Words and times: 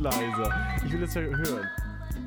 leiser. 0.00 0.52
Ich 0.84 0.92
will 0.92 1.00
das 1.00 1.14
ja 1.14 1.22
hören. 1.22 1.68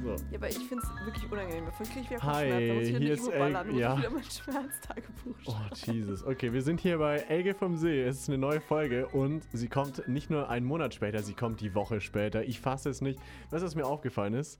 So. 0.03 0.09
Ja, 0.09 0.15
aber 0.35 0.49
ich 0.49 0.57
finde 0.57 0.83
es 0.83 1.05
wirklich 1.05 1.31
unangenehm. 1.31 1.65
Davon 1.65 1.85
kriege 1.85 1.99
ich 2.01 2.09
wieder 2.09 2.21
Hi, 2.23 2.49
Kopfschmerzen. 2.49 2.67
Da 2.67 2.73
muss 2.73 2.83
ich 2.83 2.99
wieder 2.99 3.15
hier 3.15 3.39
ballern, 3.39 3.67
muss 3.67 3.79
ja. 3.79 3.93
ich 3.93 3.99
wieder 3.99 4.09
mein 4.09 4.23
Schmerztagebuch 4.23 5.35
Oh, 5.45 5.51
schreiben. 5.51 5.97
Jesus. 5.97 6.23
Okay, 6.25 6.53
wir 6.53 6.61
sind 6.61 6.79
hier 6.81 6.97
bei 6.97 7.17
Elge 7.17 7.53
vom 7.53 7.77
See. 7.77 8.03
Es 8.03 8.19
ist 8.19 8.29
eine 8.29 8.37
neue 8.37 8.59
Folge 8.61 9.07
und 9.07 9.43
sie 9.53 9.69
kommt 9.69 10.07
nicht 10.07 10.29
nur 10.29 10.49
einen 10.49 10.65
Monat 10.65 10.93
später, 10.93 11.23
sie 11.23 11.33
kommt 11.33 11.61
die 11.61 11.73
Woche 11.73 12.01
später. 12.01 12.43
Ich 12.43 12.59
fasse 12.59 12.89
es 12.89 13.01
nicht. 13.01 13.19
Weißt 13.49 13.63
du, 13.63 13.67
was 13.67 13.75
mir 13.75 13.85
aufgefallen 13.85 14.33
ist? 14.33 14.59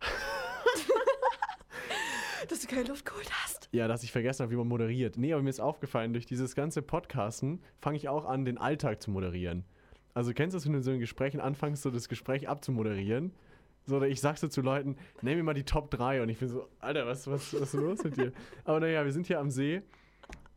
Dass 2.48 2.60
du 2.60 2.66
keine 2.68 2.84
Luft 2.84 3.06
geholt 3.06 3.30
hast. 3.42 3.70
Ja, 3.72 3.88
dass 3.88 4.02
ich 4.02 4.12
vergessen 4.12 4.42
habe, 4.42 4.52
wie 4.52 4.56
man 4.56 4.68
moderiert. 4.68 5.16
Nee, 5.16 5.32
aber 5.32 5.42
mir 5.42 5.48
ist 5.48 5.60
aufgefallen, 5.60 6.12
durch 6.12 6.26
dieses 6.26 6.54
ganze 6.54 6.82
Podcasten 6.82 7.62
fange 7.80 7.96
ich 7.96 8.10
auch 8.10 8.26
an, 8.26 8.44
den 8.44 8.58
Alltag 8.58 9.00
zu 9.00 9.10
moderieren. 9.10 9.64
Also 10.14 10.32
kennst 10.32 10.54
du 10.54 10.56
das, 10.56 10.64
wenn 10.66 10.72
du 10.72 10.78
in 10.78 10.82
so 10.84 10.90
einem 10.90 11.00
Gespräch 11.00 11.40
anfängst, 11.40 11.82
so 11.82 11.90
das 11.90 12.08
Gespräch 12.08 12.48
abzumoderieren? 12.48 13.32
So, 13.86 13.96
oder 13.96 14.08
ich 14.08 14.20
sag 14.20 14.38
so 14.38 14.48
zu 14.48 14.62
Leuten, 14.62 14.96
nenn 15.20 15.36
mir 15.36 15.42
mal 15.42 15.52
die 15.54 15.64
Top 15.64 15.90
3 15.90 16.22
und 16.22 16.28
ich 16.30 16.38
bin 16.38 16.48
so, 16.48 16.68
Alter, 16.80 17.06
was, 17.06 17.26
was, 17.26 17.52
was 17.52 17.60
ist 17.62 17.74
los 17.74 18.02
mit 18.04 18.16
dir? 18.16 18.32
Aber 18.64 18.80
naja, 18.80 19.04
wir 19.04 19.12
sind 19.12 19.26
hier 19.26 19.38
am 19.40 19.50
See, 19.50 19.82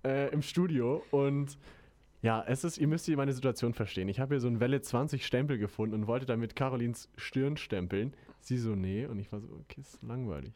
äh, 0.06 0.32
im 0.32 0.42
Studio 0.42 1.04
und 1.12 1.58
ja, 2.22 2.44
es 2.48 2.64
ist, 2.64 2.78
ihr 2.78 2.88
müsst 2.88 3.06
hier 3.06 3.18
meine 3.18 3.34
Situation 3.34 3.74
verstehen. 3.74 4.08
Ich 4.08 4.20
habe 4.20 4.36
hier 4.36 4.40
so 4.40 4.48
einen 4.48 4.60
Welle 4.60 4.82
20 4.82 5.26
Stempel 5.26 5.58
gefunden 5.58 5.94
und 5.96 6.08
wollte 6.08 6.26
damit 6.26 6.56
Carolins 6.56 7.10
Stirn 7.18 7.58
stempeln. 7.58 8.14
Sie 8.40 8.58
so, 8.58 8.76
nee. 8.76 9.06
Und 9.06 9.20
ich 9.20 9.32
war 9.32 9.40
so, 9.40 9.48
okay, 9.62 9.82
ist 9.82 10.02
langweilig. 10.02 10.54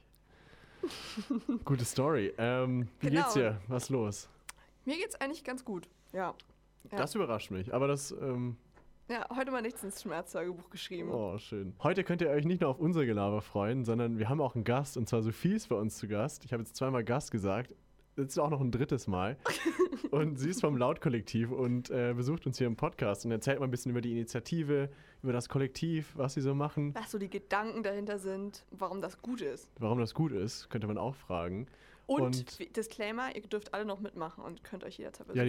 Gute 1.65 1.85
Story. 1.85 2.33
Ähm, 2.37 2.87
wie 2.99 3.07
Genau. 3.09 3.21
geht's 3.21 3.33
dir? 3.33 3.61
Was 3.67 3.83
ist 3.83 3.89
los? 3.89 4.29
Mir 4.85 4.95
geht's 4.97 5.15
eigentlich 5.15 5.43
ganz 5.43 5.63
gut. 5.63 5.87
Ja. 6.13 6.33
Ja. 6.91 6.97
Das 6.97 7.13
überrascht 7.15 7.51
mich. 7.51 7.73
Aber 7.73 7.87
das, 7.87 8.11
ähm, 8.11 8.57
Ja, 9.11 9.27
heute 9.35 9.51
mal 9.51 9.61
nichts 9.61 9.83
ins 9.83 10.01
Schmerztagebuch 10.01 10.69
geschrieben. 10.69 11.11
oh, 11.11 11.37
schön. 11.37 11.73
Heute 11.83 12.05
könnt 12.05 12.21
ihr 12.21 12.29
euch 12.29 12.45
nicht 12.45 12.61
nur 12.61 12.69
auf 12.69 12.79
unser 12.79 13.05
Gelaber 13.05 13.41
freuen, 13.41 13.83
sondern 13.83 14.17
wir 14.19 14.29
haben 14.29 14.39
auch 14.39 14.55
einen 14.55 14.63
Gast. 14.63 14.95
Und 14.95 15.09
zwar 15.09 15.21
Sophie 15.21 15.51
ist 15.51 15.67
bei 15.67 15.75
uns 15.75 15.97
zu 15.97 16.07
Gast. 16.07 16.45
Ich 16.45 16.53
habe 16.53 16.63
jetzt 16.63 16.77
zweimal 16.77 17.03
Gast 17.03 17.29
gesagt. 17.29 17.75
Jetzt 18.15 18.39
auch 18.39 18.49
noch 18.49 18.61
ein 18.61 18.71
drittes 18.71 19.07
Mal. 19.07 19.35
und 20.11 20.39
sie 20.39 20.49
ist 20.49 20.61
vom 20.61 20.77
Laut-Kollektiv 20.77 21.51
und 21.51 21.89
äh, 21.89 22.13
besucht 22.15 22.45
uns 22.45 22.57
hier 22.57 22.67
im 22.67 22.77
Podcast 22.77 23.25
und 23.25 23.33
erzählt 23.33 23.59
mal 23.59 23.65
ein 23.65 23.71
bisschen 23.71 23.91
über 23.91 23.99
die 23.99 24.11
Initiative, 24.13 24.89
über 25.23 25.33
das 25.33 25.49
Kollektiv, 25.49 26.13
was 26.15 26.35
sie 26.35 26.41
so 26.41 26.55
machen. 26.55 26.95
Was 26.95 27.11
so 27.11 27.17
die 27.17 27.29
Gedanken 27.29 27.83
dahinter 27.83 28.17
sind, 28.17 28.63
warum 28.71 29.01
das 29.01 29.21
gut 29.21 29.41
ist. 29.41 29.69
Warum 29.77 29.99
das 29.99 30.13
gut 30.13 30.31
ist, 30.31 30.69
könnte 30.69 30.87
man 30.87 30.97
auch 30.97 31.15
fragen. 31.15 31.67
Und, 32.11 32.21
Und- 32.59 32.75
Disclaimer, 32.75 33.35
ihr 33.35 33.41
dürft 33.41 33.73
alle 33.73 33.85
noch 33.85 33.99
mitmachen 33.99 34.43
und 34.43 34.63
könnt 34.63 34.83
euch 34.83 34.97
jederzeit 34.97 35.27
Ja, 35.33 35.43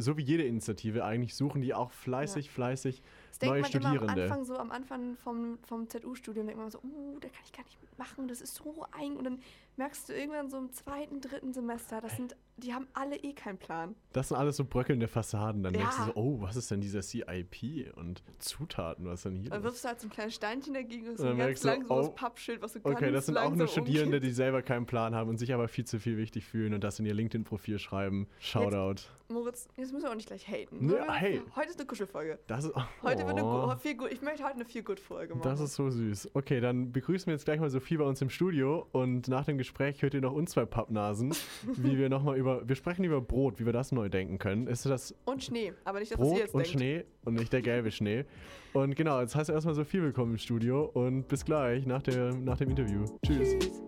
so 0.00 0.16
wie 0.16 0.22
jede 0.22 0.42
Initiative 0.44 1.04
eigentlich 1.04 1.34
suchen 1.34 1.62
die 1.62 1.74
auch 1.74 1.92
fleißig, 1.92 2.50
fleißig 2.50 3.02
Das 3.38 3.50
denkt 3.50 3.84
man 3.84 3.96
immer 3.96 4.02
am. 4.02 4.18
Anfang 4.18 4.44
so, 4.44 4.56
am 4.56 4.70
Anfang 4.70 5.16
vom, 5.16 5.58
vom 5.66 5.88
ZU-Studium 5.88 6.46
denkt 6.46 6.60
man 6.60 6.70
so, 6.70 6.78
uh, 6.78 7.18
da 7.20 7.28
kann 7.28 7.42
ich 7.44 7.52
gar 7.52 7.64
nicht 7.64 7.80
mitmachen, 7.80 8.28
das 8.28 8.40
ist 8.40 8.54
so 8.54 8.86
eigen. 8.92 9.16
Und 9.16 9.24
dann 9.24 9.38
merkst 9.76 10.08
du 10.08 10.12
irgendwann 10.12 10.50
so 10.50 10.58
im 10.58 10.72
zweiten, 10.72 11.20
dritten 11.20 11.52
Semester, 11.52 12.00
das 12.00 12.16
sind, 12.16 12.36
die 12.56 12.74
haben 12.74 12.88
alle 12.94 13.16
eh 13.16 13.32
keinen 13.32 13.58
Plan. 13.58 13.94
Das 14.12 14.28
sind 14.28 14.36
alles 14.36 14.56
so 14.56 14.64
bröckelnde 14.64 15.06
Fassaden. 15.06 15.62
Dann 15.62 15.72
denkst 15.72 15.96
du 15.96 16.02
Ja. 16.02 16.06
so, 16.06 16.12
oh, 16.16 16.40
was 16.40 16.56
ist 16.56 16.70
denn 16.70 16.80
dieser 16.80 17.02
CIP 17.02 17.92
und 17.96 18.22
Zutaten, 18.40 19.06
was 19.06 19.20
ist 19.20 19.24
denn 19.26 19.36
hier? 19.36 19.50
Dann 19.50 19.62
wirfst 19.62 19.84
du 19.84 19.88
halt 19.88 20.00
so 20.00 20.08
ein 20.08 20.10
kleines 20.10 20.34
Steinchen 20.34 20.74
dagegen 20.74 21.08
und 21.08 21.18
so 21.18 21.26
ein 21.26 21.38
ganz 21.38 21.60
du, 21.60 21.68
langsames 21.68 22.08
oh, 22.08 22.10
Pappschild, 22.10 22.60
was 22.60 22.72
so 22.72 22.80
ganz 22.80 22.96
Okay, 22.96 23.12
das 23.12 23.26
sind 23.26 23.36
auch 23.36 23.54
nur 23.54 23.68
Studierende, 23.68 24.16
umgeht. 24.16 24.30
die 24.30 24.34
selber 24.34 24.62
keinen 24.62 24.86
Plan 24.86 25.14
haben 25.14 25.30
und 25.30 25.38
sich 25.38 25.54
aber 25.54 25.68
viel 25.68 25.84
zu 25.84 26.00
viel 26.00 26.16
wichtig 26.16 26.44
fühlen 26.44 26.74
und 26.74 26.82
das 26.82 26.98
in 26.98 27.06
ihr 27.06 27.14
LinkedIn-Profil 27.14 27.78
schreiben. 27.78 28.26
Shoutout. 28.40 29.02
Moritz, 29.30 29.68
jetzt 29.76 29.92
müssen 29.92 30.04
wir 30.04 30.10
auch 30.10 30.14
nicht 30.14 30.28
gleich 30.28 30.48
haten. 30.48 30.86
Nur- 30.86 31.04
hey. 31.12 31.42
Heute 31.54 31.68
ist 31.68 31.78
eine 31.78 31.86
Kuschelfolge. 31.86 32.38
Das 32.46 32.64
ist, 32.64 32.74
Heute 33.02 33.26
wird 33.26 33.38
eine 33.38 33.44
oh, 33.44 33.76
viel 33.76 33.94
gut. 33.94 34.10
Ich 34.10 34.22
möchte 34.22 34.42
heute 34.42 34.54
eine 34.54 34.64
viel 34.64 34.82
gut 34.82 34.98
Folge 34.98 35.34
machen. 35.34 35.42
das 35.44 35.60
ist 35.60 35.74
so 35.74 35.90
süß. 35.90 36.30
Okay, 36.32 36.60
dann 36.60 36.92
begrüßen 36.92 37.26
wir 37.26 37.34
jetzt 37.34 37.44
gleich 37.44 37.60
mal 37.60 37.68
Sophie 37.68 37.98
bei 37.98 38.04
uns 38.04 38.22
im 38.22 38.30
Studio 38.30 38.86
und 38.92 39.28
nach 39.28 39.44
dem 39.44 39.58
Gespräch 39.58 40.00
hört 40.00 40.14
ihr 40.14 40.22
noch 40.22 40.32
uns 40.32 40.52
zwei 40.52 40.64
Pappnasen, 40.64 41.34
wie 41.76 41.98
wir 41.98 42.08
nochmal 42.08 42.38
über, 42.38 42.66
wir 42.66 42.74
sprechen 42.74 43.04
über 43.04 43.20
Brot, 43.20 43.60
wie 43.60 43.66
wir 43.66 43.74
das 43.74 43.92
neu 43.92 44.08
denken 44.08 44.38
können. 44.38 44.66
Ist 44.66 44.86
das 44.86 45.14
und 45.26 45.44
Schnee, 45.44 45.74
aber 45.84 46.00
nicht 46.00 46.12
das, 46.12 46.18
was 46.18 46.26
ihr 46.26 46.30
Brot 46.30 46.40
jetzt 46.40 46.54
und 46.54 46.64
denkt. 46.64 46.78
Schnee 46.78 47.04
und 47.26 47.34
nicht 47.34 47.52
der 47.52 47.60
gelbe 47.60 47.90
Schnee. 47.90 48.24
Und 48.72 48.96
genau, 48.96 49.20
jetzt 49.20 49.34
heißt 49.36 49.50
erstmal 49.50 49.74
Sophie 49.74 50.00
willkommen 50.00 50.32
im 50.32 50.38
Studio 50.38 50.84
und 50.94 51.28
bis 51.28 51.44
gleich 51.44 51.84
nach, 51.84 52.02
der, 52.02 52.32
nach 52.34 52.56
dem 52.56 52.70
Interview. 52.70 53.04
Tschüss. 53.26 53.58
Tschüss. 53.58 53.82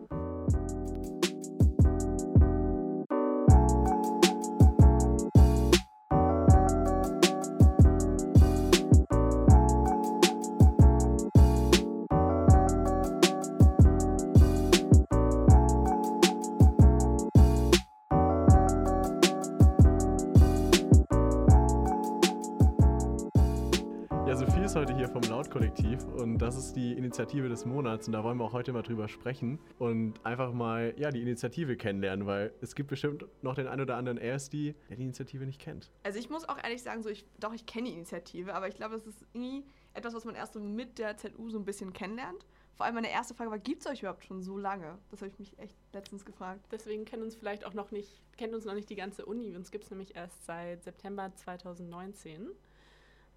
Und 28.07 28.13
da 28.13 28.25
wollen 28.25 28.39
wir 28.39 28.45
auch 28.45 28.53
heute 28.53 28.73
mal 28.73 28.83
drüber 28.83 29.09
sprechen 29.09 29.59
und 29.79 30.25
einfach 30.25 30.53
mal 30.53 30.95
ja, 30.97 31.11
die 31.11 31.23
Initiative 31.23 31.77
kennenlernen, 31.77 32.27
weil 32.27 32.53
es 32.61 32.75
gibt 32.75 32.91
bestimmt 32.91 33.25
noch 33.43 33.55
den 33.55 33.67
einen 33.67 33.83
oder 33.83 33.97
anderen 33.97 34.19
erst, 34.19 34.53
der 34.53 34.75
die 34.91 35.03
Initiative 35.03 35.45
nicht 35.47 35.61
kennt. 35.61 35.91
Also 36.03 36.19
ich 36.19 36.31
muss 36.31 36.49
auch 36.49 36.63
ehrlich 36.63 36.83
sagen, 36.83 37.03
so 37.03 37.09
ich, 37.09 37.25
doch, 37.39 37.53
ich 37.53 37.67
kenne 37.67 37.89
die 37.89 37.95
Initiative, 37.95 38.55
aber 38.55 38.69
ich 38.69 38.77
glaube, 38.77 38.95
es 38.97 39.07
ist 39.07 39.27
irgendwie 39.33 39.65
etwas, 39.95 40.15
was 40.15 40.25
man 40.25 40.35
erst 40.35 40.55
so 40.55 40.61
mit 40.61 40.99
der 40.99 41.17
ZU 41.17 41.51
so 41.51 41.59
ein 41.59 41.65
bisschen 41.65 41.93
kennenlernt. 41.93 42.47
Vor 42.75 42.87
allem 42.87 42.95
meine 42.95 43.11
erste 43.11 43.35
Frage 43.35 43.51
war, 43.51 43.59
gibt 43.59 43.83
es 43.83 43.87
euch 43.87 44.01
überhaupt 44.01 44.25
schon 44.25 44.41
so 44.41 44.57
lange? 44.57 44.97
Das 45.11 45.21
habe 45.21 45.31
ich 45.31 45.39
mich 45.39 45.59
echt 45.59 45.77
letztens 45.93 46.25
gefragt. 46.25 46.65
Deswegen 46.71 47.05
kennt 47.05 47.23
uns 47.23 47.35
vielleicht 47.35 47.67
auch 47.67 47.75
noch 47.75 47.91
nicht, 47.91 48.23
kennt 48.39 48.55
uns 48.55 48.65
noch 48.65 48.75
nicht 48.75 48.89
die 48.89 48.97
ganze 48.97 49.27
Uni. 49.27 49.55
Uns 49.55 49.71
gibt 49.71 49.85
es 49.85 49.91
nämlich 49.91 50.17
erst 50.17 50.47
seit 50.47 50.83
September 50.83 51.31
2019. 51.35 52.49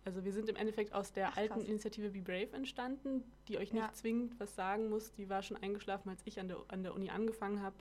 Also 0.05 0.25
wir 0.25 0.33
sind 0.33 0.49
im 0.49 0.55
Endeffekt 0.55 0.93
aus 0.93 1.13
der 1.13 1.29
Ach, 1.29 1.37
alten 1.37 1.53
krass. 1.59 1.63
Initiative 1.67 2.09
Be 2.09 2.21
Brave 2.21 2.51
entstanden, 2.53 3.23
die 3.47 3.57
euch 3.57 3.71
nicht 3.71 3.83
Ja. 3.83 3.93
zwingend 3.93 4.39
was 4.39 4.55
sagen 4.55 4.89
muss. 4.89 5.13
Die 5.13 5.29
war 5.29 5.41
schon 5.41 5.57
eingeschlafen, 5.57 6.09
als 6.09 6.21
ich 6.25 6.39
an 6.39 6.47
der, 6.49 6.57
an 6.67 6.83
der 6.83 6.93
Uni 6.93 7.09
angefangen 7.09 7.61
habe. 7.61 7.75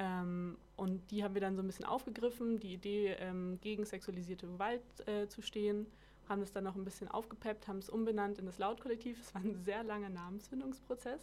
Ähm, 0.00 0.58
und 0.76 1.08
die 1.12 1.22
haben 1.22 1.34
wir 1.34 1.40
dann 1.40 1.54
so 1.54 1.62
ein 1.62 1.66
bisschen 1.66 1.84
aufgegriffen, 1.84 2.58
die 2.58 2.74
Idee, 2.74 3.14
ähm, 3.20 3.58
gegen 3.60 3.84
sexualisierte 3.84 4.48
Gewalt 4.48 4.82
äh, 5.06 5.28
zu 5.28 5.40
stehen, 5.40 5.86
haben 6.28 6.40
das 6.40 6.52
dann 6.52 6.64
noch 6.64 6.76
ein 6.76 6.84
bisschen 6.84 7.08
aufgepeppt, 7.08 7.68
haben 7.68 7.78
es 7.78 7.88
umbenannt 7.88 8.38
in 8.38 8.46
das 8.46 8.58
Laut-Kollektiv. 8.58 9.20
Es 9.20 9.34
war 9.34 9.42
ein 9.42 9.54
sehr 9.64 9.82
langer 9.82 10.10
Namensfindungsprozess. 10.10 11.20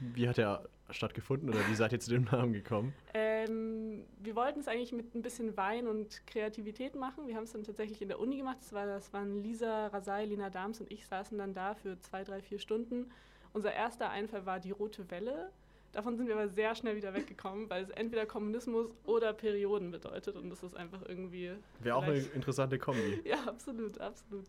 Wie 0.00 0.28
hat 0.28 0.36
der 0.36 0.64
stattgefunden 0.90 1.48
oder 1.48 1.60
wie 1.68 1.74
seid 1.74 1.92
ihr 1.92 2.00
zu 2.00 2.10
dem 2.10 2.24
Namen 2.24 2.52
gekommen? 2.52 2.92
Ähm, 3.14 4.04
wir 4.20 4.36
wollten 4.36 4.60
es 4.60 4.68
eigentlich 4.68 4.92
mit 4.92 5.14
ein 5.14 5.22
bisschen 5.22 5.56
Wein 5.56 5.86
und 5.86 6.26
Kreativität 6.26 6.94
machen. 6.94 7.26
Wir 7.26 7.36
haben 7.36 7.44
es 7.44 7.52
dann 7.52 7.64
tatsächlich 7.64 8.02
in 8.02 8.08
der 8.08 8.20
Uni 8.20 8.36
gemacht. 8.36 8.58
Das, 8.60 8.72
war, 8.72 8.86
das 8.86 9.12
waren 9.12 9.42
Lisa 9.42 9.88
Rasai, 9.88 10.26
Lina 10.26 10.50
Dahms 10.50 10.80
und 10.80 10.90
ich 10.90 11.06
saßen 11.06 11.38
dann 11.38 11.54
da 11.54 11.74
für 11.74 11.98
zwei, 12.00 12.24
drei, 12.24 12.40
vier 12.40 12.58
Stunden. 12.58 13.10
Unser 13.52 13.72
erster 13.72 14.10
Einfall 14.10 14.46
war 14.46 14.60
die 14.60 14.72
rote 14.72 15.10
Welle. 15.10 15.50
Davon 15.94 16.16
sind 16.16 16.26
wir 16.26 16.34
aber 16.34 16.48
sehr 16.48 16.74
schnell 16.74 16.96
wieder 16.96 17.14
weggekommen, 17.14 17.70
weil 17.70 17.84
es 17.84 17.90
entweder 17.90 18.26
Kommunismus 18.26 18.90
oder 19.04 19.32
Perioden 19.32 19.92
bedeutet. 19.92 20.34
Und 20.36 20.50
das 20.50 20.64
ist 20.64 20.76
einfach 20.76 21.00
irgendwie. 21.08 21.52
Wäre 21.80 21.96
auch 21.96 22.02
eine 22.02 22.18
interessante 22.18 22.78
Kombi. 22.78 23.22
ja, 23.24 23.44
absolut, 23.44 24.00
absolut. 24.00 24.44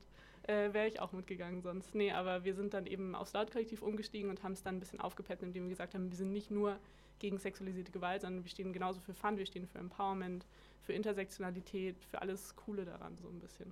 Äh, 0.47 0.73
Wäre 0.73 0.87
ich 0.87 0.99
auch 0.99 1.11
mitgegangen 1.11 1.61
sonst. 1.61 1.93
Nee, 1.93 2.11
aber 2.11 2.43
wir 2.43 2.55
sind 2.55 2.73
dann 2.73 2.87
eben 2.87 3.13
aufs 3.13 3.33
Lautkollektiv 3.33 3.83
umgestiegen 3.83 4.31
und 4.31 4.43
haben 4.43 4.53
es 4.53 4.63
dann 4.63 4.77
ein 4.77 4.79
bisschen 4.79 4.99
aufgepeppt, 4.99 5.43
indem 5.43 5.63
wir 5.63 5.69
gesagt 5.69 5.93
haben, 5.93 6.09
wir 6.09 6.17
sind 6.17 6.33
nicht 6.33 6.49
nur 6.49 6.79
gegen 7.19 7.37
sexualisierte 7.37 7.91
Gewalt, 7.91 8.21
sondern 8.21 8.43
wir 8.43 8.49
stehen 8.49 8.73
genauso 8.73 8.99
für 8.99 9.13
Fun, 9.13 9.37
wir 9.37 9.45
stehen 9.45 9.67
für 9.67 9.77
Empowerment, 9.77 10.45
für 10.81 10.93
Intersektionalität, 10.93 11.95
für 12.05 12.21
alles 12.21 12.55
Coole 12.55 12.85
daran 12.85 13.17
so 13.17 13.27
ein 13.27 13.39
bisschen. 13.39 13.71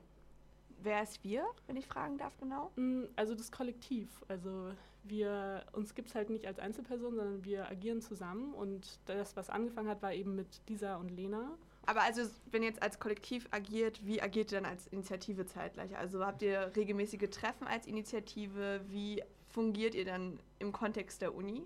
Wer 0.84 1.02
ist 1.02 1.24
wir, 1.24 1.46
wenn 1.68 1.78
ich 1.78 1.88
fragen 1.88 2.18
darf, 2.18 2.38
genau? 2.38 2.72
Mm, 2.76 3.06
Also 3.16 3.36
das 3.36 3.52
Kollektiv. 3.52 4.10
Also 4.28 4.72
wir, 5.04 5.64
uns 5.72 5.96
gibt 5.96 6.10
es 6.10 6.16
halt 6.16 6.30
nicht 6.30 6.46
als 6.46 6.60
Einzelperson, 6.60 7.16
sondern 7.16 7.46
wir 7.46 7.70
agieren 7.70 8.02
zusammen 8.02 8.54
und 8.54 9.00
das, 9.06 9.36
was 9.36 9.50
angefangen 9.50 9.90
hat, 9.90 10.02
war 10.02 10.14
eben 10.14 10.36
mit 10.36 10.62
Lisa 10.68 10.98
und 10.98 11.10
Lena. 11.10 11.52
Aber 11.86 12.02
also, 12.02 12.22
wenn 12.52 12.64
ihr 12.64 12.70
jetzt 12.70 12.82
als 12.82 13.00
Kollektiv 13.00 13.48
agiert, 13.52 14.06
wie 14.06 14.22
agiert 14.22 14.52
ihr 14.52 14.62
dann 14.62 14.70
als 14.70 14.88
Initiative 14.88 15.46
zeitgleich? 15.46 15.98
Also 15.98 16.26
habt 16.26 16.42
ihr 16.42 16.72
regelmäßige 16.76 17.30
Treffen 17.30 17.68
als 17.68 17.88
Initiative? 17.88 18.82
Wie 18.88 19.22
fungiert 19.50 19.94
ihr 19.94 20.06
dann 20.06 20.40
im 20.60 20.72
Kontext 20.72 21.22
der 21.22 21.36
Uni? 21.36 21.64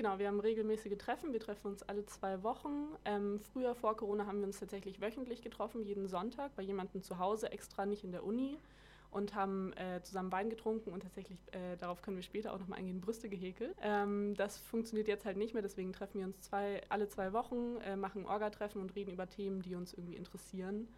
Genau, 0.00 0.18
wir 0.18 0.28
haben 0.28 0.40
regelmäßige 0.40 0.96
Treffen. 0.96 1.34
Wir 1.34 1.40
treffen 1.40 1.66
uns 1.66 1.82
alle 1.82 2.06
zwei 2.06 2.42
Wochen. 2.42 2.88
Ähm, 3.04 3.38
früher 3.38 3.74
vor 3.74 3.98
Corona 3.98 4.24
haben 4.24 4.38
wir 4.38 4.46
uns 4.46 4.58
tatsächlich 4.58 5.02
wöchentlich 5.02 5.42
getroffen, 5.42 5.82
jeden 5.82 6.08
Sonntag 6.08 6.56
bei 6.56 6.62
jemandem 6.62 7.02
zu 7.02 7.18
Hause, 7.18 7.52
extra 7.52 7.84
nicht 7.84 8.02
in 8.02 8.10
der 8.10 8.24
Uni. 8.24 8.56
Und 9.10 9.34
haben 9.34 9.74
äh, 9.74 10.00
zusammen 10.02 10.32
Wein 10.32 10.48
getrunken 10.48 10.94
und 10.94 11.02
tatsächlich, 11.02 11.38
äh, 11.52 11.76
darauf 11.76 12.00
können 12.00 12.16
wir 12.16 12.22
später 12.22 12.54
auch 12.54 12.58
nochmal 12.58 12.78
eingehen, 12.78 13.02
Brüste 13.02 13.28
gehäkelt. 13.28 13.76
Ähm, 13.82 14.32
das 14.38 14.56
funktioniert 14.56 15.06
jetzt 15.06 15.26
halt 15.26 15.36
nicht 15.36 15.52
mehr, 15.52 15.62
deswegen 15.62 15.92
treffen 15.92 16.20
wir 16.20 16.26
uns 16.28 16.40
zwei, 16.40 16.80
alle 16.88 17.06
zwei 17.10 17.34
Wochen, 17.34 17.76
äh, 17.84 17.94
machen 17.94 18.24
Orga-Treffen 18.24 18.80
und 18.80 18.96
reden 18.96 19.12
über 19.12 19.28
Themen, 19.28 19.60
die 19.60 19.74
uns 19.74 19.92
irgendwie 19.92 20.16
interessieren. 20.16 20.88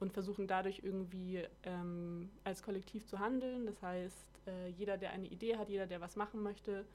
und 0.00 0.12
versuchen 0.12 0.46
dadurch 0.48 0.80
irgendwie 0.82 1.44
ähm, 1.62 2.30
als 2.44 2.62
Kollektiv 2.62 3.06
zu 3.06 3.20
handeln. 3.20 3.66
Das 3.66 3.82
heißt, 3.82 4.26
äh, 4.48 4.68
jeder, 4.70 4.98
der 4.98 5.12
eine 5.12 5.28
Idee 5.28 5.56
hat, 5.56 5.68
jeder, 5.68 5.86
der 5.86 6.00
was 6.00 6.16
machen 6.16 6.42
möchte, 6.42 6.86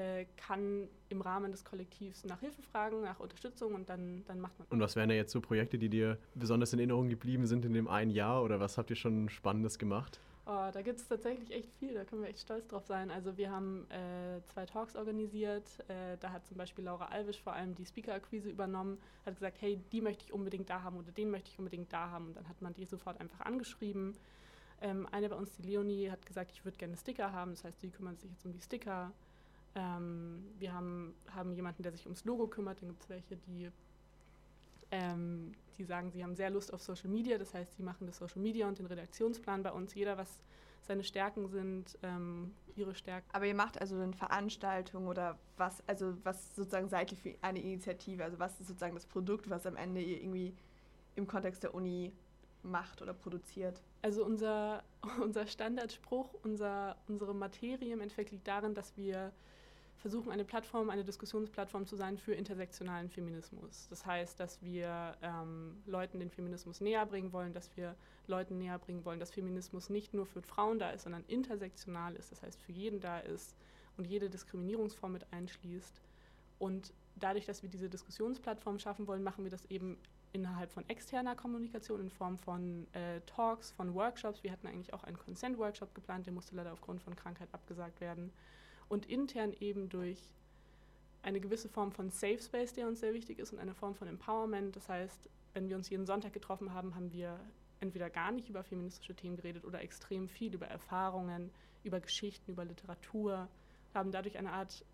äh, 0.00 0.26
kann 0.36 0.88
im 1.08 1.20
Rahmen 1.20 1.52
des 1.52 1.64
Kollektivs 1.64 2.24
nach 2.24 2.40
Hilfe 2.40 2.62
fragen, 2.62 3.02
nach 3.02 3.20
Unterstützung 3.20 3.74
und 3.74 3.88
dann, 3.88 4.24
dann 4.26 4.40
macht 4.40 4.58
man. 4.58 4.66
Und 4.68 4.80
was 4.80 4.96
wären 4.96 5.08
da 5.08 5.14
jetzt 5.14 5.32
so 5.32 5.40
Projekte, 5.40 5.78
die 5.78 5.88
dir 5.88 6.18
besonders 6.34 6.72
in 6.72 6.78
Erinnerung 6.78 7.08
geblieben 7.08 7.46
sind 7.46 7.64
in 7.64 7.72
dem 7.72 7.88
einen 7.88 8.10
Jahr 8.10 8.42
oder 8.42 8.60
was 8.60 8.78
habt 8.78 8.90
ihr 8.90 8.96
schon 8.96 9.28
Spannendes 9.28 9.78
gemacht? 9.78 10.20
Oh, 10.46 10.70
da 10.72 10.82
gibt 10.82 10.98
es 10.98 11.06
tatsächlich 11.06 11.52
echt 11.52 11.70
viel, 11.78 11.94
da 11.94 12.04
können 12.04 12.22
wir 12.22 12.28
echt 12.28 12.40
stolz 12.40 12.66
drauf 12.66 12.84
sein. 12.86 13.10
Also 13.10 13.36
wir 13.36 13.50
haben 13.50 13.86
äh, 13.90 14.40
zwei 14.46 14.66
Talks 14.66 14.96
organisiert, 14.96 15.68
äh, 15.88 16.16
da 16.18 16.32
hat 16.32 16.46
zum 16.46 16.56
Beispiel 16.56 16.84
Laura 16.84 17.06
Alwisch 17.06 17.40
vor 17.40 17.52
allem 17.52 17.74
die 17.74 17.84
Speaker-Akquise 17.84 18.48
übernommen, 18.48 18.98
hat 19.26 19.34
gesagt, 19.34 19.58
hey, 19.60 19.80
die 19.92 20.00
möchte 20.00 20.24
ich 20.24 20.32
unbedingt 20.32 20.68
da 20.68 20.82
haben 20.82 20.96
oder 20.96 21.12
den 21.12 21.30
möchte 21.30 21.50
ich 21.50 21.58
unbedingt 21.58 21.92
da 21.92 22.10
haben 22.10 22.28
und 22.28 22.36
dann 22.36 22.48
hat 22.48 22.60
man 22.62 22.74
die 22.74 22.84
sofort 22.86 23.20
einfach 23.20 23.40
angeschrieben. 23.40 24.16
Ähm, 24.80 25.06
eine 25.12 25.28
bei 25.28 25.36
uns, 25.36 25.52
die 25.56 25.62
Leonie, 25.62 26.10
hat 26.10 26.24
gesagt, 26.24 26.52
ich 26.52 26.64
würde 26.64 26.78
gerne 26.78 26.96
Sticker 26.96 27.32
haben, 27.32 27.52
das 27.52 27.64
heißt, 27.64 27.82
die 27.82 27.90
kümmern 27.90 28.16
sich 28.16 28.30
jetzt 28.30 28.44
um 28.46 28.52
die 28.52 28.62
Sticker. 28.62 29.12
Ähm, 29.74 30.44
wir 30.58 30.72
haben, 30.72 31.14
haben 31.34 31.52
jemanden, 31.52 31.82
der 31.82 31.92
sich 31.92 32.04
ums 32.06 32.24
Logo 32.24 32.46
kümmert, 32.48 32.82
dann 32.82 32.88
gibt 32.88 33.02
es 33.02 33.08
welche, 33.08 33.36
die 33.36 33.70
ähm, 34.90 35.52
die 35.78 35.84
sagen, 35.84 36.10
sie 36.10 36.22
haben 36.22 36.34
sehr 36.34 36.50
Lust 36.50 36.72
auf 36.72 36.82
Social 36.82 37.08
Media, 37.08 37.38
das 37.38 37.54
heißt, 37.54 37.76
sie 37.76 37.82
machen 37.82 38.06
das 38.06 38.18
Social 38.18 38.40
Media 38.40 38.68
und 38.68 38.78
den 38.78 38.86
Redaktionsplan 38.86 39.62
bei 39.62 39.72
uns. 39.72 39.94
Jeder, 39.94 40.18
was 40.18 40.42
seine 40.82 41.04
Stärken 41.04 41.48
sind, 41.48 41.98
ähm, 42.02 42.52
ihre 42.76 42.94
Stärken. 42.94 43.28
Aber 43.32 43.46
ihr 43.46 43.54
macht 43.54 43.80
also 43.80 43.96
eine 43.96 44.12
Veranstaltung 44.12 45.06
oder 45.08 45.38
was, 45.56 45.82
also 45.86 46.16
was 46.24 46.54
sozusagen 46.54 46.88
seid 46.88 47.12
ihr 47.12 47.18
für 47.18 47.34
eine 47.42 47.60
Initiative? 47.60 48.24
Also 48.24 48.38
was 48.38 48.52
ist 48.60 48.68
sozusagen 48.68 48.94
das 48.94 49.06
Produkt, 49.06 49.48
was 49.50 49.66
am 49.66 49.76
Ende 49.76 50.00
ihr 50.00 50.20
irgendwie 50.20 50.54
im 51.16 51.26
Kontext 51.26 51.62
der 51.62 51.74
Uni 51.74 52.12
macht 52.62 53.02
oder 53.02 53.14
produziert? 53.14 53.82
Also 54.02 54.24
unser, 54.24 54.82
unser 55.22 55.46
Standardspruch, 55.46 56.34
unser, 56.42 56.96
unsere 57.08 57.34
Materie 57.34 57.92
im 57.92 58.00
Endeffekt 58.00 58.32
liegt 58.32 58.48
darin, 58.48 58.74
dass 58.74 58.96
wir 58.96 59.32
versuchen, 60.00 60.32
eine 60.32 60.44
Plattform, 60.44 60.88
eine 60.88 61.04
Diskussionsplattform 61.04 61.86
zu 61.86 61.94
sein 61.94 62.16
für 62.16 62.32
intersektionalen 62.32 63.10
Feminismus. 63.10 63.86
Das 63.90 64.06
heißt, 64.06 64.40
dass 64.40 64.62
wir 64.62 65.16
ähm, 65.20 65.82
Leuten 65.86 66.18
den 66.18 66.30
Feminismus 66.30 66.80
näher 66.80 67.04
bringen 67.04 67.32
wollen, 67.32 67.52
dass 67.52 67.76
wir 67.76 67.94
Leuten 68.26 68.58
näher 68.58 68.78
bringen 68.78 69.04
wollen, 69.04 69.20
dass 69.20 69.30
Feminismus 69.30 69.90
nicht 69.90 70.14
nur 70.14 70.24
für 70.24 70.40
Frauen 70.40 70.78
da 70.78 70.90
ist, 70.90 71.02
sondern 71.02 71.24
intersektional 71.26 72.16
ist, 72.16 72.32
das 72.32 72.42
heißt 72.42 72.62
für 72.62 72.72
jeden 72.72 73.00
da 73.00 73.18
ist 73.18 73.54
und 73.98 74.06
jede 74.06 74.30
Diskriminierungsform 74.30 75.12
mit 75.12 75.30
einschließt. 75.32 76.00
Und 76.58 76.94
dadurch, 77.16 77.44
dass 77.44 77.62
wir 77.62 77.68
diese 77.68 77.90
Diskussionsplattform 77.90 78.78
schaffen 78.78 79.06
wollen, 79.06 79.22
machen 79.22 79.44
wir 79.44 79.50
das 79.50 79.66
eben 79.66 79.98
innerhalb 80.32 80.70
von 80.70 80.88
externer 80.88 81.34
Kommunikation 81.34 82.00
in 82.00 82.10
Form 82.10 82.38
von 82.38 82.86
äh, 82.94 83.20
Talks, 83.26 83.72
von 83.72 83.94
Workshops. 83.94 84.42
Wir 84.42 84.52
hatten 84.52 84.66
eigentlich 84.66 84.94
auch 84.94 85.04
einen 85.04 85.18
Consent-Workshop 85.18 85.94
geplant, 85.94 86.26
der 86.26 86.32
musste 86.32 86.54
leider 86.54 86.72
aufgrund 86.72 87.02
von 87.02 87.16
Krankheit 87.16 87.48
abgesagt 87.52 88.00
werden 88.00 88.32
und 88.90 89.06
intern 89.06 89.54
eben 89.60 89.88
durch 89.88 90.18
eine 91.22 91.40
gewisse 91.40 91.68
Form 91.68 91.92
von 91.92 92.10
Safe 92.10 92.40
Space, 92.40 92.74
der 92.74 92.88
uns 92.88 93.00
sehr 93.00 93.14
wichtig 93.14 93.38
ist, 93.38 93.52
und 93.52 93.58
eine 93.58 93.72
Form 93.72 93.94
von 93.94 94.08
Empowerment. 94.08 94.74
Das 94.74 94.88
heißt, 94.88 95.30
wenn 95.54 95.68
wir 95.68 95.76
uns 95.76 95.88
jeden 95.88 96.06
Sonntag 96.06 96.32
getroffen 96.32 96.74
haben, 96.74 96.94
haben 96.94 97.12
wir 97.12 97.38
entweder 97.78 98.10
gar 98.10 98.32
nicht 98.32 98.48
über 98.48 98.64
feministische 98.64 99.14
Themen 99.14 99.36
geredet 99.36 99.64
oder 99.64 99.80
extrem 99.80 100.28
viel 100.28 100.52
über 100.54 100.66
Erfahrungen, 100.66 101.50
über 101.84 102.00
Geschichten, 102.00 102.50
über 102.50 102.64
Literatur, 102.64 103.48
haben 103.94 104.10
dadurch 104.10 104.36
eine 104.36 104.52
Art 104.52 104.84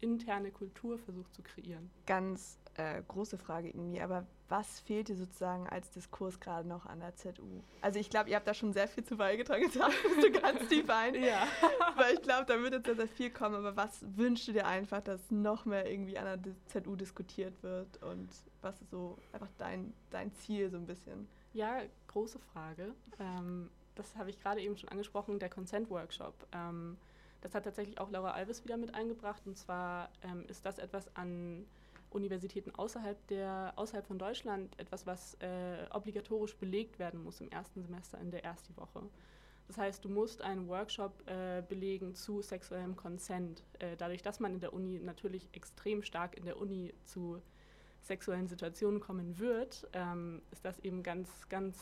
interne 0.00 0.50
Kultur 0.50 0.98
versucht 0.98 1.34
zu 1.34 1.42
kreieren. 1.42 1.90
Ganz 2.06 2.58
äh, 2.74 3.02
große 3.08 3.38
Frage 3.38 3.68
irgendwie, 3.68 4.00
aber 4.00 4.26
was 4.48 4.80
fehlt 4.80 5.08
dir 5.08 5.16
sozusagen 5.16 5.68
als 5.68 5.90
Diskurs 5.90 6.38
gerade 6.38 6.68
noch 6.68 6.86
an 6.86 7.00
der 7.00 7.16
ZU? 7.16 7.62
Also 7.80 7.98
ich 7.98 8.10
glaube, 8.10 8.30
ihr 8.30 8.36
habt 8.36 8.46
da 8.46 8.54
schon 8.54 8.72
sehr 8.72 8.86
viel 8.86 9.04
zu 9.04 9.16
beigetragen, 9.16 9.62
jetzt 9.64 9.74
bist 9.74 10.22
du 10.22 10.30
ganz 10.40 10.68
tief 10.68 10.88
ein. 10.88 11.14
Ja. 11.14 11.46
Weil 11.96 12.14
ich 12.14 12.22
glaube, 12.22 12.44
da 12.46 12.60
wird 12.60 12.74
jetzt 12.74 12.86
sehr, 12.86 12.96
sehr 12.96 13.08
viel 13.08 13.30
kommen, 13.30 13.56
aber 13.56 13.76
was 13.76 14.04
wünschst 14.16 14.48
du 14.48 14.52
dir 14.52 14.66
einfach, 14.66 15.00
dass 15.00 15.30
noch 15.30 15.64
mehr 15.64 15.90
irgendwie 15.90 16.18
an 16.18 16.42
der 16.42 16.54
ZU 16.66 16.96
diskutiert 16.96 17.62
wird 17.62 18.02
und 18.02 18.28
was 18.60 18.80
ist 18.80 18.90
so 18.90 19.18
einfach 19.32 19.50
dein, 19.58 19.92
dein 20.10 20.32
Ziel 20.34 20.70
so 20.70 20.76
ein 20.76 20.86
bisschen? 20.86 21.28
Ja, 21.52 21.80
große 22.08 22.38
Frage. 22.38 22.94
Ähm, 23.18 23.70
das 23.94 24.14
habe 24.16 24.30
ich 24.30 24.38
gerade 24.38 24.60
eben 24.60 24.76
schon 24.76 24.90
angesprochen, 24.90 25.38
der 25.38 25.48
Consent-Workshop. 25.48 26.34
Ähm, 26.52 26.98
das 27.40 27.54
hat 27.54 27.64
tatsächlich 27.64 27.98
auch 27.98 28.10
Laura 28.10 28.32
Alves 28.32 28.64
wieder 28.64 28.76
mit 28.76 28.94
eingebracht 28.94 29.42
und 29.46 29.56
zwar 29.56 30.10
ähm, 30.22 30.44
ist 30.48 30.64
das 30.64 30.78
etwas 30.78 31.14
an 31.16 31.66
Universitäten 32.10 32.74
außerhalb, 32.74 33.26
der, 33.28 33.72
außerhalb 33.76 34.06
von 34.06 34.18
Deutschland 34.18 34.78
etwas, 34.78 35.06
was 35.06 35.34
äh, 35.34 35.86
obligatorisch 35.92 36.56
belegt 36.56 36.98
werden 36.98 37.22
muss 37.22 37.40
im 37.40 37.50
ersten 37.50 37.82
Semester 37.82 38.18
in 38.18 38.30
der 38.30 38.44
ersten 38.44 38.76
Woche. 38.76 39.02
Das 39.68 39.78
heißt, 39.78 40.04
du 40.04 40.08
musst 40.08 40.42
einen 40.42 40.68
Workshop 40.68 41.28
äh, 41.28 41.62
belegen 41.68 42.14
zu 42.14 42.40
sexuellem 42.40 42.96
Consent. 42.96 43.64
Äh, 43.80 43.96
dadurch, 43.96 44.22
dass 44.22 44.38
man 44.38 44.54
in 44.54 44.60
der 44.60 44.72
Uni 44.72 45.00
natürlich 45.00 45.48
extrem 45.52 46.02
stark 46.02 46.36
in 46.36 46.44
der 46.44 46.58
Uni 46.58 46.94
zu 47.04 47.42
sexuellen 48.00 48.46
Situationen 48.46 49.00
kommen 49.00 49.38
wird, 49.38 49.88
ähm, 49.92 50.42
ist 50.52 50.64
das 50.64 50.78
eben 50.80 51.02
ganz, 51.02 51.48
ganz 51.48 51.76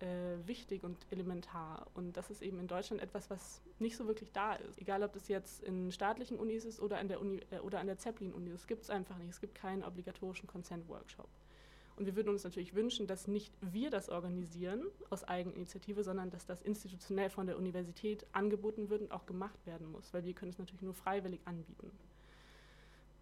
äh, 0.00 0.46
wichtig 0.46 0.84
und 0.84 1.06
elementar. 1.10 1.86
Und 1.94 2.16
das 2.16 2.30
ist 2.30 2.42
eben 2.42 2.58
in 2.58 2.66
Deutschland 2.66 3.02
etwas, 3.02 3.30
was 3.30 3.62
nicht 3.78 3.96
so 3.96 4.06
wirklich 4.06 4.32
da 4.32 4.54
ist. 4.54 4.78
Egal, 4.78 5.02
ob 5.02 5.12
das 5.12 5.28
jetzt 5.28 5.62
in 5.62 5.90
staatlichen 5.92 6.38
Unis 6.38 6.64
ist 6.64 6.80
oder 6.80 6.98
an 6.98 7.08
der, 7.08 7.20
Uni, 7.20 7.40
äh, 7.50 7.58
oder 7.60 7.80
an 7.80 7.86
der 7.86 7.98
Zeppelin-Uni. 7.98 8.50
Das 8.50 8.66
gibt 8.66 8.82
es 8.82 8.90
einfach 8.90 9.16
nicht. 9.18 9.30
Es 9.30 9.40
gibt 9.40 9.54
keinen 9.54 9.82
obligatorischen 9.82 10.46
Consent-Workshop. 10.46 11.28
Und 11.96 12.04
wir 12.04 12.14
würden 12.14 12.28
uns 12.28 12.44
natürlich 12.44 12.74
wünschen, 12.74 13.06
dass 13.06 13.26
nicht 13.26 13.54
wir 13.62 13.90
das 13.90 14.10
organisieren 14.10 14.82
aus 15.08 15.24
Eigeninitiative, 15.24 16.04
sondern 16.04 16.30
dass 16.30 16.44
das 16.44 16.60
institutionell 16.60 17.30
von 17.30 17.46
der 17.46 17.56
Universität 17.56 18.26
angeboten 18.32 18.90
wird 18.90 19.00
und 19.00 19.12
auch 19.12 19.24
gemacht 19.24 19.64
werden 19.64 19.90
muss, 19.90 20.12
weil 20.12 20.24
wir 20.24 20.34
können 20.34 20.50
es 20.50 20.58
natürlich 20.58 20.82
nur 20.82 20.92
freiwillig 20.92 21.40
anbieten. 21.46 21.90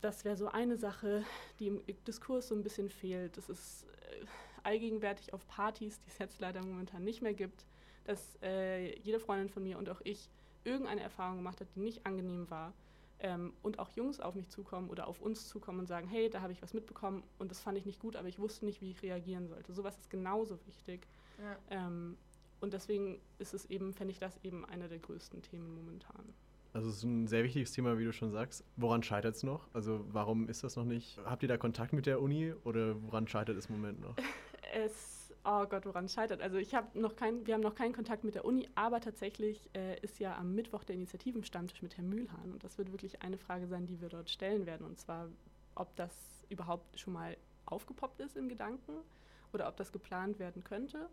Das 0.00 0.24
wäre 0.24 0.36
so 0.36 0.48
eine 0.48 0.76
Sache, 0.76 1.24
die 1.60 1.68
im 1.68 1.82
Diskurs 2.06 2.48
so 2.48 2.54
ein 2.54 2.64
bisschen 2.64 2.90
fehlt. 2.90 3.36
Das 3.36 3.48
ist 3.48 3.84
äh, 3.84 4.26
allgegenwärtig 4.64 5.32
auf 5.32 5.46
Partys, 5.46 5.98
die 6.00 6.08
es 6.08 6.18
jetzt 6.18 6.40
leider 6.40 6.64
momentan 6.64 7.04
nicht 7.04 7.22
mehr 7.22 7.34
gibt, 7.34 7.64
dass 8.04 8.38
äh, 8.42 8.98
jede 9.00 9.20
Freundin 9.20 9.48
von 9.48 9.62
mir 9.62 9.78
und 9.78 9.88
auch 9.88 10.00
ich 10.04 10.28
irgendeine 10.64 11.02
Erfahrung 11.02 11.36
gemacht 11.36 11.60
hat, 11.60 11.68
die 11.74 11.80
nicht 11.80 12.06
angenehm 12.06 12.50
war. 12.50 12.72
Ähm, 13.20 13.52
und 13.62 13.78
auch 13.78 13.90
Jungs 13.90 14.20
auf 14.20 14.34
mich 14.34 14.50
zukommen 14.50 14.90
oder 14.90 15.06
auf 15.06 15.20
uns 15.20 15.48
zukommen 15.48 15.80
und 15.80 15.86
sagen, 15.86 16.08
hey, 16.08 16.28
da 16.28 16.40
habe 16.40 16.52
ich 16.52 16.60
was 16.60 16.74
mitbekommen 16.74 17.22
und 17.38 17.50
das 17.50 17.60
fand 17.60 17.78
ich 17.78 17.86
nicht 17.86 18.00
gut, 18.00 18.16
aber 18.16 18.28
ich 18.28 18.38
wusste 18.38 18.64
nicht, 18.66 18.80
wie 18.80 18.90
ich 18.90 19.02
reagieren 19.02 19.46
sollte. 19.46 19.72
Sowas 19.72 19.96
ist 19.98 20.10
genauso 20.10 20.58
wichtig. 20.66 21.06
Ja. 21.38 21.56
Ähm, 21.70 22.16
und 22.60 22.72
deswegen 22.72 23.20
ist 23.38 23.54
es 23.54 23.66
eben, 23.66 23.94
fände 23.94 24.10
ich 24.10 24.18
das 24.18 24.40
eben 24.42 24.64
einer 24.64 24.88
der 24.88 24.98
größten 24.98 25.42
Themen 25.42 25.74
momentan. 25.74 26.34
Also 26.72 26.88
es 26.88 26.96
ist 26.96 27.04
ein 27.04 27.28
sehr 27.28 27.44
wichtiges 27.44 27.70
Thema, 27.70 27.98
wie 27.98 28.04
du 28.04 28.12
schon 28.12 28.32
sagst. 28.32 28.64
Woran 28.76 29.02
scheitert 29.02 29.36
es 29.36 29.44
noch? 29.44 29.68
Also 29.72 30.04
warum 30.10 30.48
ist 30.48 30.64
das 30.64 30.74
noch 30.74 30.84
nicht? 30.84 31.18
Habt 31.24 31.42
ihr 31.44 31.48
da 31.48 31.56
Kontakt 31.56 31.92
mit 31.92 32.04
der 32.04 32.20
Uni 32.20 32.52
oder 32.64 33.00
woran 33.04 33.28
scheitert 33.28 33.56
es 33.56 33.66
im 33.66 33.76
Moment 33.76 34.00
noch? 34.00 34.16
es, 34.74 35.32
oh 35.44 35.64
Gott, 35.66 35.86
woran 35.86 36.08
scheitert? 36.08 36.40
Also 36.40 36.56
ich 36.56 36.74
habe 36.74 36.98
noch 36.98 37.16
kein, 37.16 37.46
wir 37.46 37.54
haben 37.54 37.60
noch 37.60 37.74
keinen 37.74 37.92
Kontakt 37.92 38.24
mit 38.24 38.34
der 38.34 38.44
Uni, 38.44 38.68
aber 38.74 39.00
tatsächlich 39.00 39.70
äh, 39.74 39.98
ist 40.00 40.18
ja 40.18 40.36
am 40.36 40.54
Mittwoch 40.54 40.84
der 40.84 40.96
Initiativenstammtisch 40.96 41.82
mit 41.82 41.96
Herrn 41.96 42.08
Mühlhahn 42.08 42.52
und 42.52 42.64
das 42.64 42.78
wird 42.78 42.92
wirklich 42.92 43.22
eine 43.22 43.38
Frage 43.38 43.66
sein, 43.66 43.86
die 43.86 44.00
wir 44.00 44.08
dort 44.08 44.30
stellen 44.30 44.66
werden 44.66 44.86
und 44.86 44.98
zwar, 44.98 45.28
ob 45.74 45.94
das 45.96 46.12
überhaupt 46.48 46.98
schon 46.98 47.12
mal 47.12 47.36
aufgepoppt 47.66 48.20
ist 48.20 48.36
in 48.36 48.48
Gedanken 48.48 48.92
oder 49.52 49.68
ob 49.68 49.76
das 49.76 49.92
geplant 49.92 50.38
werden 50.38 50.64
könnte. 50.64 51.08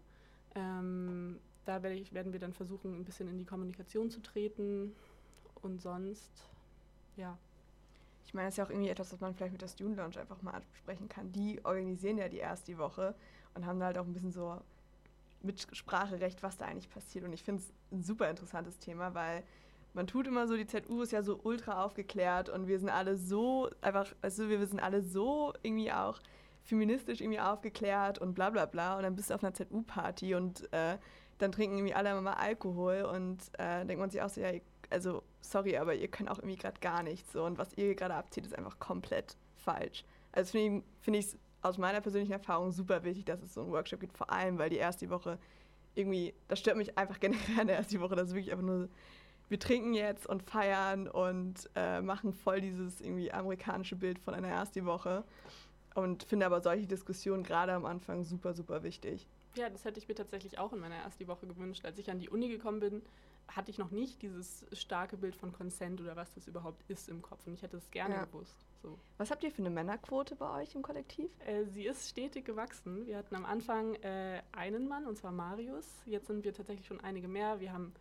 Ähm, 0.56 1.39
da 1.65 1.84
werde 1.84 1.96
ich, 1.96 2.13
werden 2.13 2.34
wir 2.34 2.39
dann 2.39 2.53
versuchen, 2.53 3.00
ein 3.00 3.06
bisschen 3.06 3.27
in 3.30 3.38
die 3.38 3.46
Kommunikation 3.46 4.10
zu 4.10 4.22
treten 4.22 4.96
und 5.62 5.82
sonst, 5.82 6.50
ja. 7.15 7.38
Ich 8.25 8.34
meine, 8.34 8.48
das 8.48 8.53
ist 8.53 8.58
ja 8.58 8.65
auch 8.65 8.70
irgendwie 8.70 8.89
etwas, 8.89 9.12
was 9.12 9.20
man 9.20 9.36
vielleicht 9.36 9.51
mit 9.51 9.62
der 9.62 9.68
Student 9.68 9.98
Lounge 9.98 10.20
einfach 10.20 10.41
mal 10.41 10.53
ansprechen 10.53 11.10
kann. 11.10 11.32
Die 11.34 11.63
organisieren 11.65 12.18
ja 12.18 12.30
die 12.30 12.38
erste 12.38 12.77
Woche 12.77 13.13
und 13.55 13.65
haben 13.65 13.79
da 13.79 13.88
halt 13.88 13.98
auch 13.98 14.05
ein 14.05 14.13
bisschen 14.13 14.31
so 14.31 14.58
Mitspracherecht, 15.41 16.43
was 16.43 16.58
da 16.58 16.65
eigentlich 16.65 16.89
passiert. 16.89 17.25
Und 17.25 17.34
ich 17.34 17.43
finde 17.43 17.62
es 17.62 17.74
ein 17.91 18.03
super 18.03 18.29
interessantes 18.29 18.79
Thema, 18.79 19.13
weil 19.13 19.43
man 19.93 20.08
tut 20.08 20.27
immer 20.27 20.48
so, 20.48 20.55
die 20.55 20.67
ZU 20.67 21.01
ist 21.01 21.12
ja 21.12 21.22
so 21.22 21.39
ultra 21.43 21.84
aufgeklärt 21.84 22.50
und 22.50 22.67
wir 22.67 22.79
sind 22.79 22.89
alle 22.89 23.17
so, 23.17 23.70
einfach, 23.81 24.13
also 24.22 24.48
wir 24.50 24.65
sind 24.65 24.79
alle 24.81 25.01
so 25.01 25.53
irgendwie 25.63 25.91
auch 25.91 26.20
feministisch 26.63 27.22
irgendwie 27.22 27.39
aufgeklärt 27.39 28.20
und 28.20 28.34
bla 28.34 28.50
bla 28.50 28.65
bla. 28.65 28.98
Und 28.98 29.03
dann 29.03 29.15
bist 29.15 29.29
du 29.29 29.34
auf 29.36 29.43
einer 29.43 29.53
ZU-Party 29.53 30.36
und 30.36 30.72
äh, 30.72 30.98
dann 31.39 31.51
trinken 31.51 31.77
irgendwie 31.77 31.96
alle 31.96 32.12
immer 32.12 32.22
mal 32.22 32.34
Alkohol 32.34 33.01
und 33.03 33.39
äh, 33.58 33.86
denkt 33.86 34.00
man 34.00 34.10
sich 34.10 34.22
auch 34.22 34.29
so, 34.29 34.41
ja, 34.41 34.51
also 34.89 35.24
sorry, 35.41 35.77
aber 35.77 35.96
ihr 35.96 36.08
könnt 36.08 36.29
auch 36.29 36.38
irgendwie 36.38 36.58
gerade 36.58 36.79
gar 36.79 37.01
nichts 37.01 37.31
so 37.31 37.43
und 37.43 37.58
was 37.58 37.74
ihr 37.77 37.96
gerade 37.96 38.13
abzieht, 38.13 38.46
ist 38.46 38.55
einfach 38.55 38.79
komplett 38.79 39.36
falsch. 39.55 40.05
Also 40.31 40.51
finde 40.51 40.77
ich, 40.77 40.84
find 41.03 41.17
ich 41.17 41.38
aus 41.62 41.77
meiner 41.77 42.01
persönlichen 42.01 42.34
Erfahrung 42.34 42.72
super 42.72 43.03
wichtig, 43.03 43.25
dass 43.25 43.41
es 43.41 43.53
so 43.53 43.62
einen 43.62 43.72
Workshop 43.72 44.00
gibt, 44.00 44.18
vor 44.18 44.32
allem, 44.32 44.58
weil 44.58 44.70
die 44.70 44.77
erste 44.77 45.10
Woche 45.10 45.38
irgendwie, 45.96 46.34
das 46.48 46.60
stört 46.60 46.77
mich 46.77 46.98
einfach 46.98 47.20
generell 47.20 47.60
an 47.60 47.68
der 47.68 47.77
ersten 47.77 48.00
Woche, 48.00 48.15
das 48.15 48.30
ist 48.30 48.34
wirklich 48.36 48.51
einfach 48.51 48.65
nur, 48.65 48.89
wir 49.50 49.60
trinken 49.60 49.94
jetzt 49.94 50.25
und 50.27 50.44
feiern 50.44 51.08
und 51.08 51.70
äh, 51.75 52.01
machen 52.01 52.34
voll 52.34 52.62
dieses 52.62 53.01
irgendwie 53.01 53.32
amerikanische 53.32 53.96
Bild 53.96 54.18
von 54.20 54.34
einer 54.34 54.48
ersten 54.48 54.86
Woche 54.86 55.24
und 55.94 56.24
finde 56.24 56.46
aber 56.46 56.62
solche 56.62 56.88
Diskussionen 56.88 57.44
gerade 57.44 57.74
am 57.74 57.86
Anfang 57.86 58.24
super, 58.24 58.53
super 58.53 58.84
wichtig. 58.84 59.27
Ja, 59.58 59.70
das 59.70 59.84
hätte 59.84 60.00
ich 60.00 60.08
mir 60.08 60.15
tatsächlich 60.15 60.58
auch 60.58 60.72
in 60.72 60.80
meiner 60.80 60.96
ersten 60.96 61.27
Woche 61.27 61.46
gewünscht. 61.46 61.84
Als 61.84 61.98
ich 62.00 62.10
an 62.10 62.20
die 62.20 62.30
Uni 62.30 62.48
gekommen 62.48 62.80
bin, 62.80 63.01
hatte 63.50 63.70
ich 63.70 63.77
noch 63.77 63.91
nicht 63.91 64.22
dieses 64.22 64.65
starke 64.72 65.18
Bild 65.18 65.36
von 65.36 65.51
Consent 65.51 66.00
oder 66.00 66.15
was 66.15 66.34
das 66.34 66.48
überhaupt 66.48 66.82
ist 66.89 67.10
im 67.10 67.22
Kopf. 67.22 67.46
Und 67.46 67.56
ich 67.56 67.62
hätte 67.62 67.75
es 67.75 67.91
gerne 67.91 68.15
Ja. 68.15 68.24
gewusst. 68.24 68.56
So. 68.82 68.98
Was 69.18 69.30
habt 69.30 69.44
ihr 69.44 69.52
für 69.52 69.62
eine 69.62 69.70
Männerquote 69.70 70.36
bei 70.36 70.62
euch 70.62 70.74
im 70.74 70.82
Kollektiv? 70.82 71.30
Äh, 71.46 71.66
sie 71.66 71.86
ist 71.86 72.10
stetig 72.10 72.46
gewachsen. 72.46 73.06
Wir 73.06 73.18
hatten 73.18 73.36
am 73.36 73.46
Anfang 73.46 73.96
äh, 73.96 74.42
einen 74.52 74.88
Mann, 74.88 75.06
und 75.06 75.18
zwar 75.18 75.32
Marius. 75.32 76.02
Jetzt 76.06 76.28
sind 76.28 76.44
wir 76.44 76.54
tatsächlich 76.54 76.88
schon 76.88 77.00
einige 77.02 77.28
mehr. 77.28 77.60
Wir 77.60 77.74
haben 77.74 77.94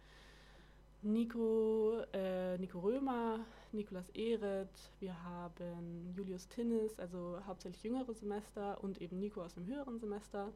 Nico, 1.02 2.00
äh, 2.12 2.58
Nico 2.58 2.78
Römer, 2.80 3.40
Nikolas 3.72 4.10
Ehret, 4.10 4.68
wir 5.00 5.22
haben 5.22 6.12
Julius 6.14 6.48
Tinnis, 6.48 6.98
also 6.98 7.38
hauptsächlich 7.46 7.82
jüngere 7.82 8.12
Semester, 8.12 8.82
und 8.82 9.00
eben 9.00 9.18
Nico 9.18 9.42
aus 9.42 9.54
dem 9.54 9.66
höheren 9.66 9.98
Semester, 9.98 10.52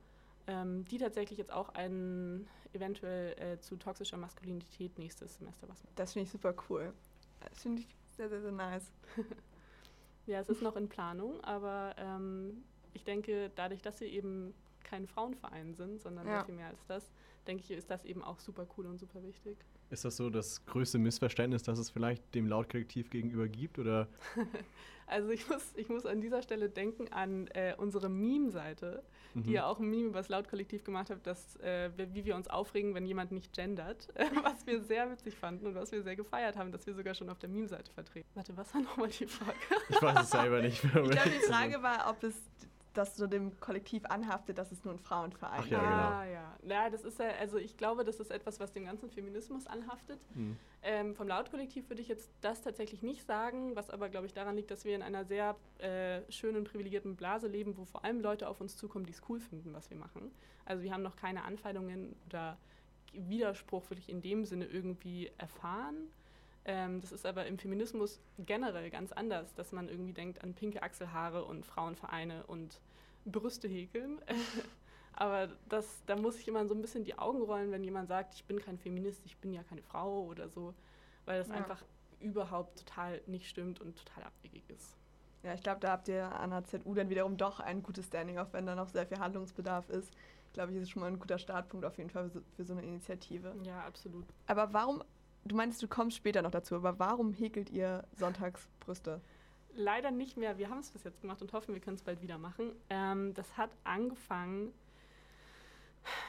ähm, 0.46 0.84
die 0.86 0.98
tatsächlich 0.98 1.38
jetzt 1.38 1.52
auch 1.52 1.70
ein 1.70 2.46
eventuell 2.74 3.38
äh, 3.38 3.58
zu 3.60 3.76
toxischer 3.76 4.18
Maskulinität 4.18 4.98
nächstes 4.98 5.36
Semester 5.36 5.66
was 5.68 5.82
machen. 5.82 5.94
Das 5.96 6.12
finde 6.12 6.24
ich 6.24 6.30
super 6.30 6.54
cool. 6.68 6.92
Das 7.40 7.62
finde 7.62 7.80
ich 7.80 7.88
sehr, 8.16 8.28
sehr, 8.28 8.42
sehr 8.42 8.52
nice. 8.52 8.92
Ja, 10.26 10.40
es 10.40 10.48
ist 10.48 10.62
noch 10.62 10.76
in 10.76 10.88
Planung, 10.88 11.40
aber 11.42 11.94
ähm, 11.98 12.64
ich 12.94 13.04
denke, 13.04 13.50
dadurch, 13.54 13.82
dass 13.82 14.00
wir 14.00 14.08
eben 14.08 14.54
kein 14.82 15.06
Frauenverein 15.06 15.74
sind, 15.74 16.00
sondern 16.00 16.26
Ja. 16.28 16.44
viel 16.44 16.54
mehr 16.54 16.68
als 16.68 16.86
das, 16.86 17.12
denke 17.46 17.62
ich, 17.62 17.70
ist 17.70 17.90
das 17.90 18.04
eben 18.04 18.22
auch 18.22 18.38
super 18.40 18.66
cool 18.76 18.86
und 18.86 18.98
super 18.98 19.22
wichtig. 19.22 19.58
Ist 19.94 20.04
das 20.04 20.16
so 20.16 20.28
das 20.28 20.66
größte 20.66 20.98
Missverständnis, 20.98 21.62
das 21.62 21.78
es 21.78 21.88
vielleicht 21.90 22.34
dem 22.34 22.46
Lautkollektiv 22.48 23.10
gegenüber 23.10 23.46
gibt? 23.48 23.78
Oder 23.78 24.08
Also 25.06 25.28
ich 25.30 25.46
muss, 25.48 25.72
ich 25.76 25.88
muss 25.90 26.06
an 26.06 26.20
dieser 26.22 26.42
Stelle 26.42 26.70
denken 26.70 27.12
an 27.12 27.46
äh, 27.48 27.74
unsere 27.76 28.08
Meme-Seite, 28.08 29.02
die 29.34 29.48
Mhm. 29.50 29.54
ja 29.54 29.66
auch 29.66 29.78
ein 29.80 29.90
Meme 29.90 30.08
über 30.08 30.18
das 30.18 30.28
Lautkollektiv 30.28 30.82
gemacht 30.84 31.10
hat, 31.10 31.26
dass, 31.26 31.56
äh, 31.56 31.90
wie 32.12 32.24
wir 32.24 32.34
uns 32.36 32.48
aufregen, 32.48 32.94
wenn 32.94 33.04
jemand 33.04 33.30
nicht 33.32 33.52
gendert, 33.52 34.08
was 34.42 34.66
wir 34.66 34.80
sehr 34.82 35.10
witzig 35.10 35.34
fanden 35.34 35.66
und 35.66 35.74
was 35.74 35.92
wir 35.92 36.02
sehr 36.02 36.16
gefeiert 36.16 36.56
haben, 36.56 36.72
dass 36.72 36.86
wir 36.86 36.94
sogar 36.94 37.14
schon 37.14 37.28
auf 37.28 37.38
der 37.38 37.48
Meme-Seite 37.50 37.92
vertreten. 37.92 38.28
Warte, 38.34 38.56
was 38.56 38.72
war 38.74 38.80
nochmal 38.80 39.08
die 39.08 39.26
Frage? 39.26 39.58
ich 39.90 40.00
weiß 40.02 40.22
es 40.22 40.30
selber 40.30 40.62
nicht 40.62 40.82
mehr. 40.94 41.02
Ich 41.04 41.10
glaube, 41.10 41.30
die. 41.30 41.46
Frage 41.52 41.82
war, 41.82 42.10
ob 42.10 42.22
es 42.24 42.34
das 42.94 43.16
so 43.16 43.26
dem 43.26 43.58
Kollektiv 43.60 44.04
anhaftet, 44.06 44.58
dass 44.58 44.72
es 44.72 44.84
nur 44.84 44.94
ein 44.94 44.98
Frauenverein 44.98 45.60
Ach 45.62 45.66
ja, 45.66 45.78
ist. 45.78 45.84
genau. 45.84 45.96
Ah, 45.96 46.24
ja. 46.24 46.56
Ja, 46.66 46.90
das 46.90 47.04
ist 47.04 47.18
ja, 47.18 47.26
also 47.40 47.58
ich 47.58 47.76
glaube, 47.76 48.04
das 48.04 48.20
ist 48.20 48.30
etwas, 48.30 48.60
was 48.60 48.72
dem 48.72 48.86
ganzen 48.86 49.10
Feminismus 49.10 49.66
anhaftet. 49.66 50.18
Mhm. 50.34 50.56
Ähm, 50.82 51.14
vom 51.14 51.28
Lautkollektiv 51.28 51.88
würde 51.88 52.02
ich 52.02 52.08
jetzt 52.08 52.30
das 52.40 52.62
tatsächlich 52.62 53.02
nicht 53.02 53.26
sagen, 53.26 53.74
was 53.74 53.90
aber, 53.90 54.08
glaube 54.08 54.26
ich, 54.26 54.32
daran 54.32 54.56
liegt, 54.56 54.70
dass 54.70 54.84
wir 54.84 54.94
in 54.94 55.02
einer 55.02 55.24
sehr 55.24 55.56
äh, 55.78 56.20
schönen, 56.30 56.64
privilegierten 56.64 57.16
Blase 57.16 57.48
leben, 57.48 57.76
wo 57.76 57.84
vor 57.84 58.04
allem 58.04 58.20
Leute 58.20 58.48
auf 58.48 58.60
uns 58.60 58.76
zukommen, 58.76 59.06
die 59.06 59.12
es 59.12 59.22
cool 59.28 59.40
finden, 59.40 59.74
was 59.74 59.90
wir 59.90 59.96
machen. 59.96 60.30
Also 60.64 60.82
wir 60.82 60.92
haben 60.92 61.02
noch 61.02 61.16
keine 61.16 61.44
Anfeindungen 61.44 62.16
oder 62.26 62.58
Widerspruch 63.12 63.88
wirklich 63.90 64.08
in 64.08 64.22
dem 64.22 64.44
Sinne 64.44 64.66
irgendwie 64.66 65.30
erfahren. 65.38 66.08
Ähm, 66.66 67.00
das 67.00 67.12
ist 67.12 67.26
aber 67.26 67.46
im 67.46 67.58
Feminismus 67.58 68.20
generell 68.38 68.90
ganz 68.90 69.12
anders, 69.12 69.54
dass 69.54 69.72
man 69.72 69.88
irgendwie 69.88 70.14
denkt 70.14 70.42
an 70.42 70.54
pinke 70.54 70.82
Achselhaare 70.82 71.44
und 71.44 71.66
Frauenvereine 71.66 72.44
und 72.46 72.80
Brüste 73.26 73.68
häkeln. 73.68 74.20
aber 75.12 75.48
das, 75.68 76.02
da 76.06 76.16
muss 76.16 76.38
ich 76.38 76.48
immer 76.48 76.66
so 76.66 76.74
ein 76.74 76.80
bisschen 76.80 77.04
die 77.04 77.18
Augen 77.18 77.42
rollen, 77.42 77.70
wenn 77.70 77.84
jemand 77.84 78.08
sagt, 78.08 78.34
ich 78.34 78.44
bin 78.44 78.60
kein 78.60 78.78
Feminist, 78.78 79.24
ich 79.26 79.36
bin 79.38 79.52
ja 79.52 79.62
keine 79.62 79.82
Frau 79.82 80.24
oder 80.24 80.48
so, 80.48 80.74
weil 81.26 81.38
das 81.38 81.48
Ja. 81.48 81.54
einfach 81.54 81.82
überhaupt 82.20 82.78
total 82.78 83.20
nicht 83.26 83.46
stimmt 83.48 83.80
und 83.80 83.96
total 83.98 84.24
abwegig 84.24 84.62
ist. 84.70 84.96
Ja, 85.42 85.52
ich 85.52 85.62
glaube, 85.62 85.80
da 85.80 85.90
habt 85.90 86.08
ihr 86.08 86.24
an 86.40 86.50
der 86.50 86.64
ZU 86.64 86.94
dann 86.94 87.10
wiederum 87.10 87.36
doch 87.36 87.60
ein 87.60 87.82
gutes 87.82 88.06
Standing, 88.06 88.38
auch 88.38 88.52
wenn 88.52 88.64
da 88.64 88.74
noch 88.74 88.88
sehr 88.88 89.06
viel 89.06 89.18
Handlungsbedarf 89.18 89.90
ist. 89.90 90.10
Glaube 90.54 90.72
ich, 90.72 90.78
ist 90.78 90.90
schon 90.90 91.00
mal 91.00 91.08
ein 91.08 91.18
guter 91.18 91.36
Startpunkt 91.38 91.84
auf 91.84 91.98
jeden 91.98 92.08
Fall 92.08 92.24
für 92.30 92.30
so, 92.30 92.40
für 92.56 92.64
so 92.64 92.72
eine 92.72 92.82
Initiative. 92.82 93.54
Ja, 93.64 93.80
absolut. 93.84 94.24
Aber 94.46 94.72
warum, 94.72 95.02
du 95.44 95.56
meinst, 95.56 95.82
du 95.82 95.88
kommst 95.88 96.16
später 96.16 96.42
noch 96.42 96.50
dazu, 96.50 96.74
aber 96.74 96.98
warum 96.98 97.32
häkelt 97.32 97.70
ihr 97.70 98.04
sonntags 98.16 98.68
Brüste? 98.80 99.20
Leider 99.76 100.10
nicht 100.10 100.36
mehr. 100.36 100.56
Wir 100.58 100.70
haben 100.70 100.78
es 100.78 100.90
bis 100.90 101.04
jetzt 101.04 101.20
gemacht 101.20 101.42
und 101.42 101.52
hoffen, 101.52 101.74
wir 101.74 101.80
können 101.80 101.96
es 101.96 102.02
bald 102.02 102.22
wieder 102.22 102.38
machen. 102.38 102.72
Ähm, 102.90 103.34
das 103.34 103.56
hat 103.56 103.70
angefangen 103.82 104.72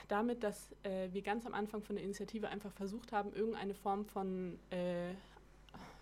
damit, 0.08 0.44
dass 0.44 0.72
äh, 0.84 1.10
wir 1.12 1.22
ganz 1.22 1.46
am 1.46 1.54
Anfang 1.54 1.82
von 1.82 1.96
der 1.96 2.04
Initiative 2.04 2.48
einfach 2.48 2.72
versucht 2.72 3.12
haben, 3.12 3.34
irgendeine 3.34 3.74
Form 3.74 4.06
von, 4.06 4.58
äh, 4.70 5.14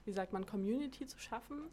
wie 0.06 0.12
sagt 0.12 0.34
man, 0.34 0.46
Community 0.46 1.08
zu 1.08 1.20
schaffen. 1.20 1.64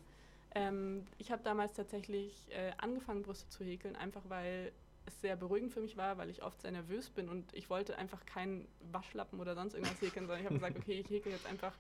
Ähm, 0.55 1.07
ich 1.19 1.31
habe 1.31 1.43
damals 1.43 1.75
tatsächlich 1.75 2.49
äh, 2.51 2.73
angefangen, 2.79 3.23
Brüste 3.23 3.49
zu 3.49 3.65
häkeln, 3.65 3.97
einfach 3.97 4.23
weil 4.29 4.73
es 5.07 5.21
sehr 5.21 5.37
beruhigend 5.37 5.73
für 5.73 5.81
mich 5.81 5.97
war, 5.97 6.19
weil 6.19 6.31
ich 6.31 6.43
oft 6.43 6.61
sehr 6.61 6.71
nervös 6.71 7.11
bin 7.11 7.29
und 7.29 7.53
ich 7.55 7.71
wollte 7.71 7.97
einfach 7.99 8.25
keinen 8.27 8.67
Waschlappen 8.93 9.41
oder 9.41 9.55
sonst 9.55 9.75
irgendwas 9.75 10.01
häkeln, 10.01 10.27
sondern 10.27 10.41
ich 10.41 10.47
habe 10.47 10.55
gesagt, 10.57 10.79
okay, 10.79 11.01
ich 11.01 11.11
häkel 11.11 11.33
jetzt 11.33 11.47
einfach 11.47 11.73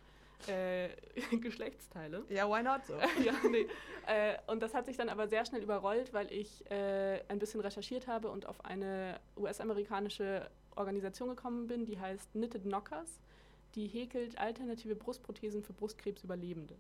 äh, 0.47 0.89
Geschlechtsteile. 1.37 2.25
Ja, 2.29 2.49
why 2.49 2.63
not 2.63 2.85
so? 2.87 2.95
ja, 3.25 3.35
nee. 3.51 3.67
Äh, 4.07 4.37
und 4.47 4.63
das 4.63 4.75
hat 4.75 4.87
sich 4.87 4.97
dann 4.97 5.09
aber 5.09 5.29
sehr 5.29 5.45
schnell 5.45 5.63
überrollt, 5.63 6.13
weil 6.13 6.33
ich 6.33 6.69
äh, 6.71 7.23
ein 7.29 7.39
bisschen 7.39 7.61
recherchiert 7.61 8.07
habe 8.07 8.31
und 8.31 8.47
auf 8.47 8.65
eine 8.65 9.21
US-amerikanische 9.37 10.49
Organisation 10.77 11.29
gekommen 11.29 11.67
bin, 11.67 11.85
die 11.85 11.99
heißt 11.99 12.33
Knitted 12.33 12.63
Knockers. 12.63 13.21
Die 13.75 13.87
häkelt 13.87 14.39
alternative 14.39 14.97
Brustprothesen 14.97 15.63
für 15.63 15.73
Brustkrebsüberlebende. 15.73 16.77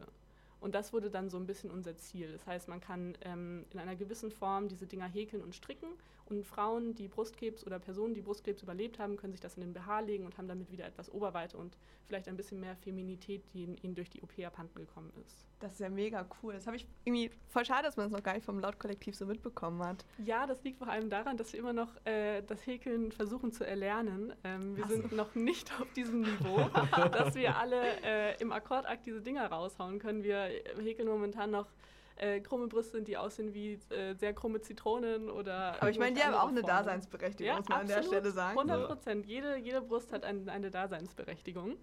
Und 0.60 0.74
das 0.74 0.92
wurde 0.92 1.10
dann 1.10 1.30
so 1.30 1.38
ein 1.38 1.46
bisschen 1.46 1.70
unser 1.70 1.96
Ziel. 1.96 2.32
Das 2.32 2.46
heißt, 2.46 2.68
man 2.68 2.80
kann 2.80 3.16
ähm, 3.22 3.64
in 3.70 3.78
einer 3.78 3.96
gewissen 3.96 4.30
Form 4.30 4.68
diese 4.68 4.86
Dinger 4.86 5.06
häkeln 5.06 5.42
und 5.42 5.54
stricken. 5.54 5.88
Und 6.30 6.46
Frauen, 6.46 6.94
die 6.94 7.08
Brustkrebs 7.08 7.66
oder 7.66 7.78
Personen, 7.80 8.14
die 8.14 8.20
Brustkrebs 8.22 8.62
überlebt 8.62 8.98
haben, 9.00 9.16
können 9.16 9.32
sich 9.32 9.40
das 9.40 9.56
in 9.56 9.62
den 9.62 9.72
BH 9.74 10.00
legen 10.00 10.24
und 10.26 10.38
haben 10.38 10.46
damit 10.46 10.70
wieder 10.70 10.86
etwas 10.86 11.10
Oberweite 11.12 11.58
und 11.58 11.76
vielleicht 12.06 12.28
ein 12.28 12.36
bisschen 12.36 12.60
mehr 12.60 12.76
Feminität, 12.76 13.42
die 13.52 13.64
ihnen- 13.64 13.94
durch 13.96 14.10
die 14.10 14.22
OP 14.22 14.44
abhanden 14.46 14.74
gekommen 14.78 15.12
ist. 15.26 15.44
Das 15.58 15.72
ist 15.72 15.80
ja 15.80 15.88
mega 15.88 16.24
cool. 16.42 16.52
Das 16.54 16.66
habe 16.68 16.76
ich 16.76 16.86
irgendwie 17.04 17.30
voll 17.48 17.64
schade, 17.64 17.82
dass 17.82 17.96
man 17.96 18.06
das 18.06 18.12
noch 18.16 18.22
gar 18.22 18.34
nicht 18.34 18.44
vom 18.44 18.60
Lautkollektiv 18.60 19.16
so 19.16 19.26
mitbekommen 19.26 19.82
hat. 19.82 20.04
Ja, 20.24 20.46
das 20.46 20.62
liegt 20.62 20.78
vor 20.78 20.88
allem 20.88 21.10
daran, 21.10 21.36
dass 21.36 21.52
wir 21.52 21.58
immer 21.60 21.72
noch 21.72 21.94
äh, 22.06 22.42
das 22.42 22.64
Häkeln 22.66 23.10
versuchen 23.12 23.52
zu 23.52 23.66
erlernen. 23.66 24.32
Ähm, 24.44 24.76
wir 24.76 24.84
Ach 24.84 24.88
so. 24.90 24.96
sind 24.96 25.12
noch 25.12 25.34
nicht 25.34 25.72
auf 25.80 25.92
diesem 25.94 26.20
Niveau, 26.20 26.58
dass 27.12 27.34
wir 27.34 27.56
alle 27.56 27.82
äh, 28.04 28.40
im 28.40 28.52
Akkordakt 28.52 29.04
diese 29.04 29.20
Dinger 29.20 29.46
raushauen 29.48 29.98
können. 29.98 30.22
Wir 30.22 30.48
häkeln 30.80 31.08
momentan 31.08 31.50
noch 31.50 31.66
äh, 32.20 32.40
krumme 32.40 32.66
Brüste, 32.68 33.02
die 33.02 33.16
aussehen 33.16 33.54
wie 33.54 33.74
äh, 33.90 34.14
sehr 34.14 34.34
krumme 34.34 34.60
Zitronen 34.60 35.30
oder. 35.30 35.74
Aber 35.80 35.90
ich 35.90 35.98
meine, 35.98 36.14
die 36.16 36.22
haben 36.22 36.34
auch 36.34 36.48
eine 36.48 36.60
Formen. 36.60 36.76
Daseinsberechtigung, 36.76 37.46
Ja, 37.52 37.56
muss 37.58 37.68
man 37.68 37.80
an 37.80 37.86
der 37.86 37.98
absolut. 37.98 38.18
Stelle 38.20 38.32
sagen. 38.32 38.58
100 38.58 38.86
Prozent. 38.88 39.26
Jede, 39.26 39.56
jede 39.56 39.80
Brust 39.80 40.12
hat 40.12 40.24
ein, 40.24 40.48
eine 40.48 40.70
Daseinsberechtigung, 40.70 41.76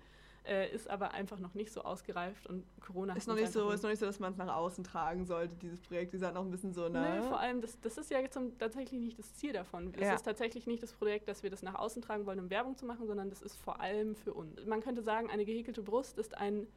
äh, 0.46 0.70
ist 0.74 0.89
aber 0.89 1.12
einfach 1.12 1.39
noch 1.39 1.53
nicht 1.56 1.72
so 1.74 1.82
ausgereift 1.82 2.46
und 2.48 2.63
Corona 2.82 3.13
hat 3.13 3.17
Ist 3.17 3.27
noch, 3.27 3.36
nicht 3.36 3.51
so, 3.51 3.70
ist 3.72 3.82
noch 3.84 3.89
nicht 3.89 4.00
so, 4.00 4.06
dass 4.06 4.20
man 4.20 4.32
es 4.32 4.38
nach 4.38 4.56
außen 4.56 4.84
tragen 4.84 5.25
sollte, 5.25 5.56
dieses 5.56 5.82
Projekt. 5.82 6.13
Die 6.13 6.17
sind 6.17 6.34
noch 6.36 6.44
ein 6.46 6.51
bisschen 6.51 6.74
so, 6.74 6.88
ne? 6.88 7.20
Nee, 7.20 7.27
vor 7.27 7.39
allem, 7.39 7.60
das, 7.60 7.79
das 7.82 7.98
ist 7.98 8.12
ja 8.12 8.20
zum, 8.29 8.58
tatsächlich 8.58 9.01
nicht 9.01 9.17
das 9.20 9.34
Ziel 9.34 9.53
davon. 9.53 9.91
Es 9.96 10.08
Ja. 10.08 10.13
ist 10.13 10.24
tatsächlich 10.24 10.67
nicht 10.67 10.82
das 10.84 10.94
Projekt, 10.94 11.27
dass 11.27 11.41
wir 11.44 11.50
das 11.50 11.63
nach 11.63 11.75
außen 11.75 12.01
tragen 12.01 12.25
wollen, 12.25 12.39
um 12.39 12.50
Werbung 12.50 12.77
zu 12.77 12.86
machen, 12.86 13.08
sondern 13.08 13.29
das 13.29 13.41
ist 13.41 13.58
vor 13.58 13.82
allem 13.82 14.15
für 14.15 14.34
uns. 14.34 14.65
Man 14.65 14.82
könnte 14.82 15.01
sagen, 15.01 15.29
eine 15.29 15.44
gehäkelte 15.46 15.82
Brust 15.82 16.17
ist 16.17 16.38
ein 16.38 16.67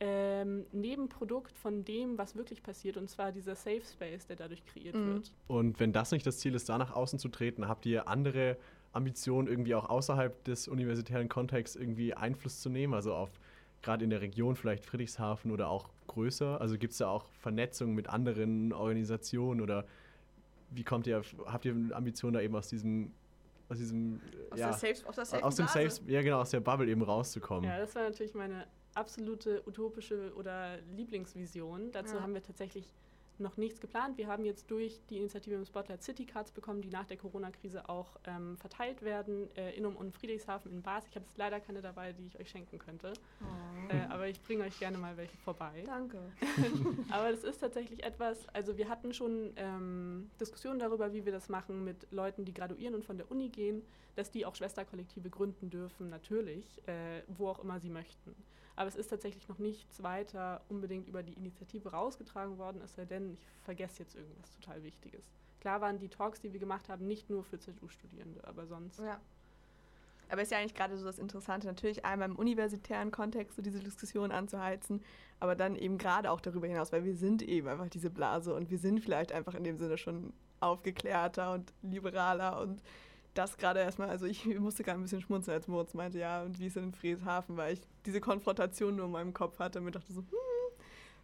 ähm, 0.00 0.64
Nebenprodukt 0.72 1.56
von 1.58 1.84
dem, 1.84 2.18
was 2.18 2.36
wirklich 2.36 2.62
passiert, 2.62 2.96
und 2.96 3.08
zwar 3.10 3.32
dieser 3.32 3.54
Safe 3.56 3.82
Space, 3.82 4.26
der 4.26 4.36
dadurch 4.36 4.64
kreiert 4.64 4.94
Mhm. 4.94 5.14
wird. 5.14 5.32
Und 5.48 5.80
wenn 5.80 5.92
das 5.92 6.12
nicht 6.12 6.26
das 6.26 6.38
Ziel 6.38 6.54
ist, 6.54 6.68
da 6.68 6.78
nach 6.78 6.94
außen 6.94 7.18
zu 7.18 7.28
treten, 7.28 7.68
habt 7.68 7.84
ihr 7.86 8.08
andere 8.08 8.56
Ambitionen, 8.92 9.48
irgendwie 9.48 9.74
auch 9.74 9.88
außerhalb 9.90 10.44
des 10.44 10.68
universitären 10.68 11.28
Kontexts 11.28 11.76
irgendwie 11.76 12.14
Einfluss 12.14 12.60
zu 12.60 12.70
nehmen? 12.70 12.94
Also 12.94 13.14
auf 13.14 13.30
gerade 13.82 14.04
in 14.04 14.10
der 14.10 14.20
Region, 14.20 14.56
vielleicht 14.56 14.84
Friedrichshafen 14.84 15.50
oder 15.50 15.68
auch 15.68 15.88
größer? 16.08 16.60
Also 16.60 16.78
gibt 16.78 16.92
es 16.92 16.98
da 16.98 17.08
auch 17.08 17.26
Vernetzung 17.40 17.94
mit 17.94 18.08
anderen 18.08 18.72
Organisationen 18.72 19.60
oder 19.60 19.84
wie 20.70 20.84
kommt 20.84 21.06
ihr, 21.06 21.22
habt 21.46 21.64
ihr 21.64 21.74
Ambitionen 21.92 22.34
da 22.34 22.40
eben 22.40 22.54
aus 22.54 22.68
diesem, 22.68 23.12
aus 23.68 23.78
diesem, 23.78 24.20
aus, 24.50 24.58
ja, 24.58 24.66
der 24.68 24.78
Safe, 24.78 25.08
aus 25.08 25.30
der 25.30 25.44
aus 25.44 25.56
dem. 25.56 25.66
Safe, 25.66 25.90
ja 26.06 26.22
genau, 26.22 26.40
aus 26.40 26.50
der 26.50 26.60
Bubble 26.60 26.88
eben 26.88 27.02
rauszukommen? 27.02 27.64
Ja, 27.64 27.78
das 27.78 27.94
war 27.94 28.02
natürlich 28.02 28.34
meine 28.34 28.66
absolute 28.98 29.62
utopische 29.66 30.32
oder 30.36 30.78
Lieblingsvision. 30.96 31.92
Dazu 31.92 32.16
Ja. 32.16 32.22
haben 32.22 32.34
wir 32.34 32.42
tatsächlich 32.42 32.92
noch 33.40 33.56
nichts 33.56 33.80
geplant. 33.80 34.18
Wir 34.18 34.26
haben 34.26 34.44
jetzt 34.44 34.68
durch 34.68 35.00
die 35.10 35.18
Initiative 35.18 35.54
im 35.54 35.64
Spotlight 35.64 36.02
City 36.02 36.26
Cards 36.26 36.50
bekommen, 36.50 36.82
die 36.82 36.88
nach 36.88 37.04
der 37.06 37.16
Corona-Krise 37.16 37.88
auch 37.88 38.16
ähm, 38.26 38.56
verteilt 38.56 39.02
werden 39.02 39.48
äh, 39.56 39.76
in 39.76 39.86
um 39.86 39.94
und 39.94 40.12
Friedrichshafen 40.12 40.72
in 40.72 40.82
Bars. 40.82 41.06
Ich 41.08 41.14
habe 41.14 41.24
jetzt 41.24 41.38
leider 41.38 41.60
keine 41.60 41.80
dabei, 41.80 42.12
die 42.12 42.26
ich 42.26 42.36
euch 42.40 42.50
schenken 42.50 42.80
könnte, 42.80 43.12
Oh. 43.40 43.92
äh, 43.94 44.00
aber 44.12 44.26
ich 44.26 44.42
bringe 44.42 44.64
euch 44.64 44.76
gerne 44.80 44.98
mal 44.98 45.16
welche 45.16 45.36
vorbei. 45.36 45.84
Danke. 45.86 46.18
Aber 47.12 47.30
das 47.30 47.44
ist 47.44 47.58
tatsächlich 47.60 48.02
etwas, 48.02 48.38
also 48.52 48.76
wir 48.76 48.88
hatten 48.88 49.14
schon 49.14 49.52
ähm, 49.54 50.28
Diskussionen 50.40 50.80
darüber, 50.80 51.12
wie 51.12 51.24
wir 51.24 51.30
das 51.32 51.48
machen 51.48 51.84
mit 51.84 52.10
Leuten, 52.10 52.44
die 52.44 52.52
graduieren 52.52 52.96
und 52.96 53.04
von 53.04 53.18
der 53.18 53.30
Uni 53.30 53.50
gehen, 53.50 53.82
dass 54.16 54.32
die 54.32 54.44
auch 54.46 54.56
Schwesterkollektive 54.56 55.30
gründen 55.30 55.70
dürfen, 55.70 56.08
natürlich, 56.10 56.82
äh, 56.88 57.22
wo 57.28 57.46
auch 57.48 57.60
immer 57.62 57.78
sie 57.78 57.88
möchten. 57.90 58.34
Aber 58.78 58.86
es 58.86 58.94
ist 58.94 59.08
tatsächlich 59.08 59.48
noch 59.48 59.58
nichts 59.58 60.04
weiter 60.04 60.60
unbedingt 60.68 61.08
über 61.08 61.24
die 61.24 61.32
Initiative 61.32 61.90
rausgetragen 61.90 62.58
worden, 62.58 62.80
es 62.80 62.94
sei 62.94 63.06
denn, 63.06 63.36
ich 63.58 63.64
vergesse 63.64 64.04
jetzt 64.04 64.14
irgendwas 64.14 64.52
total 64.52 64.84
Wichtiges. 64.84 65.24
Klar 65.60 65.80
waren 65.80 65.98
die 65.98 66.08
Talks, 66.08 66.40
die 66.40 66.52
wir 66.52 66.60
gemacht 66.60 66.88
haben, 66.88 67.04
nicht 67.08 67.28
nur 67.28 67.42
für 67.42 67.58
ZU-Studierende, 67.58 68.40
aber 68.46 68.68
sonst. 68.68 69.00
Ja. 69.00 69.20
Aber 70.28 70.42
ist 70.42 70.52
ja 70.52 70.58
eigentlich 70.58 70.76
gerade 70.76 70.96
so 70.96 71.04
das 71.04 71.18
Interessante, 71.18 71.66
natürlich 71.66 72.04
einmal 72.04 72.28
im 72.28 72.36
universitären 72.36 73.10
Kontext 73.10 73.56
so 73.56 73.62
diese 73.62 73.80
Diskussion 73.80 74.30
anzuheizen, 74.30 75.02
aber 75.40 75.56
dann 75.56 75.74
eben 75.74 75.98
gerade 75.98 76.30
auch 76.30 76.40
darüber 76.40 76.68
hinaus, 76.68 76.92
weil 76.92 77.02
wir 77.02 77.16
sind 77.16 77.42
eben 77.42 77.66
einfach 77.66 77.88
diese 77.88 78.10
Blase 78.10 78.54
und 78.54 78.70
wir 78.70 78.78
sind 78.78 79.00
vielleicht 79.00 79.32
einfach 79.32 79.56
in 79.56 79.64
dem 79.64 79.76
Sinne 79.76 79.98
schon 79.98 80.32
aufgeklärter 80.60 81.52
und 81.52 81.72
liberaler 81.82 82.60
und 82.60 82.80
das 83.38 83.56
gerade 83.56 83.80
erstmal, 83.80 84.08
also 84.10 84.26
ich 84.26 84.44
musste 84.58 84.82
gerade 84.82 84.98
ein 84.98 85.02
bisschen 85.02 85.20
schmunzeln, 85.20 85.54
als 85.56 85.68
Moritz 85.68 85.94
meinte, 85.94 86.18
ja, 86.18 86.42
und 86.42 86.58
wie 86.58 86.66
ist 86.66 86.76
es 86.76 86.82
in 86.82 86.92
Frieshafen, 86.92 87.56
weil 87.56 87.74
ich 87.74 87.80
diese 88.04 88.20
Konfrontation 88.20 88.96
nur 88.96 89.06
in 89.06 89.12
meinem 89.12 89.32
Kopf 89.32 89.58
hatte 89.58 89.78
und 89.78 89.84
mir 89.84 89.92
dachte 89.92 90.12
so, 90.12 90.20
hm, 90.20 90.26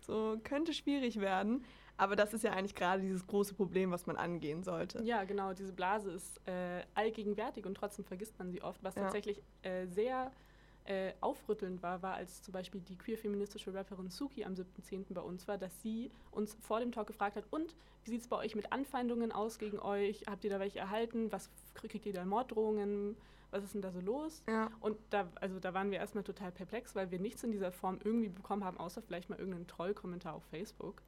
so 0.01 0.39
könnte 0.45 0.73
schwierig 0.73 1.21
werden. 1.21 1.65
Aber 1.97 2.17
das 2.17 2.35
ist 2.35 2.43
ja 2.43 2.53
eigentlich 2.53 2.75
gerade 2.75 3.03
dieses 3.03 3.25
große 3.27 3.55
Problem, 3.55 3.93
was 3.93 4.07
man 4.07 4.17
angehen 4.17 4.65
sollte. 4.65 5.01
Ja, 5.05 5.23
genau. 5.25 5.53
Diese 5.53 5.73
Blase 5.73 6.11
ist 6.11 6.41
äh, 6.47 6.83
allgegenwärtig 6.95 7.67
und 7.67 7.77
trotzdem 7.77 8.05
vergisst 8.05 8.37
man 8.39 8.51
sie 8.51 8.63
oft. 8.63 8.83
Was 8.83 8.97
Ja. 8.97 9.03
tatsächlich 9.03 9.41
äh, 9.63 9.87
sehr 9.87 10.33
äh, 10.85 11.13
aufrüttelnd 11.21 11.83
war, 11.83 12.03
war, 12.03 12.15
als 12.15 12.43
zum 12.43 12.53
Beispiel 12.53 12.81
die 12.83 12.97
queer-feministische 12.97 13.73
Rapperin 13.73 14.11
Suki 14.11 14.45
am 14.45 14.53
7.10. 14.55 15.15
bei 15.15 15.21
uns 15.23 15.49
war, 15.49 15.57
dass 15.59 15.81
sie 15.83 16.11
uns 16.31 16.55
vor 16.61 16.81
dem 16.81 16.93
Talk 16.93 17.07
gefragt 17.07 17.37
hat, 17.37 17.45
und 17.51 17.75
wie 18.05 18.11
sieht 18.11 18.21
es 18.21 18.29
bei 18.29 18.37
euch 18.37 18.55
mit 18.55 18.71
Anfeindungen 18.73 19.33
aus 19.33 19.59
gegen 19.59 19.79
euch? 19.79 20.25
Habt 20.29 20.45
ihr 20.45 20.51
da 20.51 20.61
welche 20.61 20.79
erhalten? 20.79 21.33
Was 21.33 21.49
kriegt 21.73 22.05
ihr 22.05 22.13
da 22.13 22.25
Morddrohungen? 22.27 23.17
Was 23.51 23.65
ist 23.65 23.73
denn 23.75 23.83
da 23.83 23.93
so 23.93 24.01
los? 24.01 24.43
Ja. 24.49 24.71
Und 24.81 24.99
da, 25.11 25.29
also 25.41 25.59
da 25.61 25.73
waren 25.73 25.91
wir 25.91 25.99
erstmal 25.99 26.25
total 26.25 26.53
perplex, 26.53 26.95
weil 26.95 27.11
wir 27.11 27.19
nichts 27.21 27.43
in 27.45 27.53
dieser 27.53 27.73
Form 27.73 27.99
irgendwie 28.05 28.29
bekommen 28.29 28.65
haben, 28.65 28.79
außer 28.79 29.01
vielleicht 29.01 29.31
mal 29.31 29.39
irgendeinen 29.39 29.67
Trollkommentar 29.69 30.35
auf 30.35 30.45
Facebook. 30.51 31.01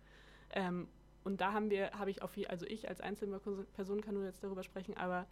Ähm, 0.53 0.89
und 1.25 1.41
da 1.41 1.53
haben 1.53 1.69
wir, 1.71 1.91
habe 1.99 2.09
ich 2.11 2.23
auf 2.23 2.37
je- 2.37 2.47
also 2.47 2.65
ich 2.67 2.89
als 2.89 3.01
einzelne 3.01 3.41
Person 3.75 4.01
kann 4.01 4.15
nur 4.15 4.25
jetzt 4.25 4.43
darüber 4.45 4.63
sprechen, 4.63 4.97
aber 4.97 5.27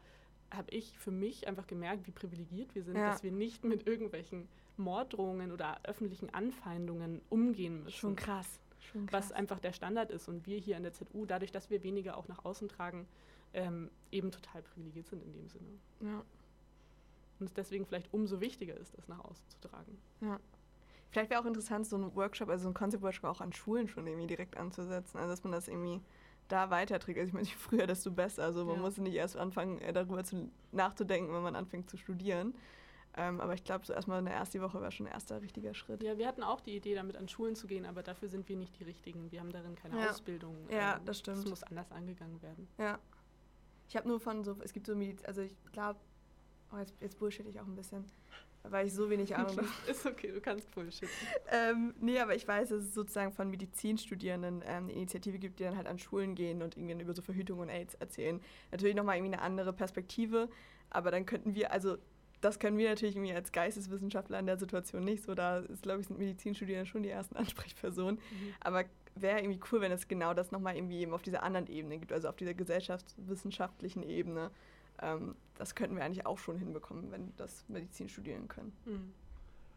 habe 0.57 0.71
ich 0.71 0.97
für 0.99 1.11
mich 1.11 1.47
einfach 1.49 1.67
gemerkt, 1.67 2.07
wie 2.07 2.11
privilegiert 2.13 2.75
wir 2.75 2.83
sind, 2.83 2.97
Ja. 2.97 3.11
dass 3.11 3.23
wir 3.23 3.33
nicht 3.33 3.65
mit 3.65 3.87
irgendwelchen 3.87 4.49
Morddrohungen 4.77 5.53
oder 5.53 5.79
öffentlichen 5.85 6.33
Anfeindungen 6.35 7.21
umgehen 7.31 7.85
müssen. 7.85 7.97
Schon 7.97 8.17
krass. 8.17 8.61
Schon 8.81 9.07
krass. 9.07 9.31
Was 9.31 9.33
einfach 9.33 9.61
der 9.61 9.73
Standard 9.73 10.11
ist 10.11 10.29
und 10.29 10.47
wir 10.47 10.59
hier 10.59 10.77
an 10.77 10.83
der 10.83 10.93
ZU, 10.93 11.27
dadurch, 11.27 11.53
dass 11.53 11.71
wir 11.71 11.83
weniger 11.83 12.17
auch 12.17 12.29
nach 12.29 12.45
außen 12.45 12.69
tragen, 12.69 13.07
ähm, 13.53 13.91
eben 14.11 14.31
total 14.31 14.63
privilegiert 14.63 15.07
sind 15.07 15.23
in 15.23 15.33
dem 15.33 15.49
Sinne. 15.49 15.69
ja. 16.01 16.23
Und 17.41 17.47
es 17.47 17.53
deswegen 17.53 17.85
vielleicht 17.85 18.13
umso 18.15 18.41
wichtiger 18.41 18.77
ist, 18.77 18.97
das 18.97 19.09
nach 19.09 19.19
außen 19.25 19.45
zu 19.49 19.59
tragen. 19.69 19.99
Ja. 20.21 20.39
Vielleicht 21.11 21.31
wäre 21.31 21.41
auch 21.41 21.47
interessant, 21.47 21.85
so 21.87 21.97
ein 21.97 22.15
Workshop, 22.15 22.49
also 22.49 22.69
ein 22.69 22.75
Concept-Workshop 22.75 23.25
auch 23.25 23.41
an 23.41 23.53
Schulen 23.53 23.89
schon 23.89 24.07
irgendwie 24.07 24.29
direkt 24.29 24.57
anzusetzen. 24.57 25.19
Also, 25.19 25.31
dass 25.31 25.43
man 25.43 25.53
das 25.53 25.67
irgendwie 25.67 26.01
da 26.49 26.71
weiterträgt. 26.71 27.19
Also, 27.19 27.29
ich 27.29 27.35
meine, 27.35 27.47
je 27.47 27.55
früher, 27.55 27.87
desto 27.87 28.11
besser. 28.11 28.45
Also, 28.45 28.65
man 28.65 28.77
Ja. 28.77 28.81
muss 28.83 28.97
nicht 28.99 29.15
erst 29.15 29.37
anfangen, 29.37 29.79
äh, 29.81 29.93
darüber 29.93 30.23
zu, 30.25 30.51
nachzudenken, 30.73 31.33
wenn 31.35 31.43
man 31.43 31.57
anfängt 31.57 31.89
zu 31.91 31.97
studieren. 31.97 32.55
Ähm, 33.17 33.41
aber 33.41 33.55
ich 33.55 33.63
glaube, 33.63 33.87
so 33.87 33.93
erstmal 33.93 34.19
eine 34.19 34.33
erste 34.33 34.61
Woche 34.61 34.81
wäre 34.81 34.91
schon 34.91 35.07
ein 35.07 35.13
erster 35.13 35.41
richtiger 35.41 35.73
Schritt. 35.73 36.03
Ja, 36.03 36.19
wir 36.19 36.27
hatten 36.27 36.43
auch 36.43 36.61
die 36.61 36.75
Idee, 36.75 36.97
damit 36.97 37.17
an 37.17 37.29
Schulen 37.29 37.55
zu 37.55 37.69
gehen, 37.69 37.87
aber 37.87 38.03
dafür 38.03 38.29
sind 38.29 38.49
wir 38.49 38.57
nicht 38.57 38.77
die 38.81 38.83
Richtigen. 38.83 39.31
Wir 39.31 39.39
haben 39.39 39.53
darin 39.53 39.77
keine 39.77 40.01
Ja. 40.01 40.11
Ausbildung. 40.11 40.57
Ja, 40.69 40.97
Ähm, 40.97 41.05
das 41.05 41.21
stimmt. 41.21 41.39
Das 41.39 41.45
muss 41.47 41.63
anders 41.63 41.93
angegangen 41.93 42.43
werden. 42.43 42.67
Ja. 42.77 42.99
Ich 43.89 43.97
habe 43.97 44.09
nur 44.09 44.19
von 44.19 44.43
so, 44.43 44.57
es 44.65 44.73
gibt 44.73 44.87
so 44.87 44.97
Mediz, 44.97 45.25
also 45.25 45.43
ich 45.43 45.55
glaube, 45.71 46.01
oh, 46.73 46.79
jetzt, 46.79 46.93
jetzt 47.01 47.17
bullshit 47.21 47.47
ich 47.47 47.61
auch 47.61 47.67
ein 47.67 47.77
bisschen, 47.77 48.05
weil 48.69 48.87
ich 48.87 48.95
so 48.95 49.09
wenig 49.11 49.37
Ahnung 49.37 49.57
habe. 49.57 49.69
ist 49.91 50.07
okay, 50.07 50.33
du 50.33 50.41
kannst 50.41 50.71
Bullshit. 50.71 51.09
ähm, 51.51 51.95
nee, 52.01 52.19
aber 52.19 52.35
ich 52.35 52.47
weiß, 52.47 52.71
dass 52.71 52.83
es 52.83 52.95
sozusagen 52.95 53.33
von 53.33 53.51
Medizinstudierenden 53.51 54.63
ähm, 54.67 54.85
eine 54.85 54.93
Initiative 54.93 55.39
gibt, 55.39 55.59
die 55.61 55.65
dann 55.65 55.77
halt 55.77 55.87
an 55.87 55.99
Schulen 55.99 56.35
gehen 56.35 56.63
und 56.63 56.77
irgendwie 56.77 57.03
über 57.03 57.15
so 57.15 57.23
Verhütung 57.23 57.61
und 57.61 57.69
AIDS 57.69 57.95
erzählen. 57.95 58.41
Natürlich 58.73 58.97
nochmal 58.97 59.17
irgendwie 59.17 59.35
eine 59.35 59.43
andere 59.43 59.73
Perspektive, 59.73 60.49
aber 60.91 61.11
dann 61.11 61.27
könnten 61.27 61.55
wir, 61.55 61.73
also 61.73 61.99
das 62.41 62.59
können 62.59 62.77
wir 62.77 62.91
natürlich 62.91 63.17
irgendwie 63.17 63.33
als 63.33 63.53
Geisteswissenschaftler 63.53 64.39
in 64.39 64.47
der 64.47 64.59
Situation 64.59 65.03
nicht 65.03 65.25
so. 65.25 65.35
Da 65.35 65.61
ist, 65.61 65.83
glaube 65.83 66.01
ich, 66.01 66.07
sind 66.07 66.19
Medizinstudierende 66.19 66.87
schon 66.87 67.03
die 67.03 67.09
ersten 67.09 67.37
Ansprechpersonen. 67.39 68.19
Aber 68.61 68.85
wäre 69.15 69.39
irgendwie 69.39 69.61
cool, 69.73 69.81
wenn 69.81 69.93
es 69.93 70.09
genau 70.09 70.35
das 70.35 70.51
nochmal 70.51 70.77
irgendwie 70.77 70.99
eben 70.99 71.15
auf 71.15 71.23
dieser 71.23 71.43
anderen 71.43 71.67
Ebene 71.69 71.99
gibt, 71.99 72.13
also 72.13 72.29
auf 72.29 72.37
dieser 72.37 72.55
gesellschaftswissenschaftlichen 72.55 74.03
Ebene. 74.03 74.51
Ähm, 75.01 75.35
das 75.57 75.75
könnten 75.75 75.97
wir 75.97 76.05
eigentlich 76.05 76.27
auch 76.27 76.39
schon 76.39 76.59
hinbekommen, 76.59 77.11
wenn 77.11 77.33
das 77.37 77.65
Medizin 77.69 78.09
studieren 78.09 78.49
können. 78.49 78.73
Mhm. 78.85 79.13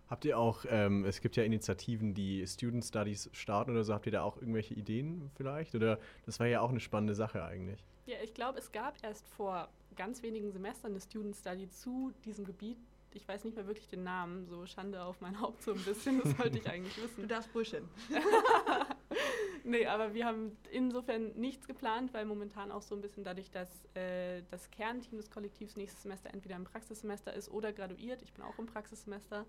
Habt 0.10 0.24
ihr 0.24 0.40
auch, 0.40 0.64
ähm, 0.70 1.04
es 1.04 1.20
gibt 1.20 1.36
ja 1.36 1.44
Initiativen, 1.44 2.14
die 2.14 2.46
Student 2.48 2.86
Studies 2.86 3.30
starten 3.34 3.72
oder 3.72 3.84
so, 3.84 3.94
habt 3.94 4.06
ihr 4.06 4.14
da 4.14 4.22
auch 4.24 4.38
irgendwelche 4.38 4.74
Ideen 4.74 5.30
vielleicht? 5.36 5.76
Oder 5.76 6.00
das 6.26 6.40
wäre 6.40 6.50
ja 6.50 6.62
auch 6.62 6.70
eine 6.70 6.80
spannende 6.80 7.14
Sache 7.14 7.44
eigentlich. 7.44 7.84
Ja, 8.06 8.16
ich 8.24 8.34
glaube, 8.34 8.58
es 8.58 8.72
gab 8.72 9.04
erst 9.04 9.28
vor 9.28 9.68
ganz 9.98 10.24
wenigen 10.24 10.52
Semestern 10.52 10.92
eine 10.92 11.02
Student 11.02 11.36
Study 11.36 11.70
zu 11.70 12.14
diesem 12.24 12.46
Gebiet. 12.46 12.78
Ich 13.12 13.28
weiß 13.28 13.44
nicht 13.44 13.56
mehr 13.56 13.68
wirklich 13.68 13.90
den 13.90 14.04
Namen, 14.04 14.46
so 14.48 14.66
Schande 14.66 15.04
auf 15.04 15.20
mein 15.20 15.42
Haupt 15.42 15.62
so 15.64 15.74
ein 15.74 15.84
bisschen, 15.84 16.22
das 16.24 16.38
sollte 16.38 16.58
ich 16.58 16.68
eigentlich 16.70 16.96
wissen. 17.04 17.28
darfst 17.28 17.52
Bullshit. 17.52 17.84
Nee, 19.68 19.86
aber 19.86 20.14
wir 20.14 20.26
haben 20.26 20.58
insofern 20.72 21.34
nichts 21.36 21.68
geplant, 21.68 22.14
weil 22.14 22.24
momentan 22.24 22.72
auch 22.72 22.82
so 22.82 22.96
ein 22.96 23.02
bisschen 23.02 23.26
dadurch, 23.26 23.52
dass 23.52 23.68
äh, 23.96 24.42
das 24.50 24.72
Kernteam 24.72 25.18
des 25.18 25.30
Kollektivs 25.30 25.76
nächstes 25.76 26.04
Semester 26.04 26.34
entweder 26.34 26.56
im 26.56 26.64
Praxissemester 26.64 27.34
ist 27.34 27.50
oder 27.52 27.74
graduiert, 27.74 28.22
ich 28.22 28.34
bin 28.34 28.46
auch 28.46 28.58
im 28.60 28.66
Praxissemester, 28.66 29.46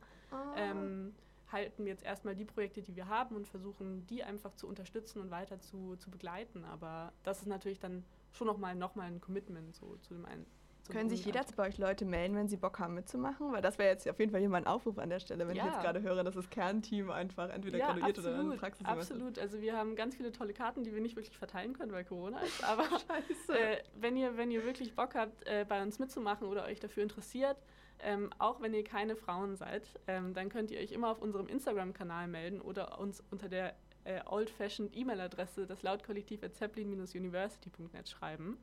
ähm, 0.56 1.14
halten 1.52 1.84
wir 1.84 1.92
jetzt 1.92 2.04
erstmal 2.04 2.34
die 2.34 2.44
Projekte, 2.44 2.82
die 2.82 2.96
wir 2.96 3.06
haben 3.06 3.36
und 3.36 3.46
versuchen, 3.46 4.06
die 4.08 4.24
einfach 4.24 4.52
zu 4.54 4.66
unterstützen 4.66 5.20
und 5.20 5.30
weiter 5.30 5.60
zu, 5.60 5.94
zu 5.94 6.10
begleiten. 6.10 6.64
Aber 6.64 7.12
das 7.22 7.38
ist 7.38 7.46
natürlich 7.46 7.78
dann 7.78 8.04
schon 8.32 8.48
nochmal 8.48 8.74
noch 8.74 8.96
mal 8.96 9.06
ein 9.06 9.20
Commitment 9.20 9.76
so, 9.76 9.98
zu 10.02 10.14
dem 10.14 10.24
einen. 10.24 10.46
Können 10.88 11.08
sich 11.10 11.24
jederzeit 11.24 11.56
bei 11.56 11.68
euch 11.68 11.78
Leute 11.78 12.04
melden, 12.04 12.34
wenn 12.36 12.48
sie 12.48 12.56
Bock 12.56 12.78
haben 12.78 12.94
mitzumachen? 12.94 13.52
Weil 13.52 13.62
das 13.62 13.78
wäre 13.78 13.90
jetzt 13.90 14.08
auf 14.08 14.18
jeden 14.18 14.30
Fall 14.30 14.40
hier 14.40 14.48
mal 14.48 14.58
ein 14.58 14.66
Aufruf 14.66 14.98
an 14.98 15.10
der 15.10 15.20
Stelle, 15.20 15.46
wenn 15.46 15.56
ich 15.56 15.62
Ja. 15.62 15.66
jetzt 15.66 15.80
gerade 15.80 16.02
höre, 16.02 16.24
dass 16.24 16.34
das 16.34 16.48
Kernteam 16.50 17.10
einfach 17.10 17.50
entweder 17.50 17.78
ja, 17.78 17.86
graduiert 17.92 18.18
oder 18.18 18.28
in 18.28 18.34
absolut, 18.34 18.58
Praxissemester 18.58 19.14
absolut. 19.14 19.38
Also 19.38 19.60
wir 19.60 19.76
haben 19.76 19.96
ganz 19.96 20.16
viele 20.16 20.32
tolle 20.32 20.52
Karten, 20.52 20.84
die 20.84 20.92
wir 20.92 21.00
nicht 21.00 21.16
wirklich 21.16 21.36
verteilen 21.36 21.72
können, 21.72 21.92
weil 21.92 22.04
Corona 22.04 22.40
ist. 22.40 22.64
Aber 22.64 22.82
äh, 23.48 23.78
wenn, 23.94 24.16
ihr, 24.16 24.36
wenn 24.36 24.50
ihr 24.50 24.64
wirklich 24.64 24.94
Bock 24.94 25.14
habt, 25.14 25.46
äh, 25.46 25.64
bei 25.68 25.82
uns 25.82 25.98
mitzumachen 25.98 26.48
oder 26.48 26.64
euch 26.64 26.80
dafür 26.80 27.02
interessiert, 27.02 27.56
ähm, 28.00 28.30
auch 28.38 28.60
wenn 28.60 28.72
ihr 28.74 28.84
keine 28.84 29.16
Frauen 29.16 29.56
seid, 29.56 29.82
ähm, 30.06 30.32
dann 30.34 30.48
könnt 30.48 30.70
ihr 30.70 30.80
euch 30.80 30.92
immer 30.92 31.10
auf 31.10 31.20
unserem 31.20 31.48
Instagram-Kanal 31.48 32.28
melden 32.28 32.60
oder 32.60 32.98
uns 32.98 33.22
unter 33.30 33.48
der 33.48 33.74
äh, 34.04 34.20
old-fashioned 34.24 34.96
E-Mail-Adresse 34.96 35.66
das 35.66 35.82
Lautkollektiv 35.82 36.42
at 36.42 36.54
zeppelin-university.net 36.54 38.08
schreiben 38.08 38.58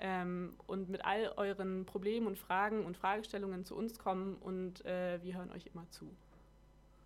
ähm, 0.00 0.54
und 0.66 0.88
mit 0.88 1.04
all 1.04 1.32
euren 1.36 1.84
Problemen 1.86 2.26
und 2.26 2.38
Fragen 2.38 2.84
und 2.84 2.96
Fragestellungen 2.96 3.64
zu 3.64 3.76
uns 3.76 3.98
kommen 3.98 4.36
und 4.36 4.84
äh, 4.84 5.22
wir 5.22 5.36
hören 5.36 5.50
euch 5.50 5.66
immer 5.66 5.88
zu. 5.90 6.14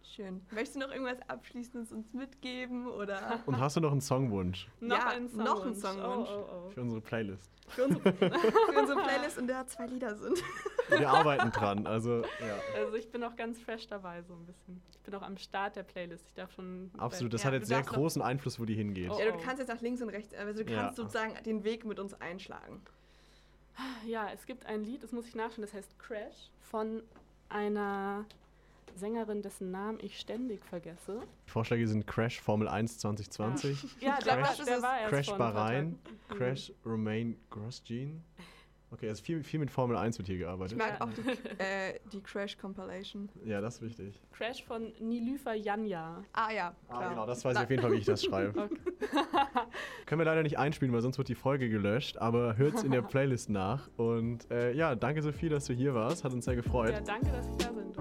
Schön. 0.04 0.42
Möchtest 0.50 0.76
du 0.76 0.80
noch 0.80 0.90
irgendwas 0.90 1.18
Abschließendes 1.28 1.92
uns 1.92 2.12
mitgeben? 2.12 2.86
Oder 2.88 3.40
Und 3.46 3.58
hast 3.60 3.76
du 3.76 3.80
noch 3.80 3.92
einen 3.92 4.00
Songwunsch 4.00 4.68
Ja, 4.80 5.08
ein 5.08 5.30
noch 5.34 5.64
ein 5.64 5.74
Songwunsch. 5.74 5.78
Songwunsch. 5.80 6.28
Oh, 6.30 6.46
oh, 6.50 6.62
oh. 6.66 6.70
für 6.70 6.80
unsere 6.82 7.00
Playlist? 7.00 7.50
für 7.68 7.84
unsere, 7.84 8.12
für 8.12 8.78
unsere 8.80 9.02
Playlist, 9.02 9.38
in 9.38 9.46
der 9.46 9.66
zwei 9.66 9.86
Lieder 9.86 10.14
sind? 10.16 10.42
Wir 10.88 11.08
arbeiten 11.08 11.50
dran, 11.52 11.86
also 11.86 12.20
ja. 12.22 12.26
Also 12.76 12.94
ich 12.96 13.10
bin 13.10 13.20
noch 13.20 13.36
ganz 13.36 13.58
fresh 13.60 13.86
dabei, 13.86 14.22
so 14.22 14.34
ein 14.34 14.44
bisschen. 14.44 14.82
Ich 14.92 14.98
bin 15.00 15.14
auch 15.14 15.22
am 15.22 15.36
Start 15.38 15.76
der 15.76 15.84
Playlist. 15.84 16.26
Ich 16.26 16.34
darf 16.34 16.52
schon. 16.52 16.90
Absolut, 16.98 17.32
das 17.32 17.42
Ja, 17.42 17.46
hat 17.48 17.54
jetzt 17.54 17.68
sehr 17.68 17.80
noch- 17.80 17.86
großen 17.86 18.20
Einfluss, 18.20 18.60
wo 18.60 18.64
die 18.64 18.74
hingeht. 18.74 19.10
Oh. 19.10 19.18
Ja, 19.18 19.30
du 19.30 19.38
kannst 19.38 19.58
jetzt 19.60 19.68
nach 19.68 19.80
links 19.80 20.02
und 20.02 20.10
rechts, 20.10 20.34
also 20.34 20.62
du 20.64 20.70
Ja. 20.70 20.80
kannst 20.82 20.96
sozusagen 20.96 21.34
den 21.44 21.64
Weg 21.64 21.84
mit 21.84 21.98
uns 21.98 22.12
einschlagen. 22.20 22.82
Ja, 24.06 24.28
es 24.34 24.44
gibt 24.44 24.66
ein 24.66 24.84
Lied, 24.84 25.02
das 25.02 25.12
muss 25.12 25.26
ich 25.26 25.34
nachschauen, 25.34 25.62
das 25.62 25.72
heißt 25.72 25.98
Crash 25.98 26.50
von 26.60 27.02
einer 27.48 28.26
Sängerin, 28.94 29.42
dessen 29.42 29.70
Namen 29.70 29.98
ich 30.02 30.18
ständig 30.18 30.64
vergesse. 30.64 31.20
Die 31.46 31.50
Vorschläge 31.50 31.86
sind 31.88 32.06
Crash 32.06 32.40
Formel 32.40 32.68
1 32.68 32.98
2020, 32.98 33.82
Ja, 34.00 34.16
Ich 34.18 34.24
glaub, 34.24 34.36
der, 34.36 34.42
war- 34.44 34.64
der 34.66 34.76
es. 34.76 34.82
war 34.82 34.96
Crash 35.08 35.30
Bahrain. 35.32 35.98
Crash 36.28 36.72
Romain 36.84 37.36
Grosjean. 37.50 38.22
Okay, 38.90 39.08
also 39.08 39.22
viel, 39.24 39.42
viel 39.42 39.58
mit 39.58 39.70
Formel 39.70 39.96
1 39.96 40.18
wird 40.18 40.26
hier 40.28 40.36
Ich 40.36 40.42
gearbeitet. 40.42 40.76
mag 40.76 41.00
auch 41.00 41.08
die, 41.14 41.30
äh, 41.58 41.98
die 42.12 42.20
Crash 42.20 42.58
Compilation. 42.58 43.30
Ja, 43.42 43.62
das 43.62 43.76
ist 43.76 43.82
wichtig. 43.82 44.20
Crash 44.32 44.62
von 44.62 44.92
Nilüfer 45.00 45.54
Janja. 45.54 46.22
Ah 46.34 46.50
ja, 46.52 46.74
klar. 46.88 47.02
Ah, 47.02 47.08
genau, 47.08 47.26
das 47.26 47.42
weiß 47.42 47.56
ich 47.56 47.62
auf 47.62 47.70
jeden 47.70 47.80
Fall, 47.80 47.92
wie 47.92 47.96
ich 47.96 48.04
das 48.04 48.22
schreibe. 48.22 48.68
Okay. 48.70 48.76
Können 50.06 50.20
wir 50.20 50.26
leider 50.26 50.42
nicht 50.42 50.58
einspielen, 50.58 50.92
weil 50.94 51.00
sonst 51.00 51.16
wird 51.16 51.28
die 51.28 51.34
Folge 51.34 51.70
gelöscht, 51.70 52.18
aber 52.18 52.56
hört's 52.58 52.82
in 52.82 52.92
der 52.92 53.02
Playlist 53.02 53.48
nach. 53.48 53.88
Und 53.96 54.50
äh, 54.50 54.72
ja, 54.74 54.94
danke 54.94 55.22
Sophie, 55.22 55.48
dass 55.48 55.64
du 55.64 55.72
hier 55.72 55.94
warst. 55.94 56.22
Hat 56.24 56.32
uns 56.34 56.44
sehr 56.44 56.56
gefreut. 56.56 56.90
Ja, 56.90 57.00
danke, 57.00 57.32
dass 57.32 57.46
ich 57.48 57.56
da 57.56 57.72
sein 57.72 57.92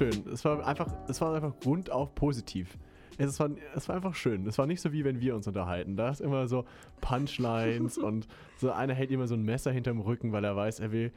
wirklich 0.00 0.16
schön. 0.24 0.32
Es 0.32 0.44
war 0.44 0.66
einfach, 0.66 0.92
es 1.08 1.20
war 1.20 1.34
einfach 1.34 1.58
grundauf 1.60 2.14
positiv. 2.14 2.76
es 3.18 3.38
war, 3.38 3.50
es 3.74 3.88
war 3.88 3.96
einfach 3.96 4.14
schön. 4.14 4.46
Es 4.46 4.58
war 4.58 4.66
nicht 4.66 4.80
so 4.80 4.92
wie 4.92 5.04
wenn 5.04 5.20
wir 5.20 5.34
uns 5.34 5.46
unterhalten. 5.46 5.96
Da 5.96 6.10
ist 6.10 6.20
immer 6.20 6.46
so 6.48 6.64
Punchlines 7.00 7.98
und 7.98 8.26
so 8.56 8.72
einer 8.72 8.94
hält 8.94 9.10
immer 9.10 9.26
so 9.26 9.34
ein 9.34 9.42
Messer 9.42 9.70
hinterm 9.72 10.00
Rücken, 10.00 10.32
weil 10.32 10.44
er 10.44 10.56
weiß, 10.56 10.80
er 10.80 10.92
will 10.92 11.12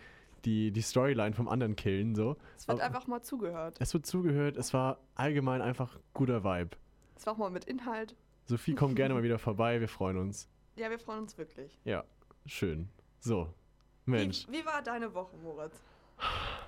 die, 0.45 0.71
die 0.71 0.81
Storyline 0.81 1.33
vom 1.33 1.47
anderen 1.47 1.75
killen. 1.75 2.15
So. 2.15 2.37
Es 2.55 2.67
wird 2.67 2.79
Aber- 2.79 2.85
einfach 2.87 3.07
mal 3.07 3.21
zugehört. 3.21 3.77
Es 3.79 3.93
wird 3.93 4.05
zugehört, 4.05 4.57
es 4.57 4.73
war 4.73 4.99
allgemein 5.15 5.61
einfach 5.61 5.97
guter 6.13 6.43
Vibe. 6.43 6.71
Es 7.15 7.25
war 7.25 7.33
auch 7.33 7.37
mal 7.37 7.49
mit 7.49 7.65
Inhalt. 7.65 8.15
Sophie, 8.45 8.75
komm 8.75 8.95
gerne 8.95 9.13
mal 9.13 9.23
wieder 9.23 9.39
vorbei, 9.39 9.81
wir 9.81 9.89
freuen 9.89 10.17
uns. 10.17 10.47
Ja, 10.77 10.89
wir 10.89 10.99
freuen 10.99 11.21
uns 11.23 11.37
wirklich. 11.37 11.77
Ja, 11.83 12.05
schön. 12.45 12.87
So, 13.19 13.49
Mensch, 14.05 14.47
Wie, 14.47 14.59
wie 14.59 14.65
war 14.65 14.81
deine 14.83 15.13
Woche, 15.13 15.35
Moritz? 15.37 15.81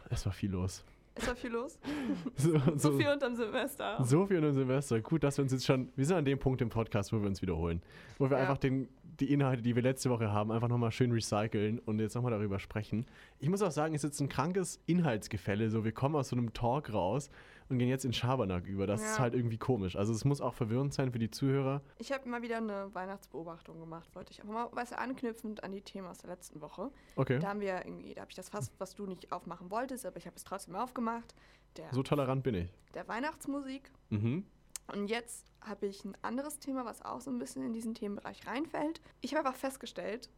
es 0.09 0.25
war 0.25 0.33
viel 0.33 0.51
los. 0.51 0.83
Ist 1.19 1.27
da 1.27 1.35
viel 1.35 1.51
los? 1.51 1.77
So, 2.35 2.59
So 2.77 2.97
viel 2.97 3.07
unterm 3.09 3.35
Semester. 3.35 4.03
So 4.03 4.25
viel 4.25 4.37
einem 4.37 4.53
Semester. 4.53 4.99
Gut, 5.01 5.23
dass 5.23 5.37
wir 5.37 5.43
uns 5.43 5.51
jetzt 5.51 5.65
schon, 5.65 5.89
wir 5.95 6.05
sind 6.05 6.15
an 6.17 6.25
dem 6.25 6.39
Punkt 6.39 6.61
im 6.61 6.69
Podcast, 6.69 7.11
wo 7.13 7.19
wir 7.19 7.27
uns 7.27 7.41
wiederholen. 7.41 7.81
Wo 8.17 8.29
wir 8.29 8.37
Ja. 8.37 8.43
einfach 8.43 8.57
den, 8.57 8.87
die 9.19 9.31
Inhalte, 9.31 9.61
die 9.61 9.75
wir 9.75 9.83
letzte 9.83 10.09
Woche 10.09 10.31
haben, 10.31 10.51
einfach 10.51 10.67
nochmal 10.67 10.91
schön 10.91 11.11
recyceln 11.11 11.79
und 11.79 11.99
jetzt 11.99 12.15
nochmal 12.15 12.31
darüber 12.31 12.59
sprechen. 12.59 13.05
Ich 13.39 13.49
muss 13.49 13.61
auch 13.61 13.71
sagen, 13.71 13.93
es 13.95 14.03
ist 14.03 14.11
jetzt 14.11 14.19
ein 14.21 14.29
krankes 14.29 14.79
Inhaltsgefälle. 14.85 15.69
So, 15.69 15.83
wir 15.83 15.91
kommen 15.91 16.15
aus 16.15 16.29
so 16.29 16.35
einem 16.35 16.53
Talk 16.53 16.93
raus 16.93 17.29
und 17.69 17.77
gehen 17.77 17.89
jetzt 17.89 18.05
in 18.05 18.13
Schabernack 18.13 18.65
über. 18.65 18.87
Das 18.87 19.01
ist 19.01 19.17
Ja. 19.17 19.19
halt 19.19 19.33
irgendwie 19.35 19.57
komisch. 19.57 19.95
Also 19.95 20.11
es 20.13 20.25
muss 20.25 20.41
auch 20.41 20.53
verwirrend 20.53 20.93
sein 20.93 21.11
für 21.11 21.19
die 21.19 21.29
Zuhörer. 21.29 21.81
Ich 21.99 22.11
habe 22.11 22.27
mal 22.27 22.41
wieder 22.41 22.57
eine 22.57 22.93
Weihnachtsbeobachtung 22.95 23.79
gemacht, 23.79 24.09
wollte 24.15 24.31
ich 24.31 24.41
einfach 24.41 24.53
mal, 24.53 24.69
weißt 24.71 24.93
du, 24.93 24.97
anknüpfend 24.99 25.63
an 25.63 25.71
die 25.71 25.81
Themen 25.81 26.07
aus 26.07 26.17
der 26.19 26.29
letzten 26.31 26.61
Woche. 26.61 26.89
Okay. 27.15 27.39
Da 27.39 27.49
haben 27.49 27.59
wir 27.61 27.85
irgendwie, 27.85 28.13
da 28.15 28.21
habe 28.21 28.31
ich 28.31 28.35
das 28.35 28.49
fast, 28.49 28.73
was 28.79 28.95
du 28.95 29.05
nicht 29.05 29.31
aufmachen 29.31 29.69
wolltest, 29.69 30.05
aber 30.05 30.17
ich 30.17 30.25
habe 30.25 30.35
es 30.35 30.43
trotzdem 30.43 30.75
aufgemacht. 30.75 31.35
Der, 31.77 31.93
So 31.93 32.01
tolerant 32.01 32.41
bin 32.43 32.55
ich. 32.55 32.73
der 32.95 33.07
Weihnachtsmusik. 33.07 33.91
Mhm. 34.09 34.43
Und 34.91 35.07
jetzt 35.07 35.45
habe 35.61 35.87
ich 35.87 36.03
ein 36.03 36.17
anderes 36.21 36.59
Thema, 36.59 36.85
was 36.85 37.03
auch 37.03 37.21
so 37.21 37.31
ein 37.31 37.39
bisschen 37.39 37.63
in 37.63 37.73
diesen 37.73 37.95
Themenbereich 37.95 38.45
reinfällt. 38.47 39.01
Ich 39.21 39.33
habe 39.35 39.47
einfach 39.47 39.59
festgestellt, 39.59 40.29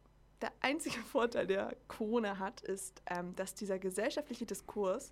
der 0.41 0.51
einzige 0.61 0.99
Vorteil, 1.11 1.47
der 1.47 1.75
Corona 1.87 2.39
hat, 2.39 2.61
ist, 2.61 3.01
ähm, 3.07 3.35
dass 3.35 3.55
dieser 3.55 3.79
gesellschaftliche 3.79 4.45
Diskurs, 4.45 5.11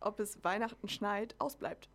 ob 0.00 0.20
es 0.20 0.42
Weihnachten 0.44 0.88
schneit, 0.88 1.34
ausbleibt. 1.38 1.88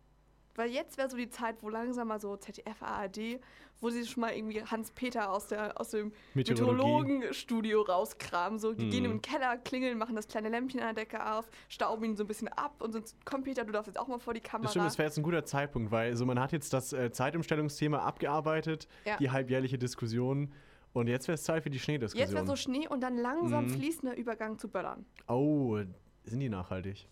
Weil 0.56 0.70
jetzt 0.70 0.96
wäre 0.98 1.08
so 1.10 1.16
die 1.16 1.28
Zeit, 1.30 1.56
wo 1.62 1.68
langsam 1.68 2.08
mal 2.08 2.20
so 2.20 2.36
ZDF, 2.36 2.80
ARD, 2.82 3.40
wo 3.80 3.90
sie 3.90 4.06
schon 4.06 4.20
mal 4.20 4.32
irgendwie 4.32 4.62
Hans-Peter 4.62 5.30
aus, 5.30 5.48
der- 5.48 5.78
aus 5.80 5.90
dem. 5.90 6.12
Meteorologenstudio 6.34 7.82
rauskramen. 7.82 8.58
So, 8.58 8.72
die 8.72 8.84
Hm. 8.84 8.90
gehen 8.90 9.04
in 9.04 9.10
den 9.12 9.22
Keller, 9.22 9.56
klingeln, 9.58 9.98
machen 9.98 10.14
das 10.16 10.28
kleine 10.28 10.48
Lämpchen 10.48 10.80
an 10.80 10.94
der 10.94 11.04
Decke 11.04 11.24
auf, 11.32 11.48
stauben 11.68 12.04
ihn 12.04 12.16
so 12.16 12.24
ein 12.24 12.26
bisschen 12.26 12.48
ab 12.48 12.80
und 12.80 12.92
sind, 12.92 13.14
komm 13.24 13.42
Peter, 13.42 13.64
du 13.64 13.72
darfst 13.72 13.88
jetzt 13.88 13.98
auch 13.98 14.08
mal 14.08 14.18
vor 14.18 14.34
die 14.34 14.40
Kamera. 14.40 14.64
Das 14.64 14.72
stimmt, 14.72 14.86
das 14.86 14.98
wäre 14.98 15.08
jetzt 15.08 15.16
ein 15.16 15.22
guter 15.22 15.44
Zeitpunkt, 15.44 15.90
weil 15.90 16.16
so 16.16 16.24
man 16.24 16.38
hat 16.40 16.52
jetzt 16.52 16.72
das 16.72 16.92
äh, 16.92 17.10
Zeitumstellungsthema 17.10 17.98
abgearbeitet, 17.98 18.86
Ja. 19.04 19.16
die 19.16 19.30
halbjährliche 19.30 19.78
Diskussion 19.78 20.52
und 20.92 21.08
jetzt 21.08 21.26
wäre 21.28 21.34
es 21.34 21.42
Zeit 21.42 21.62
für 21.62 21.70
die 21.70 21.78
Schneediskussion. 21.80 22.26
Jetzt 22.28 22.34
wäre 22.34 22.46
so 22.46 22.56
Schnee 22.56 22.86
und 22.88 23.00
dann 23.00 23.16
langsam 23.16 23.64
Mhm. 23.66 23.70
fließender 23.70 24.16
Übergang 24.16 24.58
zu 24.58 24.68
Böllern. 24.68 25.04
Oh, 25.28 25.78
sind 26.24 26.40
die 26.40 26.48
nachhaltig? 26.48 27.08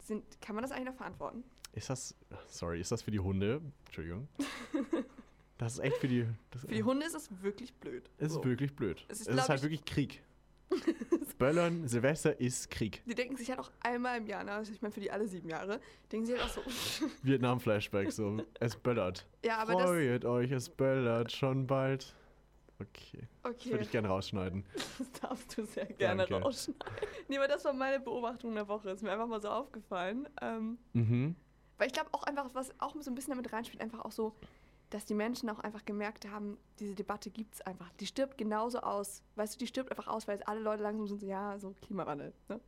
Sind, 0.00 0.24
kann 0.40 0.54
man 0.54 0.62
das 0.62 0.72
eigentlich 0.72 0.86
noch 0.88 0.96
verantworten? 0.96 1.44
Ist 1.72 1.88
das, 1.90 2.14
sorry, 2.48 2.80
ist 2.80 2.92
das 2.92 3.02
für 3.02 3.10
die 3.10 3.20
Hunde? 3.20 3.60
Entschuldigung. 3.86 4.28
Das 5.58 5.74
ist 5.74 5.78
echt 5.80 5.96
für 5.98 6.08
die, 6.08 6.26
das 6.50 6.62
Für 6.62 6.68
die 6.68 6.82
Hunde 6.82 7.06
ist 7.06 7.14
es 7.14 7.30
wirklich 7.42 7.72
blöd. 7.74 8.10
Es 8.18 8.28
ist 8.28 8.34
So. 8.34 8.44
wirklich 8.44 8.74
blöd. 8.74 9.04
Es 9.08 9.20
Es 9.20 9.20
ist, 9.22 9.28
ist, 9.28 9.34
glaub 9.34 9.48
halt 9.48 9.58
ich- 9.58 9.62
wirklich 9.64 9.84
Krieg. 9.84 10.22
Böllern, 11.38 11.86
Silvester 11.88 12.38
ist 12.40 12.70
Krieg. 12.70 13.02
Die 13.04 13.14
denken 13.14 13.36
sich 13.36 13.50
halt 13.50 13.58
auch 13.58 13.70
einmal 13.80 14.16
im 14.18 14.26
Jahr, 14.26 14.46
also 14.48 14.72
ich 14.72 14.80
meine 14.80 14.92
für 14.92 15.00
die 15.00 15.10
alle 15.10 15.26
sieben 15.28 15.48
Jahre, 15.48 15.80
denken 16.10 16.26
sie 16.26 16.32
halt 16.32 16.42
auch 16.44 16.48
so, 16.48 16.60
Vietnam-Flashback, 17.22 18.10
so. 18.12 18.42
Es 18.60 18.76
böllert. 18.76 19.26
ja, 19.44 19.58
aber 19.58 19.72
das, 19.74 19.82
Freut 19.82 20.24
euch, 20.24 20.50
es 20.52 20.68
böllert 20.68 21.32
schon 21.32 21.66
bald. 21.66 22.14
Okay, 22.80 23.28
das 23.42 23.52
okay, 23.52 23.70
würde 23.70 23.84
ich 23.84 23.90
gerne 23.90 24.08
rausschneiden. 24.08 24.64
das 24.98 25.12
darfst 25.20 25.56
du 25.58 25.64
sehr 25.66 25.86
gerne 25.86 26.26
Danke. 26.26 26.42
rausschneiden. 26.44 26.80
Nee, 27.28 27.36
aber 27.38 27.48
das 27.48 27.64
war 27.64 27.72
meine 27.72 28.00
Beobachtung 28.00 28.54
der 28.54 28.66
Woche, 28.68 28.90
ist 28.90 29.02
mir 29.02 29.12
einfach 29.12 29.26
mal 29.28 29.40
so 29.42 29.48
aufgefallen. 29.50 30.28
Ähm, 30.40 30.78
Mhm. 30.92 31.36
Weil 31.82 31.88
ich 31.88 31.94
glaube 31.94 32.10
auch 32.12 32.22
einfach, 32.22 32.48
was 32.52 32.70
auch 32.78 32.94
so 33.00 33.10
ein 33.10 33.16
bisschen 33.16 33.32
damit 33.32 33.52
reinspielt, 33.52 33.82
einfach 33.82 34.04
auch 34.04 34.12
so, 34.12 34.36
dass 34.90 35.04
die 35.04 35.14
Menschen 35.14 35.50
auch 35.50 35.58
einfach 35.58 35.84
gemerkt 35.84 36.28
haben, 36.28 36.56
diese 36.78 36.94
Debatte 36.94 37.28
gibt 37.28 37.56
es 37.56 37.60
einfach. 37.62 37.90
Die 37.98 38.06
stirbt 38.06 38.38
genauso 38.38 38.78
aus. 38.78 39.20
Weißt 39.34 39.56
du, 39.56 39.58
die 39.58 39.66
stirbt 39.66 39.90
einfach 39.90 40.06
aus, 40.06 40.28
weil 40.28 40.36
jetzt 40.36 40.46
alle 40.46 40.60
Leute 40.60 40.84
langsam 40.84 41.08
sind 41.08 41.18
so, 41.18 41.26
ja, 41.26 41.58
so 41.58 41.74
Klimawandel. 41.84 42.34
Ne? 42.48 42.60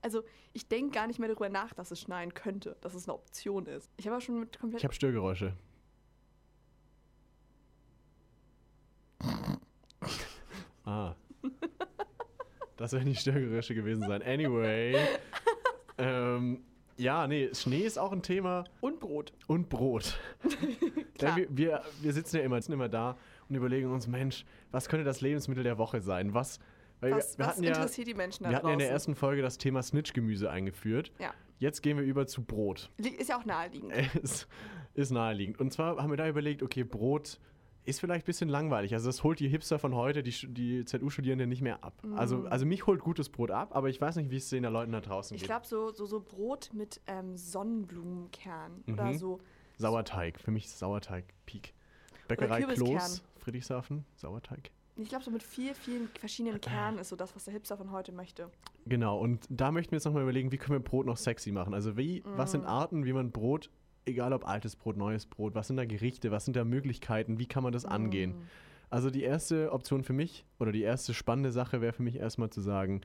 Also 0.00 0.24
ich 0.54 0.66
denke 0.66 0.92
gar 0.92 1.06
nicht 1.06 1.18
mehr 1.18 1.28
darüber 1.28 1.50
nach, 1.50 1.74
dass 1.74 1.90
es 1.90 2.00
schneien 2.00 2.32
könnte, 2.32 2.78
dass 2.80 2.94
es 2.94 3.06
eine 3.06 3.12
Option 3.12 3.66
ist. 3.66 3.90
Ich 3.98 4.06
habe 4.06 4.16
auch 4.16 4.22
schon 4.22 4.40
mit 4.40 4.58
komplett 4.58 4.80
Ich 4.80 4.84
habe 4.84 4.94
Störgeräusche. 4.94 5.54
ah. 10.86 11.14
Das 12.78 12.94
werden 12.94 13.10
die 13.10 13.14
Störgeräusche 13.14 13.74
gewesen 13.74 14.04
sein. 14.06 14.22
Anyway. 14.22 14.96
ähm, 15.98 16.64
ja, 16.96 17.26
nee, 17.26 17.50
Schnee 17.54 17.80
ist 17.80 17.98
auch 17.98 18.12
ein 18.12 18.22
Thema. 18.22 18.64
und 18.80 19.00
Brot. 19.00 19.32
Und 19.46 19.68
Brot. 19.68 20.18
Denn 21.20 21.36
wir, 21.36 21.46
wir, 21.50 21.82
wir 22.00 22.12
sitzen 22.12 22.36
ja 22.36 22.42
immer, 22.42 22.60
sind 22.60 22.74
immer 22.74 22.88
da 22.88 23.16
und 23.48 23.56
überlegen 23.56 23.90
uns, 23.90 24.06
Mensch, 24.06 24.44
was 24.70 24.88
könnte 24.88 25.04
das 25.04 25.20
Lebensmittel 25.20 25.62
der 25.64 25.78
Woche 25.78 26.00
sein? 26.00 26.34
Was, 26.34 26.58
Was, 27.00 27.10
wir, 27.38 27.44
was 27.44 27.46
hatten 27.48 27.62
ja, 27.64 27.70
interessiert 27.70 28.08
die 28.08 28.14
Menschen 28.14 28.44
da 28.44 28.50
wir 28.50 28.56
hatten 28.56 28.66
ja 28.68 28.72
in 28.72 28.78
der 28.78 28.88
draußen? 28.88 28.94
ersten 28.94 29.14
Folge 29.14 29.42
das 29.42 29.58
Thema 29.58 29.82
Snitch-Gemüse 29.82 30.50
eingeführt. 30.50 31.12
Ja. 31.18 31.32
Jetzt 31.58 31.82
gehen 31.82 31.96
wir 31.96 32.04
über 32.04 32.26
zu 32.26 32.42
Brot. 32.42 32.90
Ist 32.98 33.28
ja 33.28 33.38
auch 33.38 33.44
naheliegend. 33.44 33.92
Es 34.22 34.46
ist 34.94 35.10
naheliegend. 35.10 35.58
Und 35.60 35.72
zwar 35.72 35.96
haben 35.96 36.10
wir 36.10 36.16
da 36.16 36.28
überlegt, 36.28 36.62
okay, 36.62 36.84
Brot 36.84 37.38
ist 37.84 38.00
vielleicht 38.00 38.24
ein 38.24 38.26
bisschen 38.26 38.48
langweilig. 38.48 38.94
Also 38.94 39.06
das 39.08 39.22
holt 39.24 39.40
die 39.40 39.48
Hipster 39.48 39.78
von 39.78 39.94
heute, 39.94 40.22
die, 40.22 40.30
die 40.52 40.84
ZU-Studierenden 40.84 41.48
nicht 41.48 41.60
mehr 41.62 41.84
ab. 41.84 42.02
Also, 42.16 42.38
Mm. 42.38 42.46
also 42.46 42.64
mich 42.66 42.86
holt 42.86 43.00
gutes 43.00 43.28
Brot 43.28 43.50
ab, 43.50 43.74
aber 43.76 43.88
ich 43.90 44.00
weiß 44.00 44.16
nicht, 44.16 44.30
wie 44.30 44.36
es 44.36 44.48
den 44.48 44.64
Leuten 44.64 44.92
da 44.92 45.00
draußen 45.00 45.34
Ich 45.34 45.42
geht. 45.42 45.48
glaube, 45.48 45.66
so, 45.66 45.90
so, 45.92 46.06
so 46.06 46.20
Brot 46.20 46.70
mit 46.72 47.00
ähm, 47.06 47.36
Sonnenblumenkern 47.36 48.84
oder 48.92 49.04
Mhm. 49.06 49.18
so. 49.18 49.40
Sauerteig, 49.76 50.40
für 50.40 50.50
mich 50.50 50.64
ist 50.66 50.78
Sauerteig 50.78 51.24
Peak. 51.46 51.74
Bäckerei. 52.28 52.62
Kloß, 52.62 53.22
Friedrichshafen, 53.38 54.04
Sauerteig. 54.16 54.70
Ich 54.96 55.08
glaube, 55.08 55.24
so 55.24 55.30
mit 55.32 55.42
vielen, 55.42 55.74
vielen 55.74 56.08
verschiedenen 56.20 56.60
Kernen 56.60 56.98
ist 56.98 57.08
so 57.08 57.16
das, 57.16 57.34
was 57.34 57.44
der 57.44 57.52
Hipster 57.52 57.76
von 57.76 57.90
heute 57.90 58.12
möchte. 58.12 58.48
Genau, 58.86 59.18
und 59.18 59.44
da 59.50 59.72
möchten 59.72 59.90
wir 59.90 59.96
jetzt 59.96 60.04
nochmal 60.04 60.22
überlegen, 60.22 60.52
wie 60.52 60.56
können 60.56 60.78
wir 60.78 60.84
Brot 60.84 61.04
noch 61.04 61.16
sexy 61.16 61.50
machen? 61.50 61.74
Also 61.74 61.96
wie, 61.96 62.22
was 62.24 62.52
sind 62.52 62.62
Mm. 62.62 62.68
Arten, 62.68 63.04
wie 63.04 63.12
man 63.12 63.32
Brot, 63.32 63.70
egal 64.06 64.32
ob 64.32 64.46
altes 64.46 64.76
Brot, 64.76 64.96
neues 64.96 65.26
Brot, 65.26 65.54
was 65.54 65.66
sind 65.66 65.76
da 65.76 65.84
Gerichte, 65.84 66.30
was 66.30 66.44
sind 66.44 66.56
da 66.56 66.64
Möglichkeiten, 66.64 67.38
wie 67.38 67.46
kann 67.46 67.62
man 67.62 67.72
das 67.72 67.84
angehen? 67.84 68.32
Mm. 68.32 68.42
Also 68.90 69.10
die 69.10 69.22
erste 69.22 69.72
Option 69.72 70.04
für 70.04 70.12
mich 70.12 70.44
oder 70.60 70.70
die 70.70 70.82
erste 70.82 71.14
spannende 71.14 71.50
Sache 71.50 71.80
wäre 71.80 71.92
für 71.92 72.02
mich 72.02 72.16
erstmal 72.16 72.50
zu 72.50 72.60
sagen, 72.60 73.00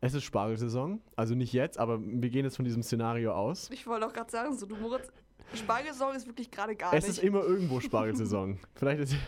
es 0.00 0.14
ist 0.14 0.24
Spargelsaison. 0.24 1.00
Also 1.16 1.34
nicht 1.34 1.52
jetzt, 1.52 1.78
aber 1.78 2.00
wir 2.02 2.30
gehen 2.30 2.44
jetzt 2.44 2.56
von 2.56 2.64
diesem 2.64 2.82
Szenario 2.82 3.34
aus. 3.34 3.68
Ich 3.70 3.86
wollte 3.86 4.06
auch 4.06 4.12
gerade 4.12 4.30
sagen, 4.30 4.56
so 4.56 4.66
du 4.66 4.76
Moritz, 4.76 5.10
Spargelsaison 5.54 6.14
ist 6.14 6.26
wirklich 6.26 6.50
gerade 6.50 6.76
gar 6.76 6.94
Es 6.94 7.06
nicht. 7.06 7.18
ist 7.18 7.24
immer 7.24 7.42
irgendwo 7.42 7.80
Spargelsaison. 7.80 8.58
Vielleicht 8.74 9.00
ist. 9.00 9.16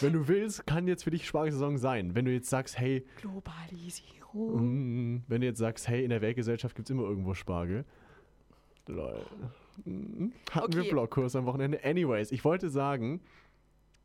Wenn 0.00 0.12
du 0.12 0.28
willst, 0.28 0.66
kann 0.66 0.86
jetzt 0.86 1.04
für 1.04 1.10
dich 1.10 1.26
Spargelsaison 1.26 1.78
sein. 1.78 2.14
Wenn 2.14 2.24
du 2.24 2.32
jetzt 2.32 2.50
sagst, 2.50 2.78
hey, 2.78 3.06
Globalisierung. 3.20 5.14
mm, 5.14 5.24
wenn 5.28 5.40
du 5.40 5.46
jetzt 5.46 5.58
sagst, 5.58 5.88
hey, 5.88 6.04
in 6.04 6.10
der 6.10 6.20
Weltgesellschaft 6.20 6.76
gibt 6.76 6.88
es 6.88 6.90
immer 6.90 7.04
irgendwo 7.04 7.34
Spargel. 7.34 7.84
Lol. 8.88 9.24
Mm, 9.84 10.28
Hatten 10.50 10.72
wir 10.74 10.80
Okay. 10.82 10.90
Blockkurs 10.90 11.36
am 11.36 11.46
Wochenende. 11.46 11.82
Anyways, 11.84 12.32
ich 12.32 12.44
wollte 12.44 12.68
sagen, 12.70 13.20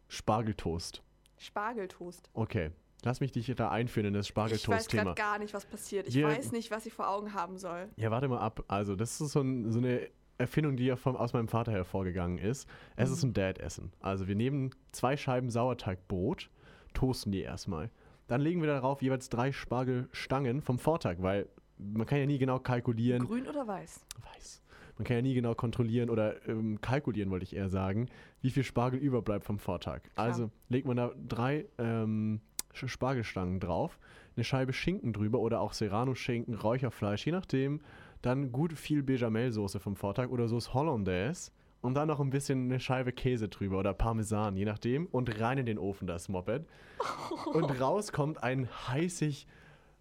Spargeltoast. 0.07 1.01
Spargeltoast. 1.37 2.29
Okay, 2.33 2.71
lass 3.03 3.19
mich 3.19 3.31
dich 3.31 3.47
da 3.55 3.69
einführen 3.69 4.07
in 4.07 4.13
das 4.13 4.29
Ich 4.29 4.35
weiß 4.35 4.49
gerade 4.51 4.59
Spargeltoast-Thema. 4.59 5.13
gar 5.15 5.39
nicht, 5.39 5.53
was 5.53 5.65
passiert. 5.65 6.07
Ich 6.07 6.15
Wir- 6.15 6.27
weiß 6.27 6.51
nicht, 6.51 6.71
was 6.71 6.85
ich 6.85 6.93
vor 6.93 7.09
Augen 7.09 7.33
haben 7.33 7.57
soll. 7.57 7.89
Ja, 7.97 8.11
warte 8.11 8.27
mal 8.27 8.39
ab. 8.39 8.63
Also, 8.67 8.95
das 8.95 9.19
ist 9.19 9.31
so, 9.31 9.41
ein, 9.41 9.71
so 9.71 9.79
eine 9.79 10.07
Erfindung, 10.37 10.75
die 10.77 10.85
ja 10.85 10.95
vom, 10.95 11.15
aus 11.15 11.33
meinem 11.33 11.47
Vater 11.47 11.71
hervorgegangen 11.71 12.37
ist. 12.37 12.67
Es 12.95 13.09
ist 13.09 13.23
ein 13.23 13.33
Dad-Essen. 13.33 13.91
Also, 13.99 14.27
wir 14.27 14.35
nehmen 14.35 14.71
zwei 14.91 15.17
Scheiben 15.17 15.49
Sauerteigbrot, 15.49 16.49
toasten 16.93 17.31
die 17.31 17.41
erstmal. 17.41 17.89
Dann 18.27 18.41
legen 18.41 18.61
wir 18.61 18.67
darauf 18.67 19.01
jeweils 19.01 19.29
drei 19.29 19.51
Spargelstangen 19.51 20.61
vom 20.61 20.79
Vortag, 20.79 21.17
weil 21.19 21.47
man 21.77 22.07
kann 22.07 22.19
ja 22.19 22.25
nie 22.25 22.37
genau 22.37 22.59
kalkulieren. 22.59 23.25
Grün 23.25 23.47
oder 23.47 23.67
weiß? 23.67 24.01
Weiß. 24.33 24.61
Man 24.97 25.05
kann 25.05 25.17
ja 25.17 25.21
nie 25.21 25.33
genau 25.33 25.55
kontrollieren 25.55 26.09
oder 26.09 26.47
ähm, 26.47 26.79
kalkulieren, 26.81 27.29
wollte 27.29 27.43
ich 27.43 27.55
eher 27.55 27.69
sagen, 27.69 28.07
wie 28.41 28.49
viel 28.49 28.63
Spargel 28.63 28.99
überbleibt 28.99 29.45
vom 29.45 29.59
Vortag. 29.59 30.03
Klar. 30.13 30.27
Also 30.27 30.51
legt 30.69 30.87
man 30.87 30.97
da 30.97 31.11
drei 31.27 31.65
ähm, 31.77 32.41
Spargelstangen 32.73 33.59
drauf, 33.59 33.99
eine 34.35 34.43
Scheibe 34.43 34.73
Schinken 34.73 35.13
drüber 35.13 35.39
oder 35.39 35.61
auch 35.61 35.73
Serrano-Schinken, 35.73 36.55
Räucherfleisch, 36.55 37.25
je 37.25 37.31
nachdem. 37.31 37.81
Dann 38.21 38.51
gut 38.51 38.73
viel 38.73 39.03
Bechamelsoße 39.03 39.79
vom 39.79 39.95
Vortag 39.95 40.29
oder 40.29 40.47
Sauce 40.47 40.73
Hollandaise 40.73 41.51
und 41.81 41.93
dann 41.93 42.07
noch 42.07 42.19
ein 42.19 42.31
bisschen 42.31 42.65
eine 42.65 42.79
Scheibe 42.79 43.11
Käse 43.11 43.47
drüber 43.47 43.77
oder 43.77 43.93
Parmesan, 43.93 44.57
je 44.57 44.65
nachdem. 44.65 45.05
Und 45.07 45.39
rein 45.39 45.59
in 45.59 45.67
den 45.67 45.77
Ofen 45.77 46.07
das 46.07 46.29
Moped. 46.29 46.65
Und 47.53 47.79
raus 47.79 48.11
kommt 48.11 48.41
ein 48.41 48.67
heißig, 48.87 49.45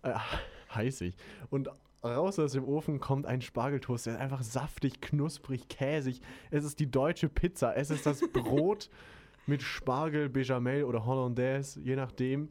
äh, 0.02 0.14
heißig 0.74 1.16
und 1.50 1.68
raus 2.04 2.38
aus 2.38 2.52
dem 2.52 2.64
Ofen 2.64 3.00
kommt 3.00 3.26
ein 3.26 3.40
Spargeltoast. 3.40 4.06
Der 4.06 4.14
ist 4.14 4.20
einfach 4.20 4.42
saftig, 4.42 5.00
knusprig, 5.00 5.68
käsig. 5.68 6.20
Es 6.50 6.64
ist 6.64 6.78
die 6.80 6.90
deutsche 6.90 7.28
Pizza. 7.28 7.76
Es 7.76 7.90
ist 7.90 8.06
das 8.06 8.20
Brot 8.32 8.90
mit 9.46 9.62
Spargel, 9.62 10.28
Bechamel 10.28 10.84
oder 10.84 11.04
Hollandaise, 11.04 11.80
je 11.80 11.96
nachdem. 11.96 12.50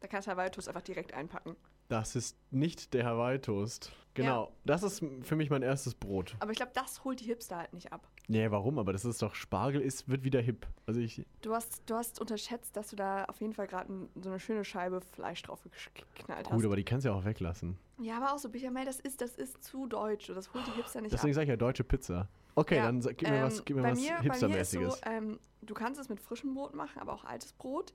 Da 0.00 0.08
kannst 0.08 0.26
du 0.26 0.32
Hawaii-Toast 0.32 0.68
einfach 0.68 0.82
direkt 0.82 1.14
einpacken. 1.14 1.56
Das 1.92 2.16
ist 2.16 2.38
nicht 2.50 2.94
der 2.94 3.04
Hawaii-Toast. 3.04 3.92
Genau, 4.14 4.50
das 4.64 4.82
ist 4.82 5.04
für 5.22 5.36
mich 5.36 5.50
mein 5.50 5.60
erstes 5.62 5.94
Brot. 5.94 6.36
Aber 6.40 6.50
ich 6.50 6.56
glaube, 6.56 6.72
das 6.74 7.04
holt 7.04 7.20
die 7.20 7.24
Hipster 7.24 7.58
halt 7.58 7.74
nicht 7.74 7.92
ab. 7.92 8.08
Nee, 8.28 8.50
warum? 8.50 8.78
Aber 8.78 8.92
das 8.94 9.04
ist 9.04 9.20
doch 9.20 9.34
Spargel, 9.34 9.80
ist, 9.82 10.08
wird 10.08 10.24
wieder 10.24 10.40
hip. 10.40 10.66
Also 10.86 11.00
ich, 11.00 11.26
Du 11.42 11.54
hast, 11.54 11.82
du 11.84 11.94
hast 11.94 12.18
unterschätzt, 12.18 12.76
dass 12.76 12.88
du 12.88 12.96
da 12.96 13.24
auf 13.26 13.42
jeden 13.42 13.52
Fall 13.52 13.66
gerade 13.66 13.90
so 14.22 14.30
eine 14.30 14.40
schöne 14.40 14.64
Scheibe 14.64 15.02
Fleisch 15.02 15.42
drauf 15.42 15.60
geknallt 15.62 16.44
gut, 16.46 16.52
hast. 16.54 16.64
aber 16.64 16.76
die 16.76 16.84
kannst 16.84 17.04
du 17.04 17.10
ja 17.10 17.14
auch 17.14 17.26
weglassen. 17.26 17.76
Ja, 18.00 18.16
aber 18.16 18.32
auch 18.32 18.38
so 18.38 18.48
Bechamel, 18.48 18.86
das 18.86 18.98
ist, 18.98 19.20
das 19.20 19.36
ist 19.36 19.62
zu 19.62 19.86
deutsch. 19.86 20.28
Das 20.28 20.54
holt 20.54 20.66
die 20.66 20.72
Hipster 20.72 21.02
nicht 21.02 21.12
Deswegen 21.12 21.32
ab. 21.32 21.34
sage 21.34 21.44
ich 21.44 21.50
ja 21.50 21.56
deutsche 21.56 21.84
Pizza. 21.84 22.28
Okay, 22.54 22.76
Ja, 22.76 22.86
dann 22.86 23.00
gib 23.00 23.22
mir 23.28 23.36
ähm, 23.36 23.42
was, 23.44 23.64
gib 23.64 23.76
mir 23.76 23.82
was 23.82 23.98
mir, 24.00 24.08
bei 24.08 24.14
mir 24.14 24.18
ist 24.18 24.72
Hipstermäßiges. 24.72 24.94
so, 24.94 25.10
ähm, 25.10 25.38
du 25.60 25.74
kannst 25.74 26.00
es 26.00 26.08
mit 26.08 26.20
frischem 26.20 26.54
Brot 26.54 26.74
machen, 26.74 27.00
aber 27.00 27.12
auch 27.12 27.24
altes 27.24 27.52
Brot. 27.52 27.92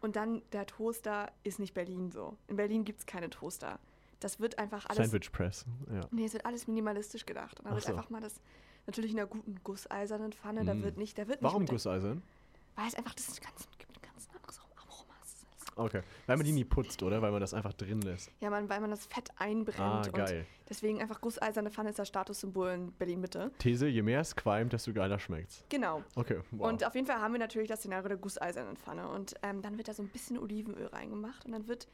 Und 0.00 0.16
dann 0.16 0.42
der 0.52 0.66
Toaster 0.66 1.32
ist 1.42 1.58
nicht 1.58 1.74
Berlin 1.74 2.10
so. 2.12 2.36
In 2.46 2.56
Berlin 2.56 2.84
gibt 2.84 3.00
es 3.00 3.06
keine 3.06 3.30
Toaster. 3.30 3.78
Das 4.20 4.40
wird 4.40 4.58
einfach 4.58 4.86
alles. 4.86 5.10
Sandwich 5.10 5.30
Press. 5.32 5.64
Ja. 5.92 6.00
Nee, 6.10 6.24
es 6.24 6.32
wird 6.32 6.44
alles 6.46 6.66
minimalistisch 6.68 7.24
gedacht. 7.26 7.58
Und 7.58 7.64
dann 7.66 7.72
Ach 7.72 7.76
wird 7.76 7.84
so. 7.86 7.92
einfach 7.96 8.10
mal 8.10 8.20
das, 8.20 8.40
natürlich 8.86 9.12
in 9.12 9.18
einer 9.18 9.28
guten 9.28 9.56
gusseisernen 9.64 10.32
Pfanne, 10.32 10.64
da 10.64 10.74
Mm. 10.74 10.82
wird 10.82 10.96
nicht, 10.98 11.18
da 11.18 11.26
wird 11.28 11.42
Warum 11.42 11.62
nicht? 11.62 11.70
Der, 11.84 12.22
weil 12.76 12.86
es 12.88 12.94
einfach 12.94 13.14
das 13.14 13.40
ganz, 13.40 13.68
gibt 13.78 13.96
ein 13.96 14.02
ganz 14.02 14.28
anderes 14.34 14.60
Aroma. 14.60 15.14
Es 15.22 15.28
ist 15.34 15.46
alles- 15.50 15.67
Okay. 15.78 16.02
Weil 16.26 16.36
man 16.36 16.44
die 16.44 16.52
nie 16.52 16.64
putzt, 16.64 17.02
oder? 17.02 17.22
Weil 17.22 17.30
man 17.30 17.40
das 17.40 17.54
einfach 17.54 17.72
drin 17.72 18.00
lässt. 18.02 18.30
Ja, 18.40 18.50
man, 18.50 18.68
weil 18.68 18.80
man 18.80 18.90
das 18.90 19.06
Fett 19.06 19.30
einbrennt. 19.36 19.78
Ah, 19.80 19.98
und 20.02 20.12
geil. 20.12 20.44
deswegen 20.68 21.00
einfach 21.00 21.20
gusseiserne 21.20 21.70
Pfanne 21.70 21.90
ist 21.90 21.98
das 21.98 22.08
Statussymbol 22.08 22.70
in 22.70 22.92
Berlin-Mitte. 22.92 23.50
These, 23.58 23.86
je 23.88 24.02
mehr 24.02 24.20
es 24.20 24.34
qualmt, 24.36 24.72
desto 24.72 24.92
geiler 24.92 25.18
schmeckt's. 25.18 25.64
Genau. 25.68 26.02
Okay, 26.16 26.40
wow. 26.50 26.68
Und 26.68 26.84
auf 26.84 26.94
jeden 26.94 27.06
Fall 27.06 27.20
haben 27.20 27.32
wir 27.32 27.38
natürlich 27.40 27.68
das 27.68 27.78
Szenario 27.80 28.08
der 28.08 28.18
gusseisernen 28.18 28.76
Pfanne. 28.76 29.08
Und 29.08 29.34
ähm, 29.42 29.62
dann 29.62 29.78
wird 29.78 29.88
da 29.88 29.94
so 29.94 30.02
ein 30.02 30.08
bisschen 30.08 30.38
Olivenöl 30.38 30.86
reingemacht 30.86 31.46
und 31.46 31.52
dann 31.52 31.68
wird 31.68 31.88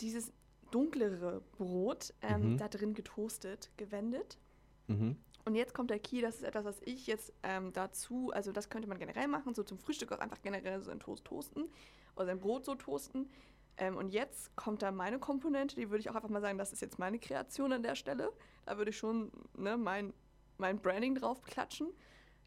dieses 0.00 0.32
dunklere 0.70 1.42
Brot 1.58 2.14
ähm, 2.22 2.52
Mhm. 2.52 2.58
da 2.58 2.68
drin 2.68 2.94
getoastet, 2.94 3.70
gewendet. 3.76 4.38
mhm. 4.86 5.16
Und 5.46 5.54
jetzt 5.54 5.72
kommt 5.72 5.88
der 5.90 5.98
Key, 5.98 6.20
das 6.20 6.36
ist 6.36 6.42
etwas, 6.44 6.66
was 6.66 6.80
ich 6.84 7.06
jetzt 7.06 7.32
ähm, 7.42 7.72
dazu, 7.72 8.30
also 8.32 8.52
das 8.52 8.68
könnte 8.68 8.86
man 8.88 8.98
generell 8.98 9.26
machen, 9.26 9.54
so 9.54 9.62
zum 9.62 9.78
Frühstück 9.78 10.12
auch 10.12 10.18
einfach 10.18 10.42
generell 10.42 10.82
so 10.82 10.90
ein 10.90 11.00
Toast 11.00 11.24
toasten 11.24 11.64
oder 12.16 12.26
sein 12.26 12.40
Brot 12.40 12.64
so 12.64 12.74
toasten. 12.74 13.30
Ähm, 13.76 13.96
und 13.96 14.08
jetzt 14.10 14.54
kommt 14.56 14.82
da 14.82 14.90
meine 14.92 15.18
Komponente, 15.18 15.76
die 15.76 15.90
würde 15.90 16.00
ich 16.00 16.10
auch 16.10 16.14
einfach 16.14 16.28
mal 16.28 16.40
sagen, 16.40 16.58
das 16.58 16.72
ist 16.72 16.82
jetzt 16.82 16.98
meine 16.98 17.18
Kreation 17.18 17.72
an 17.72 17.82
der 17.82 17.94
Stelle. 17.94 18.32
Da 18.66 18.76
würde 18.76 18.90
ich 18.90 18.98
schon 18.98 19.30
ne, 19.56 19.76
mein, 19.76 20.12
mein 20.58 20.78
Branding 20.80 21.14
drauf 21.14 21.42
klatschen. 21.42 21.88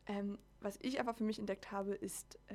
Ähm, 0.06 0.38
was 0.60 0.78
ich 0.82 0.99
einfach 0.99 1.15
für 1.15 1.23
mich 1.23 1.39
entdeckt 1.39 1.71
habe, 1.71 1.95
ist 1.95 2.36
äh, 2.47 2.54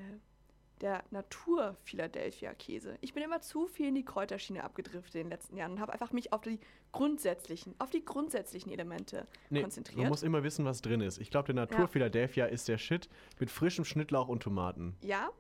der 0.81 1.03
Natur 1.11 1.77
Philadelphia 1.83 2.55
Käse. 2.55 2.97
Ich 3.01 3.13
bin 3.15 3.23
immer 3.25 3.41
zu 3.41 3.67
viel 3.67 3.89
in 3.89 3.95
die 3.97 4.05
Kräuterschiene 4.05 4.63
abgedriftet 4.63 5.17
in 5.17 5.21
den 5.23 5.31
letzten 5.31 5.57
Jahren 5.57 5.73
und 5.73 5.81
habe 5.81 5.93
einfach 5.93 6.13
mich 6.13 6.33
auf 6.33 6.43
die 6.43 6.61
grundsätzlichen, 6.93 7.75
auf 7.81 7.91
die 7.91 8.05
grundsätzlichen 8.05 8.71
Elemente 8.71 9.27
Nee, 9.51 9.63
konzentriert. 9.63 9.99
man 9.99 10.09
muss 10.09 10.23
immer 10.23 10.45
wissen, 10.45 10.65
was 10.65 10.81
drin 10.81 11.01
ist. 11.01 11.19
Ich 11.19 11.31
glaube, 11.31 11.47
der 11.47 11.57
Natur 11.57 11.81
Ja. 11.81 11.87
Philadelphia 11.89 12.47
ist 12.47 12.69
der 12.69 12.79
Shit 12.79 13.09
mit 13.41 13.51
frischem 13.51 13.85
Schnittlauch 13.85 14.29
und 14.29 14.43
Tomaten. 14.43 14.97
Ja, 15.03 15.31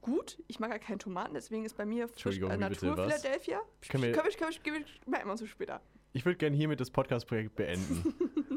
gut. 0.00 0.42
Ich 0.48 0.58
mag 0.60 0.70
ja 0.70 0.78
keine 0.78 0.98
Tomaten, 0.98 1.34
deswegen 1.34 1.64
ist 1.64 1.76
bei 1.76 1.84
mir 1.86 2.08
frisch, 2.08 2.36
äh, 2.38 2.40
bitte, 2.40 2.58
Natur 2.58 2.96
was? 2.96 3.20
Philadelphia. 3.22 3.60
Können 3.88 4.04
wir- 4.04 4.12
Können 4.12 4.26
wir, 4.26 4.36
können 4.62 4.84
wir, 5.04 5.10
merken 5.10 5.26
wir 5.28 5.32
uns 5.32 5.40
so 5.40 5.46
später. 5.46 5.80
Ich 6.12 6.24
würde 6.24 6.38
gerne 6.38 6.56
hiermit 6.56 6.80
das 6.80 6.90
Podcast-Projekt 6.90 7.54
beenden. 7.56 8.14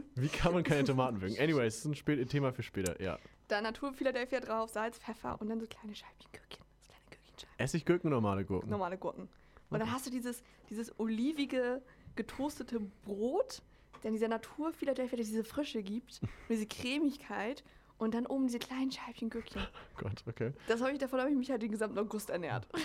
Wie 0.15 0.27
kann 0.27 0.53
man 0.53 0.63
keine 0.63 0.83
Tomaten 0.83 1.17
mögen? 1.19 1.37
Anyways, 1.39 1.81
das 1.83 1.85
ist 1.91 2.07
ein 2.07 2.27
Thema 2.27 2.51
für 2.51 2.63
später, 2.63 2.99
ja. 3.01 3.17
Da 3.47 3.61
Natur 3.61 3.93
Philadelphia 3.93 4.39
drauf, 4.39 4.69
Salz, 4.69 4.97
Pfeffer 4.97 5.39
und 5.39 5.49
dann 5.49 5.59
so 5.59 5.67
kleine 5.67 5.93
Scheibchen 5.95 6.31
Gürkchen. 6.31 6.63
So 6.81 6.89
kleine 6.91 7.05
Gürkchenscheiben. 7.11 7.53
Essiggurken, 7.59 8.09
normale 8.09 8.45
Gurken. 8.45 8.69
Normale 8.69 8.97
Gurken. 8.97 9.27
Und 9.69 9.79
dann 9.79 9.91
hast 9.91 10.05
du 10.05 10.11
dieses, 10.11 10.43
dieses 10.69 10.97
olivige, 10.99 11.81
getoastete 12.15 12.79
Brot, 13.05 13.61
dann 14.03 14.13
dieser 14.13 14.27
Natur 14.27 14.71
Philadelphia, 14.71 15.17
der 15.17 15.25
diese 15.25 15.43
Frische 15.43 15.81
gibt, 15.81 16.21
und 16.21 16.29
diese 16.49 16.67
Cremigkeit 16.67 17.63
und 18.03 18.13
dann 18.13 18.25
oben 18.25 18.45
diese 18.47 18.59
kleinen 18.59 18.91
Scheibchen 18.91 19.29
Gürkchen. 19.29 19.61
Gott, 19.97 20.23
okay. 20.27 20.51
Das 20.67 20.81
habe 20.81 20.91
ich, 20.91 20.99
davon 20.99 21.19
habe 21.19 21.29
ich 21.31 21.35
mich 21.37 21.49
halt 21.51 21.61
den 21.61 21.71
gesamten 21.71 21.97
August 21.99 22.29
ernährt. 22.29 22.67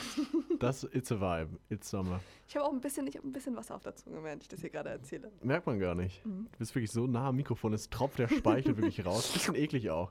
Das 0.58 0.82
It's 0.92 1.12
a 1.12 1.20
Vibe. 1.20 1.56
It's 1.68 1.88
Summer. 1.88 2.18
Ich 2.48 2.56
habe 2.56 2.66
auch 2.66 2.72
ein 2.72 2.80
bisschen, 2.80 3.06
ich 3.06 3.16
habe 3.16 3.28
ein 3.28 3.30
bisschen 3.32 3.54
Wasser 3.54 3.76
auf 3.76 3.82
der 3.84 3.94
Zunge, 3.94 4.24
während 4.24 4.42
ich 4.42 4.48
das 4.48 4.60
hier 4.60 4.70
gerade 4.70 4.88
erzähle. 4.90 5.30
Merkt 5.40 5.66
man 5.68 5.78
gar 5.78 5.94
nicht. 5.94 6.24
Mhm. 6.26 6.48
Du 6.50 6.58
bist 6.58 6.74
wirklich 6.74 6.90
so 6.90 7.06
nah 7.06 7.28
am 7.28 7.36
Mikrofon, 7.36 7.72
es 7.74 7.88
tropft 7.88 8.18
der 8.18 8.26
Speichel 8.26 8.76
wirklich 8.76 9.06
raus. 9.06 9.30
Bisschen 9.32 9.54
eklig 9.54 9.88
auch. 9.90 10.10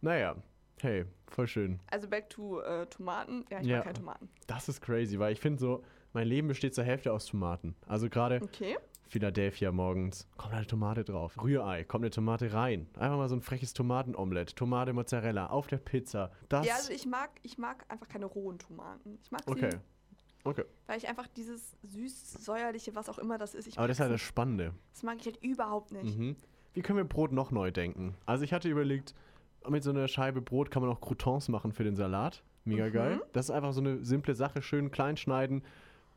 Naja, 0.00 0.34
hey, 0.80 1.04
voll 1.28 1.46
schön. 1.46 1.78
Also 1.90 2.08
back 2.08 2.28
to 2.30 2.60
äh, 2.60 2.86
Tomaten. 2.86 3.44
Ja, 3.50 3.60
ich 3.60 3.66
Ja. 3.68 3.76
mag 3.76 3.84
keine 3.84 3.98
Tomaten. 3.98 4.28
Das 4.48 4.68
ist 4.68 4.80
crazy, 4.80 5.18
weil 5.20 5.32
ich 5.32 5.40
finde 5.40 5.60
so, 5.60 5.84
mein 6.12 6.26
Leben 6.26 6.48
besteht 6.48 6.74
zur 6.74 6.82
Hälfte 6.84 7.12
aus 7.12 7.26
Tomaten. 7.26 7.76
Also 7.86 8.08
gerade 8.08 8.40
Okay. 8.42 8.76
Philadelphia 9.08 9.72
morgens, 9.72 10.28
kommt 10.36 10.54
eine 10.54 10.66
Tomate 10.66 11.02
drauf. 11.04 11.34
Rührei, 11.42 11.84
kommt 11.84 12.04
eine 12.04 12.10
Tomate 12.10 12.52
rein. 12.52 12.86
Einfach 12.98 13.16
mal 13.16 13.28
so 13.28 13.34
ein 13.36 13.40
freches 13.42 13.72
Tomatenomelett. 13.72 14.54
Tomate 14.54 14.92
Mozzarella 14.92 15.46
auf 15.48 15.66
der 15.66 15.78
Pizza. 15.78 16.30
Das. 16.48 16.66
Ja, 16.66 16.74
also 16.74 16.92
ich 16.92 17.06
mag, 17.06 17.30
ich 17.42 17.58
mag 17.58 17.84
einfach 17.88 18.08
keine 18.08 18.26
rohen 18.26 18.58
Tomaten. 18.58 19.18
Ich 19.22 19.30
mag 19.30 19.42
sie, 19.44 19.50
okay. 19.50 19.70
Okay. 20.44 20.64
weil 20.86 20.98
ich 20.98 21.08
einfach 21.08 21.26
dieses 21.26 21.76
süß-säuerliche, 21.82 22.94
was 22.94 23.08
auch 23.08 23.18
immer 23.18 23.38
das 23.38 23.54
ist, 23.54 23.66
ich 23.66 23.78
Aber 23.78 23.88
das 23.88 23.96
ist 23.96 24.00
halt 24.00 24.12
das. 24.12 24.20
Spannende. 24.20 24.72
das 24.92 25.02
mag 25.02 25.16
ich 25.20 25.26
halt 25.26 25.42
überhaupt 25.42 25.92
nicht. 25.92 26.16
Mhm. 26.16 26.36
Wie 26.74 26.80
können 26.82 26.98
wir 26.98 27.04
Brot 27.04 27.32
noch 27.32 27.50
neu 27.50 27.70
denken? 27.70 28.14
Also 28.24 28.44
ich 28.44 28.52
hatte 28.52 28.68
überlegt, 28.68 29.14
mit 29.68 29.82
so 29.82 29.90
einer 29.90 30.06
Scheibe 30.08 30.40
Brot 30.40 30.70
kann 30.70 30.82
man 30.82 30.90
auch 30.90 31.00
Croutons 31.00 31.48
machen 31.48 31.72
für 31.72 31.84
den 31.84 31.96
Salat. 31.96 32.42
Mega 32.64 32.86
Mhm. 32.86 32.92
geil. 32.92 33.22
Das 33.32 33.46
ist 33.46 33.50
einfach 33.50 33.72
so 33.72 33.80
eine 33.80 34.04
simple 34.04 34.34
Sache. 34.34 34.62
Schön 34.62 34.90
klein 34.90 35.16
schneiden, 35.16 35.62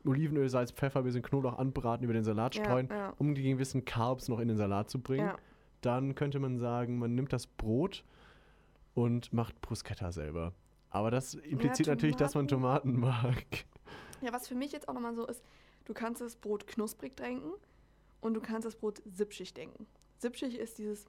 Olivenöl, 0.04 0.48
Salz, 0.48 0.72
Pfeffer, 0.72 1.00
ein 1.00 1.04
bisschen 1.04 1.22
Knoblauch 1.22 1.58
anbraten, 1.58 2.04
über 2.04 2.12
den 2.12 2.24
Salat 2.24 2.54
Ja, 2.54 2.64
streuen, 2.64 2.88
ja. 2.90 3.14
um 3.18 3.34
die 3.34 3.42
gewissen 3.42 3.84
Carbs 3.84 4.28
noch 4.28 4.40
in 4.40 4.48
den 4.48 4.56
Salat 4.56 4.90
zu 4.90 5.00
bringen. 5.00 5.26
Ja. 5.28 5.36
Dann 5.80 6.14
könnte 6.14 6.38
man 6.38 6.58
sagen, 6.58 6.98
man 6.98 7.14
nimmt 7.14 7.32
das 7.32 7.46
Brot 7.46 8.04
und 8.94 9.32
macht 9.32 9.60
Bruschetta 9.60 10.12
selber. 10.12 10.52
Aber 10.90 11.10
das 11.10 11.34
impliziert 11.34 11.88
natürlich, 11.88 12.16
dass 12.16 12.34
man 12.34 12.48
Tomaten 12.48 13.00
mag. 13.00 13.44
ja, 14.20 14.32
was 14.32 14.48
für 14.48 14.54
mich 14.54 14.72
jetzt 14.72 14.88
auch 14.88 14.94
nochmal 14.94 15.14
so 15.14 15.26
ist, 15.26 15.42
du 15.86 15.94
kannst 15.94 16.20
das 16.20 16.36
Brot 16.36 16.66
knusprig 16.66 17.16
denken 17.16 17.52
und 18.20 18.34
du 18.34 18.40
kannst 18.40 18.66
das 18.66 18.76
Brot 18.76 19.02
sipschig 19.04 19.54
denken. 19.54 19.86
Sipschig 20.18 20.58
ist 20.58 20.78
dieses, 20.78 21.06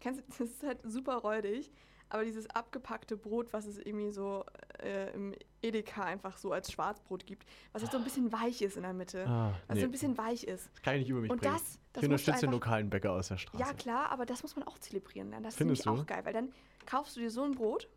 kennst 0.00 0.20
du, 0.20 0.24
das 0.38 0.50
ist 0.50 0.62
halt 0.62 0.80
super 0.84 1.16
räudig, 1.16 1.70
aber 2.08 2.24
dieses 2.24 2.48
abgepackte 2.50 3.16
Brot, 3.16 3.52
was 3.52 3.66
es 3.66 3.78
irgendwie 3.78 4.10
so 4.10 4.44
äh, 4.82 5.12
im 5.14 5.34
Edeka 5.62 6.02
einfach 6.04 6.36
so 6.36 6.52
als 6.52 6.70
Schwarzbrot 6.72 7.26
gibt, 7.26 7.46
was 7.72 7.82
halt 7.82 7.92
so 7.92 7.98
ein 7.98 8.04
bisschen 8.04 8.32
weich 8.32 8.62
ist 8.62 8.76
in 8.76 8.82
der 8.82 8.92
Mitte. 8.92 9.26
Ah, 9.26 9.54
Was 9.66 9.74
nee, 9.74 9.80
so 9.82 9.86
ein 9.86 9.90
bisschen 9.92 10.16
weich 10.18 10.44
ist. 10.44 10.70
das 10.72 10.82
kann 10.82 10.94
ich 10.94 11.00
nicht 11.00 11.10
über 11.10 11.20
mich 11.20 11.30
Und 11.30 11.40
bringen. 11.40 11.54
das, 11.54 11.78
das 11.92 12.02
ich 12.02 12.08
unterstütze 12.08 12.40
den 12.42 12.52
lokalen 12.52 12.90
Bäcker 12.90 13.12
aus 13.12 13.28
der 13.28 13.36
Straße. 13.38 13.62
Ja, 13.62 13.72
klar, 13.74 14.10
aber 14.10 14.26
das 14.26 14.42
muss 14.42 14.56
man 14.56 14.66
auch 14.66 14.78
zelebrieren 14.78 15.30
lernen. 15.30 15.44
Das 15.44 15.56
Findest 15.56 15.82
finde 15.82 15.98
ich 15.98 15.98
du? 15.98 16.02
auch 16.02 16.06
geil, 16.06 16.24
weil 16.24 16.32
dann 16.32 16.52
kaufst 16.86 17.16
du 17.16 17.20
dir 17.20 17.30
so 17.30 17.42
ein 17.42 17.52
Brot, 17.52 17.88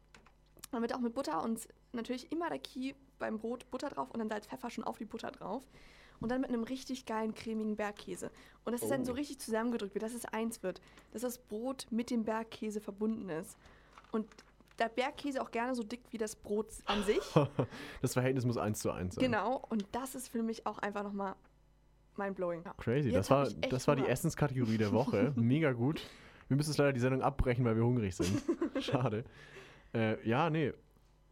dann 0.72 0.82
wird 0.82 0.93
auch 0.93 1.00
mit 1.00 1.13
Butter 1.13 1.43
und 1.43 1.67
natürlich 1.93 2.32
immer 2.32 2.50
der 2.50 2.60
Key 2.60 2.93
beim 3.19 3.38
Brot 3.39 3.69
Butter 3.72 3.89
drauf 3.89 4.10
und 4.12 4.19
dann 4.19 4.30
Salz, 4.30 4.48
Pfeffer 4.48 4.69
schon 4.69 4.84
auf 4.84 4.98
die 4.98 5.06
Butter 5.06 5.32
drauf. 5.32 5.63
Und 6.19 6.30
dann 6.30 6.39
mit 6.41 6.50
einem 6.52 6.63
richtig 6.63 7.06
geilen, 7.06 7.34
cremigen 7.34 7.76
Bergkäse. 7.76 8.32
Und 8.63 8.72
das 8.72 8.82
ist 8.82 8.89
dann 8.89 9.04
so 9.04 9.12
Oh. 9.12 9.15
richtig 9.15 9.39
zusammengedrückt 9.39 9.93
wird, 9.93 10.04
dass 10.04 10.13
es 10.13 10.24
eins 10.26 10.63
wird. 10.63 10.80
Dass 11.12 11.22
das 11.24 11.38
Brot 11.38 11.88
mit 11.89 12.12
dem 12.12 12.24
Bergkäse 12.24 12.80
verbunden 12.80 13.28
ist. 13.28 13.58
Und 14.13 14.26
der 14.79 14.89
Bergkäse 14.89 15.41
auch 15.41 15.51
gerne 15.51 15.75
so 15.75 15.83
dick 15.83 16.01
wie 16.12 16.17
das 16.17 16.36
Brot 16.36 16.67
an 16.86 17.03
sich. 17.03 17.21
das 18.01 18.13
Verhältnis 18.13 18.45
muss 18.45 18.57
eins 18.57 18.79
zu 18.79 18.91
eins 18.91 19.15
sein. 19.15 19.23
genau. 19.23 19.63
Und 19.69 19.86
das 19.91 20.15
ist 20.15 20.29
für 20.29 20.43
mich 20.43 20.65
auch 20.65 20.79
einfach 20.79 21.03
nochmal 21.03 21.36
mindblowing. 22.17 22.63
Ja. 22.65 22.73
Crazy. 22.77 23.09
Jetzt 23.09 23.17
Das 23.17 23.29
war, 23.29 23.49
das 23.69 23.88
war 23.88 23.95
die. 23.95 24.05
Essenskategorie 24.05 24.77
der 24.77 24.91
Woche. 24.91 25.33
Mega 25.36 25.71
gut. 25.71 26.01
Wir 26.47 26.57
müssen 26.57 26.71
jetzt 26.71 26.77
leider 26.77 26.93
die 26.93 26.99
Sendung 26.99 27.21
abbrechen, 27.21 27.65
weil 27.65 27.75
wir 27.75 27.83
hungrig 27.83 28.15
sind. 28.15 28.43
Schade. 28.81 29.23
Äh, 29.93 30.27
ja, 30.27 30.49
nee. 30.49 30.73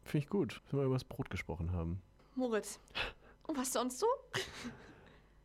Finde 0.03 0.23
ich 0.23 0.29
gut, 0.29 0.61
dass 0.65 0.73
wir 0.73 0.83
über 0.83 0.95
das 0.95 1.03
Brot 1.03 1.29
gesprochen 1.29 1.73
haben. 1.73 2.01
Moritz. 2.35 2.79
Und 3.43 3.57
was 3.57 3.73
sonst 3.73 3.99
so? 3.99 4.07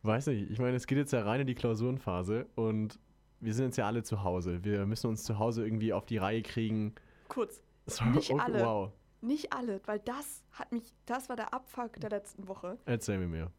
Weiß 0.03 0.27
nicht, 0.27 0.49
ich 0.49 0.59
meine, 0.59 0.75
es 0.75 0.87
geht 0.87 0.97
jetzt 0.97 1.11
ja 1.13 1.21
rein 1.21 1.41
in 1.41 1.47
die 1.47 1.53
Klausurenphase 1.55 2.47
und 2.55 2.97
wir 3.39 3.53
sind 3.53 3.65
jetzt 3.65 3.77
ja 3.77 3.85
alle 3.85 4.03
zu 4.03 4.23
Hause. 4.23 4.63
Wir 4.63 4.85
müssen 4.85 5.07
uns 5.07 5.23
zu 5.23 5.37
Hause 5.37 5.63
irgendwie 5.63 5.93
auf 5.93 6.05
die 6.05 6.17
Reihe 6.17 6.41
kriegen. 6.41 6.95
Kurz. 7.27 7.61
Nicht 8.13 8.31
okay, 8.31 8.41
alle. 8.41 8.65
Wow. 8.65 8.91
Nicht 9.21 9.53
alle, 9.53 9.81
weil 9.85 9.99
das 9.99 10.43
hat 10.51 10.71
mich, 10.71 10.93
das 11.05 11.27
war 11.29 11.35
der 11.35 11.53
Abfuck 11.53 11.93
der 11.99 12.09
letzten 12.11 12.47
Woche. 12.47 12.77
Erzähl 12.85 13.17
mir 13.17 13.27
mehr. 13.27 13.51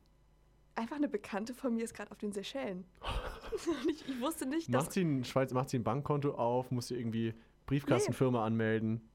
Einfach 0.76 0.96
eine 0.96 1.08
Bekannte 1.08 1.54
von 1.54 1.74
mir 1.74 1.82
ist 1.82 1.94
gerade 1.94 2.12
auf 2.12 2.18
den 2.18 2.32
Seychellen. 2.32 2.84
Ich, 3.88 4.06
ich 4.06 4.20
wusste 4.20 4.46
nicht, 4.46 4.72
dass. 4.72 4.84
Macht 4.84 4.92
sie, 4.92 5.02
ein 5.02 5.24
Schweiz, 5.24 5.52
macht 5.52 5.70
sie 5.70 5.78
ein 5.78 5.82
Bankkonto 5.82 6.34
auf? 6.34 6.70
Muss 6.70 6.88
sie 6.88 6.94
irgendwie 6.96 7.34
Briefkastenfirma 7.66 8.44
anmelden? 8.44 9.08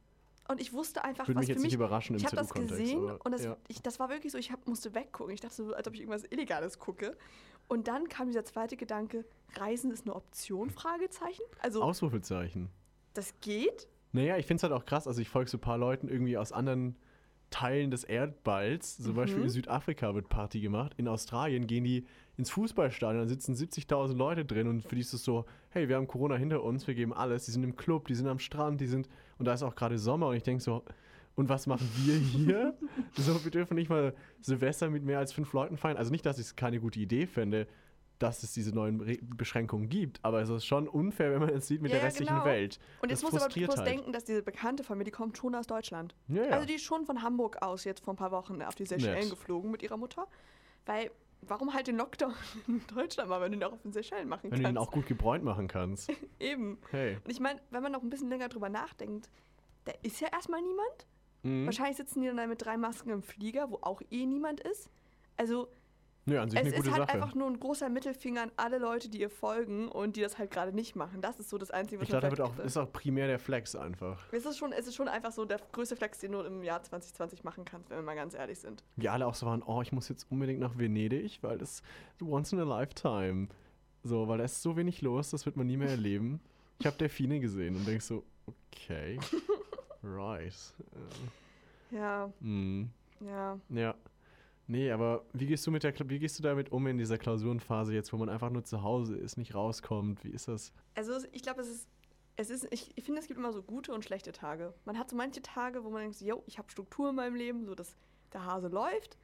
Und 0.50 0.60
ich 0.60 0.74
wusste 0.74 1.04
einfach, 1.04 1.28
Würde 1.28 1.36
was 1.36 1.44
mich 1.44 1.50
jetzt 1.50 1.58
für 1.58 1.62
nicht 1.64 1.72
mich. 1.72 1.76
überraschen 1.76 2.16
im 2.16 2.20
Ich 2.20 2.26
habe 2.26 2.36
das 2.36 2.54
gesehen 2.54 3.08
aber- 3.10 3.26
und 3.26 3.32
das, 3.32 3.46
ja. 3.46 3.56
ich, 3.68 3.82
das 3.82 4.00
war 4.00 4.10
wirklich 4.10 4.32
so, 4.34 4.38
ich 4.38 4.52
hab, 4.52 4.68
musste 4.68 4.94
weggucken. 4.94 5.34
Ich 5.34 5.40
dachte 5.40 5.56
so, 5.56 5.74
als 5.74 5.88
ob 5.88 5.94
ich 5.94 6.02
irgendwas 6.02 6.26
Illegales 6.30 6.80
gucke. 6.80 7.16
Und 7.70 7.88
dann 7.88 8.10
kam 8.10 8.28
dieser 8.28 8.44
zweite 8.44 8.76
Gedanke, 8.76 9.24
Reisen 9.56 9.92
ist 9.92 10.06
eine 10.06 10.16
Option, 10.16 10.70
Fragezeichen. 10.70 11.44
Also 11.62 11.82
Ausrufezeichen. 11.82 12.70
das 13.14 13.34
geht. 13.40 13.88
Naja, 14.14 14.38
ich 14.38 14.46
finde 14.46 14.58
es 14.60 14.64
halt 14.64 14.74
auch 14.74 14.86
krass. 14.86 15.08
Also, 15.08 15.22
ich 15.22 15.28
folge 15.30 15.50
so 15.50 15.58
ein 15.58 15.62
paar 15.62 15.78
Leuten 15.78 16.08
irgendwie 16.08 16.38
aus 16.38 16.52
anderen 16.52 16.96
Teilen 17.50 17.92
des 17.92 18.04
Erdballs. 18.04 18.98
Zum 18.98 19.12
Mhm. 19.12 19.16
Beispiel 19.16 19.44
in 19.44 19.50
Südafrika 19.50 20.16
wird 20.16 20.30
Party 20.30 20.60
gemacht. 20.62 20.94
In 20.98 21.08
Australien 21.08 21.68
gehen 21.68 21.84
die 21.84 22.06
ins 22.38 22.50
Fußballstadion, 22.50 23.22
da 23.24 23.28
sitzen 23.28 23.54
70.000 23.54 24.16
Leute 24.16 24.44
drin 24.44 24.68
und 24.68 24.82
für 24.82 24.96
die 24.96 25.02
ist 25.02 25.14
es 25.14 25.24
so: 25.24 25.46
hey, 25.70 25.88
wir 25.88 25.98
haben 25.98 26.08
Corona 26.08 26.36
hinter 26.36 26.64
uns, 26.64 26.88
wir 26.88 26.96
geben 26.96 27.14
alles. 27.14 27.46
Die 27.46 27.52
sind 27.52 27.64
im 27.64 27.76
Club, 27.76 28.08
die 28.08 28.16
sind 28.16 28.28
am 28.28 28.40
Strand, 28.40 28.82
die 28.82 28.88
sind. 28.88 29.08
Und 29.38 29.46
da 29.46 29.54
ist 29.54 29.62
auch 29.62 29.76
gerade 29.76 30.00
Sommer 30.00 30.28
und 30.30 30.36
ich 30.36 30.44
denke 30.44 30.64
so: 30.64 30.84
und 31.36 31.50
was 31.50 31.68
machen 31.68 31.88
wir 32.06 32.16
hier? 32.16 32.74
so, 33.16 33.44
wir 33.44 33.52
dürfen 33.52 33.76
nicht 33.76 33.90
mal 33.90 34.16
Silvester 34.42 34.90
mit 34.90 35.04
mehr 35.04 35.20
als 35.20 35.32
fünf 35.34 35.54
Leuten 35.54 35.78
feiern. 35.78 35.98
Also 35.98 36.12
nicht, 36.12 36.26
dass 36.26 36.40
ich 36.40 36.46
es 36.46 36.56
keine 36.56 36.80
gute 36.80 37.00
Idee 37.00 37.28
fände, 37.28 37.68
dass 38.24 38.42
es 38.42 38.54
diese 38.54 38.74
neuen 38.74 39.02
Re 39.02 39.18
Beschränkungen 39.22 39.90
gibt, 39.90 40.20
aber 40.24 40.42
es 40.42 40.50
ist 40.50 40.66
schon 40.66 40.88
unfair, 40.88 41.32
wenn 41.34 41.40
man 41.40 41.50
es 41.50 41.68
sieht 41.68 41.82
mit 41.82 41.92
Ja, 41.92 41.98
der 41.98 42.08
restlichen 42.08 42.34
genau. 42.34 42.46
Welt. 42.46 42.80
Und 43.02 43.10
jetzt 43.10 43.22
Das 43.22 43.30
aber 43.32 43.42
frustriert 43.42 43.68
bloß 43.68 43.80
halt. 43.80 43.88
denken, 43.90 44.14
dass 44.14 44.24
diese 44.24 44.42
Bekannte 44.42 44.84
von 44.84 44.98
mir, 44.98 45.04
die 45.04 45.12
kommt 45.12 45.38
schon 45.38 45.54
aus 45.56 45.68
Deutschland. 45.68 46.16
Ja, 46.30 46.46
ja. 46.46 46.50
Also 46.52 46.66
die 46.66 46.74
ist 46.76 46.84
schon 46.84 47.06
von 47.06 47.22
Hamburg 47.22 47.62
aus 47.62 47.84
jetzt 47.84 48.04
vor 48.04 48.14
ein 48.14 48.18
paar 48.18 48.32
Wochen 48.32 48.62
auf 48.62 48.76
die 48.76 48.86
Seychellen 48.86 49.30
geflogen 49.30 49.70
mit 49.72 49.84
ihrer 49.84 49.98
Mutter. 49.98 50.28
Weil, 50.86 51.12
warum 51.42 51.74
halt 51.74 51.88
den 51.88 51.98
Lockdown 51.98 52.34
in 52.68 52.82
Deutschland 52.96 53.30
mal, 53.30 53.42
wenn 53.42 53.52
du 53.52 53.58
ihn 53.58 53.64
auch 53.64 53.74
auf 53.74 53.82
den 53.82 53.92
Seychellen 53.92 54.30
machen 54.30 54.44
wenn 54.44 54.52
du 54.52 54.58
ihn 54.58 54.76
kannst? 54.76 54.80
auch 54.80 54.92
gut 54.92 55.06
gebräunt 55.06 55.44
machen 55.44 55.68
kannst. 55.68 56.10
Eben. 56.40 56.78
Hey. 56.92 57.18
Und 57.24 57.30
ich 57.30 57.40
meine, 57.42 57.60
wenn 57.72 57.84
man 57.84 57.92
noch 57.92 58.02
ein 58.04 58.10
bisschen 58.10 58.30
länger 58.30 58.48
drüber 58.48 58.70
nachdenkt, 58.70 59.30
da 59.86 59.92
ist 60.02 60.22
ja 60.22 60.30
erstmal 60.32 60.62
niemand. 60.62 61.08
Mhm. 61.44 61.66
Wahrscheinlich 61.66 61.98
sitzen 61.98 62.22
die 62.22 62.28
dann 62.28 62.50
mit 62.50 62.64
drei 62.64 62.78
Masken 62.78 63.10
im 63.10 63.22
Flieger, 63.22 63.70
wo 63.70 63.80
auch 63.82 64.02
eh 64.12 64.26
niemand 64.26 64.62
ist. 64.62 64.90
Also 65.36 65.68
Ja, 66.26 66.42
an 66.42 66.50
sich 66.50 66.60
es 66.60 66.66
eine 66.66 66.76
ist 66.76 66.78
gute 66.78 66.92
halt 66.92 67.02
Sache. 67.10 67.14
einfach 67.14 67.36
nur 67.36 67.48
ein 67.48 67.60
großer 67.60 67.90
Mittelfinger 67.90 68.44
an 68.44 68.52
alle 68.56 68.78
Leute, 68.78 69.10
die 69.10 69.20
ihr 69.20 69.30
folgen 69.30 69.90
und 69.90 70.16
die 70.16 70.22
das 70.22 70.38
halt 70.38 70.52
gerade 70.52 70.72
nicht 70.74 70.96
machen. 70.96 71.22
Das 71.22 71.40
ist 71.40 71.50
so 71.50 71.58
das 71.58 71.70
Einzige, 71.70 72.00
was 72.00 72.04
Ich 72.06 72.10
glaube, 72.10 72.22
da 72.22 72.32
wird 72.32 72.42
auch, 72.42 72.58
ist 72.60 72.78
auch 72.78 72.92
primär 72.94 73.28
der 73.28 73.40
Flex 73.40 73.76
einfach. 73.76 74.24
es 74.32 74.46
ist, 74.46 74.58
schon, 74.58 74.72
es 74.72 74.88
ist 74.88 74.96
schon 74.96 75.10
einfach 75.10 75.34
so 75.34 75.44
der 75.44 75.60
größte 75.74 75.98
Flex, 75.98 76.20
den 76.20 76.32
du 76.32 76.40
im 76.40 76.64
Jahr 76.64 76.82
2020 76.82 77.44
machen 77.44 77.66
kannst, 77.66 77.90
wenn 77.90 77.98
wir 77.98 78.04
mal 78.04 78.16
ganz 78.16 78.34
ehrlich 78.36 78.60
sind. 78.60 78.84
Wir 78.96 79.12
alle 79.12 79.28
auch 79.28 79.36
so 79.36 79.46
waren, 79.46 79.64
oh, 79.64 79.82
ich 79.82 79.92
muss 79.92 80.08
jetzt 80.08 80.26
unbedingt 80.32 80.62
nach 80.62 80.78
Venedig, 80.78 81.40
weil 81.42 81.58
das 81.58 81.82
once 82.22 82.54
in 82.54 82.60
a 82.60 82.64
lifetime. 82.64 83.50
So, 84.04 84.28
weil 84.28 84.38
da 84.38 84.46
ist 84.46 84.62
so 84.62 84.78
wenig 84.78 85.02
los, 85.02 85.30
das 85.30 85.46
wird 85.46 85.58
man 85.58 85.68
nie 85.68 85.78
mehr 85.78 85.90
erleben. 85.90 86.40
Ich 86.80 86.86
habe 86.86 86.98
Delfine 86.98 87.40
gesehen 87.42 87.76
und 87.76 87.86
denk 87.86 88.02
so, 88.02 88.24
okay, 88.72 89.20
right. 90.04 90.54
Ja, 91.92 92.32
mm, 92.40 92.86
ja. 93.20 93.60
ja. 93.70 93.96
Nee, 94.68 94.92
aber 94.92 95.26
wie 95.34 95.46
gehst 95.46 95.68
du 95.68 95.72
mit 95.72 95.84
der 95.84 95.94
wie 96.10 96.20
gehst 96.20 96.40
du 96.40 96.44
damit 96.44 96.72
um 96.72 96.88
in 96.88 96.98
dieser 96.98 97.18
Klausurenphase 97.18 97.94
jetzt, 97.94 98.14
wo 98.14 98.18
man 98.18 98.30
einfach 98.30 98.50
nur 98.50 98.64
zu 98.64 98.82
Hause 98.82 99.18
ist, 99.18 99.38
nicht 99.38 99.54
rauskommt? 99.54 100.24
Wie 100.24 100.30
ist 100.30 100.48
das? 100.48 100.74
Also 100.96 101.14
ich 101.32 101.44
glaube, 101.44 101.62
es 101.62 101.68
ist, 101.68 101.88
es 102.36 102.50
ist, 102.50 102.68
ich, 102.72 102.92
ich 102.96 103.04
finde, 103.04 103.20
es 103.20 103.28
gibt 103.28 103.38
immer 103.38 103.52
so 103.52 103.62
gute 103.62 103.94
und 103.94 104.04
schlechte 104.04 104.32
Tage. 104.32 104.74
Man 104.86 104.98
hat 104.98 105.10
so 105.10 105.16
manche 105.16 105.42
Tage, 105.42 105.84
wo 105.84 105.90
man 105.90 106.04
denkt, 106.04 106.22
yo, 106.22 106.44
ich 106.48 106.58
habe 106.58 106.70
Struktur 106.70 107.10
in 107.10 107.16
meinem 107.16 107.36
Leben, 107.36 107.66
so 107.66 107.76
dass 107.76 107.96
der 108.32 108.46
Hase 108.46 108.70
läuft. 108.70 109.18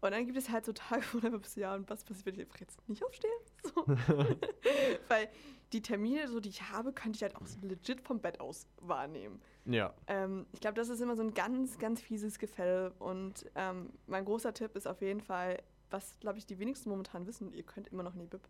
Und 0.00 0.10
dann 0.10 0.26
gibt 0.26 0.36
es 0.36 0.50
halt 0.50 0.66
so 0.66 0.72
Tage, 0.72 1.04
wo 1.12 1.18
einfach 1.18 1.40
bist, 1.40 1.56
ja, 1.56 1.74
und 1.76 1.88
was 1.88 2.02
passiert, 2.02 2.26
wenn 2.26 2.34
ich 2.34 2.40
einfach 2.40 2.58
jetzt 2.58 2.88
nicht 2.88 3.04
aufstehe? 3.04 3.30
So. 3.62 3.86
Weil 5.08 5.28
die 5.72 5.80
Termine, 5.80 6.26
so, 6.26 6.40
die 6.40 6.48
ich 6.48 6.70
habe, 6.70 6.92
könnte 6.92 7.16
ich 7.16 7.22
halt 7.22 7.36
auch 7.36 7.46
so 7.46 7.58
legit 7.62 8.00
vom 8.00 8.20
Bett 8.20 8.40
aus 8.40 8.66
wahrnehmen. 8.80 9.40
Ja. 9.64 9.94
Ähm, 10.06 10.46
ich 10.52 10.60
glaube, 10.60 10.74
das 10.74 10.88
ist 10.88 11.00
immer 11.00 11.16
so 11.16 11.22
ein 11.22 11.34
ganz, 11.34 11.78
ganz 11.78 12.00
fieses 12.00 12.38
Gefälle. 12.38 12.92
Und 12.98 13.46
ähm, 13.54 13.90
mein 14.06 14.24
großer 14.24 14.52
Tipp 14.54 14.76
ist 14.76 14.86
auf 14.86 15.00
jeden 15.00 15.20
Fall, 15.20 15.62
was, 15.90 16.18
glaube 16.20 16.38
ich, 16.38 16.46
die 16.46 16.58
wenigsten 16.58 16.90
momentan 16.90 17.26
wissen, 17.26 17.52
ihr 17.52 17.62
könnt 17.62 17.88
immer 17.88 18.02
noch 18.02 18.14
in 18.14 18.20
die 18.20 18.26
Bib. 18.26 18.42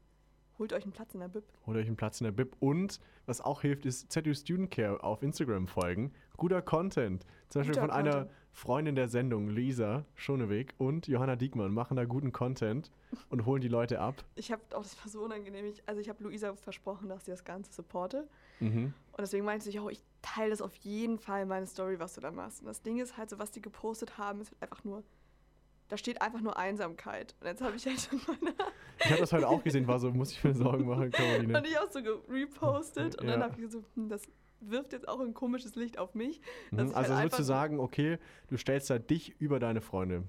Holt 0.59 0.73
euch 0.73 0.85
einen 0.85 0.93
Platz 0.93 1.15
in 1.15 1.21
der 1.21 1.29
Bib. 1.29 1.45
Holt 1.67 1.77
euch 1.77 1.87
einen 1.87 1.97
Platz 1.97 2.21
in 2.21 2.25
der 2.25 2.33
Bib. 2.33 2.57
Und 2.61 3.01
was 3.27 3.41
auch 3.41 3.63
hilft, 3.63 3.87
ist 3.87 4.13
ZU 4.13 4.35
Student 4.35 4.71
Care 4.71 5.03
auf 5.03 5.23
Instagram 5.23 5.67
folgen. 5.67 6.13
Guter 6.37 6.63
Content. 6.63 7.25
Zum 7.49 7.61
Beispiel 7.61 7.75
Guter 7.75 7.87
von 7.87 7.91
einer 7.91 8.11
Content. 8.11 8.31
Freundin 8.53 8.95
der 8.95 9.09
Sendung, 9.09 9.49
Lisa 9.49 10.05
Schoneweg 10.15 10.75
und 10.79 11.09
Johanna 11.09 11.37
Diekmann, 11.37 11.73
machen 11.73 11.97
da 11.97 12.05
guten 12.05 12.33
Content 12.33 12.91
und 13.31 13.47
holen 13.47 13.63
die 13.63 13.69
Leute 13.69 13.99
ab. 13.99 14.23
Ich 14.35 14.53
habe 14.53 14.63
auch, 14.77 14.83
das 14.83 14.97
war 14.99 15.09
so 15.09 15.23
unangenehm. 15.23 15.65
Ich, 15.65 15.83
also 15.87 16.01
ich 16.01 16.09
habe 16.09 16.23
Luisa 16.23 16.55
versprochen, 16.55 17.09
dass 17.09 17.25
sie 17.25 17.31
das 17.31 17.45
Ganze 17.45 17.73
supporte. 17.73 18.29
Mhm. 18.63 18.95
Und 19.13 19.21
deswegen 19.21 19.45
meinte 19.45 19.71
sie, 19.71 19.79
oh, 19.79 19.89
ich 19.91 20.03
teile 20.23 20.51
das 20.51 20.63
auf 20.63 20.75
jeden 20.77 21.19
Fall, 21.19 21.45
meine 21.47 21.67
Story, 21.67 21.99
was 21.99 22.15
du 22.15 22.21
da 22.21 22.31
machst. 22.31 22.61
Und 22.61 22.67
das 22.67 22.81
Ding 22.83 22.99
ist 22.99 23.17
halt 23.17 23.29
so, 23.31 23.39
was 23.39 23.51
die 23.51 23.61
gepostet 23.61 24.17
haben, 24.19 24.41
ist 24.41 24.51
halt 24.53 24.63
einfach 24.63 24.85
nur, 24.85 25.03
da 25.89 25.97
steht 25.99 26.23
einfach 26.23 26.41
nur 26.41 26.57
Einsamkeit. 26.57 27.35
Und 27.41 27.47
jetzt 27.49 27.61
habe 27.61 27.77
ich 27.77 27.85
halt 27.87 28.09
in 28.13 28.21
meiner, 28.27 28.55
Ich 29.01 29.11
habe 29.11 29.21
das 29.21 29.33
heute 29.33 29.49
auch 29.49 29.63
gesehen, 29.63 29.87
war 29.87 29.99
so, 29.99 30.11
muss 30.11 30.33
ich 30.33 30.43
mir 30.43 30.55
Sorgen 30.55 30.87
machen, 30.87 31.11
Caroline. 31.11 31.59
und 31.59 31.67
ich 31.67 31.79
auch 31.79 31.91
so 31.91 31.99
repostet. 32.31 33.17
Und 33.21 33.27
dann 33.27 33.41
Ja. 33.41 33.51
habe 33.51 33.61
ich 33.61 33.71
so, 33.71 33.85
hm, 33.95 34.09
das 34.09 34.23
wirft 34.61 34.93
jetzt 34.93 35.09
auch 35.09 35.21
ein 35.21 35.35
komisches 35.35 35.75
Licht 35.75 35.99
auf 35.99 36.15
mich. 36.15 36.41
Mhm. 36.71 36.79
ich 36.79 36.81
Also 36.81 36.95
halt 36.95 36.95
würdest 37.09 37.11
einfach 37.21 37.37
du 37.39 37.43
so- 37.43 37.49
sagen, 37.49 37.81
okay, 37.81 38.19
du 38.49 38.57
stellst 38.57 38.89
da 38.89 38.99
dich 38.99 39.39
über 39.41 39.59
deine 39.59 39.81
Freunde. 39.81 40.23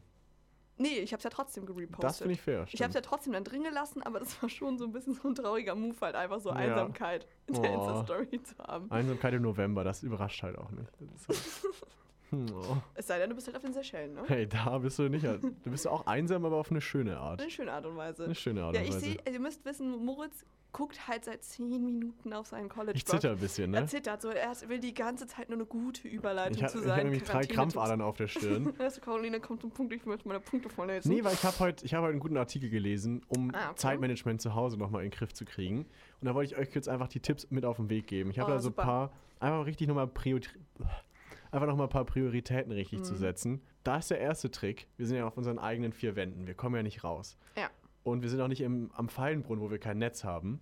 Nee, 0.78 1.00
ich 1.00 1.12
habe 1.14 1.20
es 1.20 1.24
ja 1.24 1.30
trotzdem 1.30 1.66
gerepostet. 1.66 2.04
Das 2.04 2.18
finde 2.18 2.34
ich 2.34 2.42
fair. 2.42 2.66
Ich 2.68 2.82
habe 2.82 2.90
es 2.90 2.96
ja 2.96 3.02
stimmt. 3.02 3.06
trotzdem 3.06 3.34
dann 3.34 3.44
drin 3.44 3.64
gelassen, 3.64 4.02
aber 4.04 4.20
das 4.20 4.42
war 4.42 4.50
schon 4.50 4.78
so 4.78 4.86
ein 4.86 4.92
bisschen 4.92 5.14
so 5.14 5.28
ein 5.28 5.36
trauriger 5.36 5.76
Move, 5.76 5.96
halt 6.02 6.16
einfach 6.16 6.40
so 6.40 6.50
Ja. 6.50 6.56
Einsamkeit 6.56 7.28
in 7.48 7.62
der 7.62 7.72
Oh. 7.72 7.76
Insta-Story 7.76 8.42
zu 8.44 8.58
haben. 8.58 8.90
Einsamkeit 8.92 9.34
im 9.36 9.44
November, 9.44 9.84
das 9.84 10.02
überrascht 10.04 10.42
halt 10.44 10.58
auch 10.58 10.72
nicht. 10.72 10.92
Das 11.28 11.38
ist 11.38 11.64
halt 11.64 11.88
oh. 12.34 12.78
Es 12.96 13.08
sei 13.08 13.20
denn, 13.20 13.30
du 13.30 13.36
bist 13.36 13.48
halt 13.48 13.56
auf 13.58 13.64
den 13.64 13.74
Seychellen, 13.74 14.14
ne? 14.14 14.24
Hey, 14.28 14.48
da 14.48 14.78
bist 14.78 15.00
du 15.00 15.10
nicht. 15.10 15.24
Du 15.64 15.72
bist 15.72 15.88
auch 15.88 16.06
einsam, 16.08 16.46
aber 16.46 16.58
auf 16.58 16.72
eine 16.72 16.82
schöne 16.82 17.18
Art. 17.18 17.42
Eine 17.42 17.50
schöne 17.52 17.72
Art 17.72 17.86
und 17.86 17.96
Weise. 17.98 18.26
Eine 18.26 18.36
schöne 18.36 18.64
Art 18.64 18.76
Ja, 18.76 18.82
und 18.82 18.88
ich 18.88 18.94
Weise. 18.96 19.06
sehe, 19.06 19.18
ihr 19.32 19.40
müsst 19.40 19.64
wissen, 19.66 20.04
Moritz 20.06 20.46
guckt 20.72 21.08
halt 21.08 21.24
seit 21.24 21.44
zehn 21.44 21.86
Minuten 21.86 22.34
auf 22.34 22.48
seinen 22.48 22.68
college 22.68 22.98
Ich 22.98 23.06
zitter 23.06 23.32
ein 23.32 23.38
bisschen, 23.38 23.70
ne? 23.72 23.78
Er 23.78 23.88
zittert 23.88 24.24
so, 24.24 24.30
er 24.30 24.52
will 24.70 24.80
die 24.80 24.94
ganze 24.96 25.28
Zeit 25.28 25.48
nur 25.50 25.58
eine 25.60 25.68
gute 25.68 26.08
Überleitung 26.08 26.58
Ich, 26.58 26.64
ha- 26.64 26.68
zu 26.68 26.80
ich 26.80 26.84
sein. 26.86 26.92
habe 26.94 27.04
nämlich 27.04 27.24
drei 27.24 27.42
Krampfadern 27.46 28.02
auf 28.02 28.18
der 28.18 28.28
Stirn. 28.28 28.74
Also 28.80 29.00
Caroline 29.00 29.40
kommt 29.40 29.62
zum 29.62 29.70
Punkt, 29.70 29.94
ich 29.94 30.04
möchte 30.08 30.28
meine 30.28 30.40
Punkte 30.40 30.70
vorlesen. 30.70 31.14
Nee, 31.14 31.24
weil 31.24 31.34
ich 31.36 31.44
habe 31.44 31.60
heute 31.60 31.86
hab 31.86 32.02
heut 32.02 32.10
einen 32.10 32.20
guten 32.20 32.38
Artikel 32.38 32.70
gelesen, 32.72 33.22
um 33.28 33.52
Ah, 33.54 33.68
okay. 33.68 33.76
Zeitmanagement 33.76 34.42
zu 34.42 34.56
Hause 34.56 34.78
nochmal 34.78 35.04
in 35.04 35.12
den 35.12 35.16
Griff 35.18 35.32
zu 35.34 35.46
kriegen. 35.46 35.86
Und 36.22 36.26
da 36.28 36.34
wollte 36.34 36.54
ich 36.56 36.60
euch 36.60 36.74
jetzt 36.74 36.90
einfach 36.90 37.08
die 37.08 37.20
Tipps 37.20 37.46
mit 37.52 37.66
auf 37.66 37.78
den 37.78 37.92
Weg 37.92 38.08
geben. 38.08 38.32
Ich 38.32 38.40
habe 38.40 38.52
Oh, 38.52 38.56
da 38.56 38.60
so 38.60 38.70
ein 38.70 38.74
paar, 38.74 39.12
einfach 39.40 39.68
richtig 39.68 39.88
nochmal 39.88 40.08
Priori 40.08 40.42
einfach 41.54 41.68
noch 41.68 41.78
mal 41.78 41.84
ein 41.86 41.90
paar 41.90 42.06
Prioritäten 42.06 42.72
richtig 42.72 43.00
Mhm. 43.00 43.04
zu 43.04 43.16
setzen. 43.16 43.62
Da 43.84 43.98
ist 43.98 44.10
der 44.12 44.20
erste 44.20 44.50
Trick. 44.52 44.88
Wir 44.98 45.06
sind 45.08 45.18
ja 45.18 45.28
auf 45.28 45.38
unseren 45.38 45.60
eigenen 45.60 45.94
vier 45.94 46.16
Wänden. 46.16 46.48
Wir 46.48 46.54
kommen 46.56 46.76
ja 46.76 46.84
nicht 46.84 47.04
raus. 47.04 47.38
Ja. 47.58 47.70
Und 48.04 48.22
wir 48.22 48.30
sind 48.30 48.42
auch 48.42 48.48
nicht 48.48 48.62
im, 48.62 48.92
am 48.96 49.08
Fallenbrunnen, 49.10 49.64
wo 49.64 49.72
wir 49.72 49.78
kein 49.80 49.98
Netz 49.98 50.24
haben. 50.24 50.60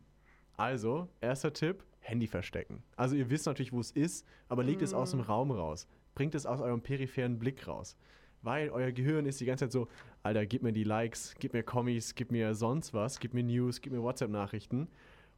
Also, 0.58 1.08
erster 1.22 1.54
Tipp, 1.54 1.84
Handy 2.00 2.28
verstecken. 2.28 2.84
Also 2.96 3.16
ihr 3.16 3.30
wisst 3.30 3.46
natürlich, 3.46 3.72
wo 3.74 3.80
es 3.80 3.92
ist, 3.92 4.26
aber 4.48 4.64
legt 4.64 4.82
es 4.82 4.94
aus 4.94 5.12
dem 5.12 5.22
Mm. 5.22 5.24
Raum 5.24 5.52
raus. 5.52 5.88
Bringt 6.14 6.36
es 6.36 6.46
aus 6.46 6.60
eurem 6.62 6.82
peripheren 6.82 7.40
Blick 7.40 7.68
raus. 7.68 7.96
Weil 8.44 8.70
euer 8.70 8.92
Gehirn 8.92 9.26
ist 9.28 9.40
die 9.40 9.46
ganze 9.46 9.66
Zeit 9.66 9.72
so, 9.72 9.88
Alter, 10.24 10.46
gib 10.48 10.64
mir 10.64 10.74
die 10.74 10.84
Likes, 10.84 11.36
gib 11.40 11.54
mir 11.54 11.64
Kommis, 11.64 12.16
gib 12.16 12.32
mir 12.32 12.54
sonst 12.56 12.94
was, 12.94 13.20
gib 13.20 13.34
mir 13.34 13.44
News, 13.44 13.82
gib 13.82 13.94
mir 13.94 14.02
WhatsApp-Nachrichten. 14.02 14.88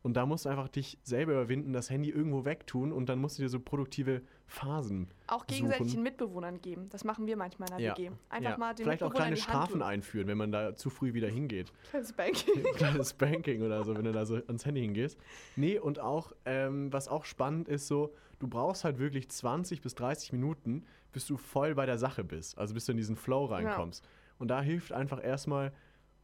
Und 0.02 0.16
da 0.16 0.26
musst 0.26 0.46
du 0.46 0.50
einfach 0.50 0.68
dich 0.70 0.98
selber 1.04 1.34
überwinden, 1.34 1.74
das 1.74 1.90
Handy 1.90 2.10
irgendwo 2.10 2.44
wegtun 2.46 2.92
und 2.92 3.08
dann 3.08 3.20
musst 3.20 3.38
du 3.38 3.44
dir 3.44 3.50
so 3.50 3.60
produktive 3.60 4.22
Phasen. 4.54 5.08
Auch 5.26 5.48
gegenseitig 5.48 5.88
suchen. 5.88 5.98
den 5.98 6.04
Mitbewohnern 6.04 6.62
geben. 6.62 6.88
Das 6.90 7.04
machen 7.04 7.26
wir 7.26 7.36
manchmal 7.36 7.72
in 7.72 7.78
der 7.78 7.86
Ja. 7.86 7.98
WG. 7.98 8.12
Einfach 8.30 8.52
ja, 8.52 8.58
mal 8.58 8.76
den 8.76 8.84
Vielleicht 8.86 9.02
auch 9.02 9.12
kleine 9.12 9.36
Strafen 9.36 9.82
einführen, 9.82 10.28
wenn 10.28 10.38
man 10.38 10.52
da 10.52 10.76
zu 10.76 10.92
früh 10.92 11.14
wieder 11.14 11.28
hingeht. 11.28 11.74
Kleines 11.90 12.14
Banking. 12.14 12.64
kleines 12.76 13.14
Banking 13.14 13.64
oder 13.64 13.84
so, 13.84 13.98
wenn 13.98 14.06
du 14.06 14.12
da 14.12 14.26
so 14.28 14.36
ans 14.36 14.64
Handy 14.66 14.82
hingehst. 14.82 15.18
Nee, 15.56 15.80
und 15.80 16.00
auch, 16.00 16.34
ähm, 16.46 16.94
was 16.94 17.08
auch 17.08 17.26
spannend 17.26 17.68
ist, 17.68 17.88
so, 17.88 18.14
du 18.38 18.48
brauchst 18.48 18.84
halt 18.84 19.00
wirklich 19.00 19.28
20 19.28 19.82
bis 19.82 19.96
30 19.96 20.34
Minuten, 20.34 20.86
bis 21.12 21.26
du 21.26 21.38
voll 21.38 21.74
bei 21.74 21.88
der 21.88 21.98
Sache 21.98 22.24
bist. 22.24 22.58
Also 22.60 22.76
bis 22.76 22.86
du 22.86 22.92
in 22.92 22.98
diesen 22.98 23.16
Flow 23.16 23.46
reinkommst. 23.46 24.08
Und 24.38 24.50
da 24.50 24.62
hilft 24.62 24.94
einfach 24.94 25.24
erstmal 25.24 25.74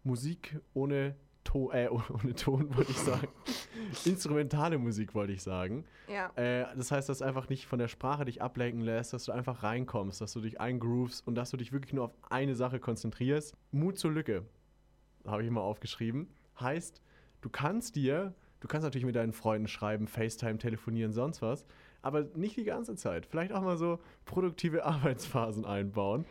Musik 0.03 0.60
ohne 0.76 1.16
Ton, 1.44 1.72
äh, 1.72 1.90
ohne 2.24 2.36
Ton, 2.36 2.76
wollte 2.76 2.92
ich 2.92 2.98
sagen. 2.98 3.28
Instrumentale 4.06 4.78
Musik, 4.78 5.16
wollte 5.16 5.34
ich 5.34 5.42
sagen. 5.42 5.86
ja. 6.08 6.32
Äh, 6.36 6.66
das 6.76 6.92
heißt, 6.92 7.10
dass 7.10 7.22
einfach 7.22 7.50
nicht 7.50 7.66
von 7.66 7.80
der 7.80 7.88
Sprache 7.88 8.26
dich 8.26 8.42
ablenken 8.42 8.82
lässt, 8.82 9.14
dass 9.14 9.26
du 9.26 9.32
einfach 9.32 9.64
reinkommst, 9.64 10.22
dass 10.22 10.34
du 10.34 10.42
dich 10.42 10.60
eingroovst 10.60 11.26
und 11.28 11.36
dass 11.36 11.50
du 11.52 11.58
dich 11.58 11.72
wirklich 11.72 11.94
nur 11.94 12.06
auf 12.06 12.18
eine 12.30 12.56
Sache 12.56 12.80
konzentrierst. 12.80 13.56
Mut 13.72 13.98
zur 13.98 14.12
Lücke, 14.12 14.46
habe 15.26 15.44
ich 15.44 15.50
mal 15.50 15.62
aufgeschrieben. 15.62 16.28
Heißt, 16.60 17.02
du 17.42 17.50
kannst 17.50 17.96
dir, 17.96 18.34
du 18.60 18.68
kannst 18.68 18.84
natürlich 18.84 19.06
mit 19.06 19.16
deinen 19.16 19.34
Freunden 19.34 19.68
schreiben, 19.68 20.08
FaceTime, 20.08 20.58
telefonieren, 20.58 21.14
sonst 21.14 21.42
was, 21.42 21.66
aber 22.02 22.24
nicht 22.36 22.58
die 22.58 22.64
ganze 22.64 22.96
Zeit. 22.96 23.26
Vielleicht 23.26 23.52
auch 23.52 23.62
mal 23.62 23.78
so 23.78 24.00
produktive 24.26 24.86
Arbeitsphasen 24.86 25.66
einbauen. 25.66 26.26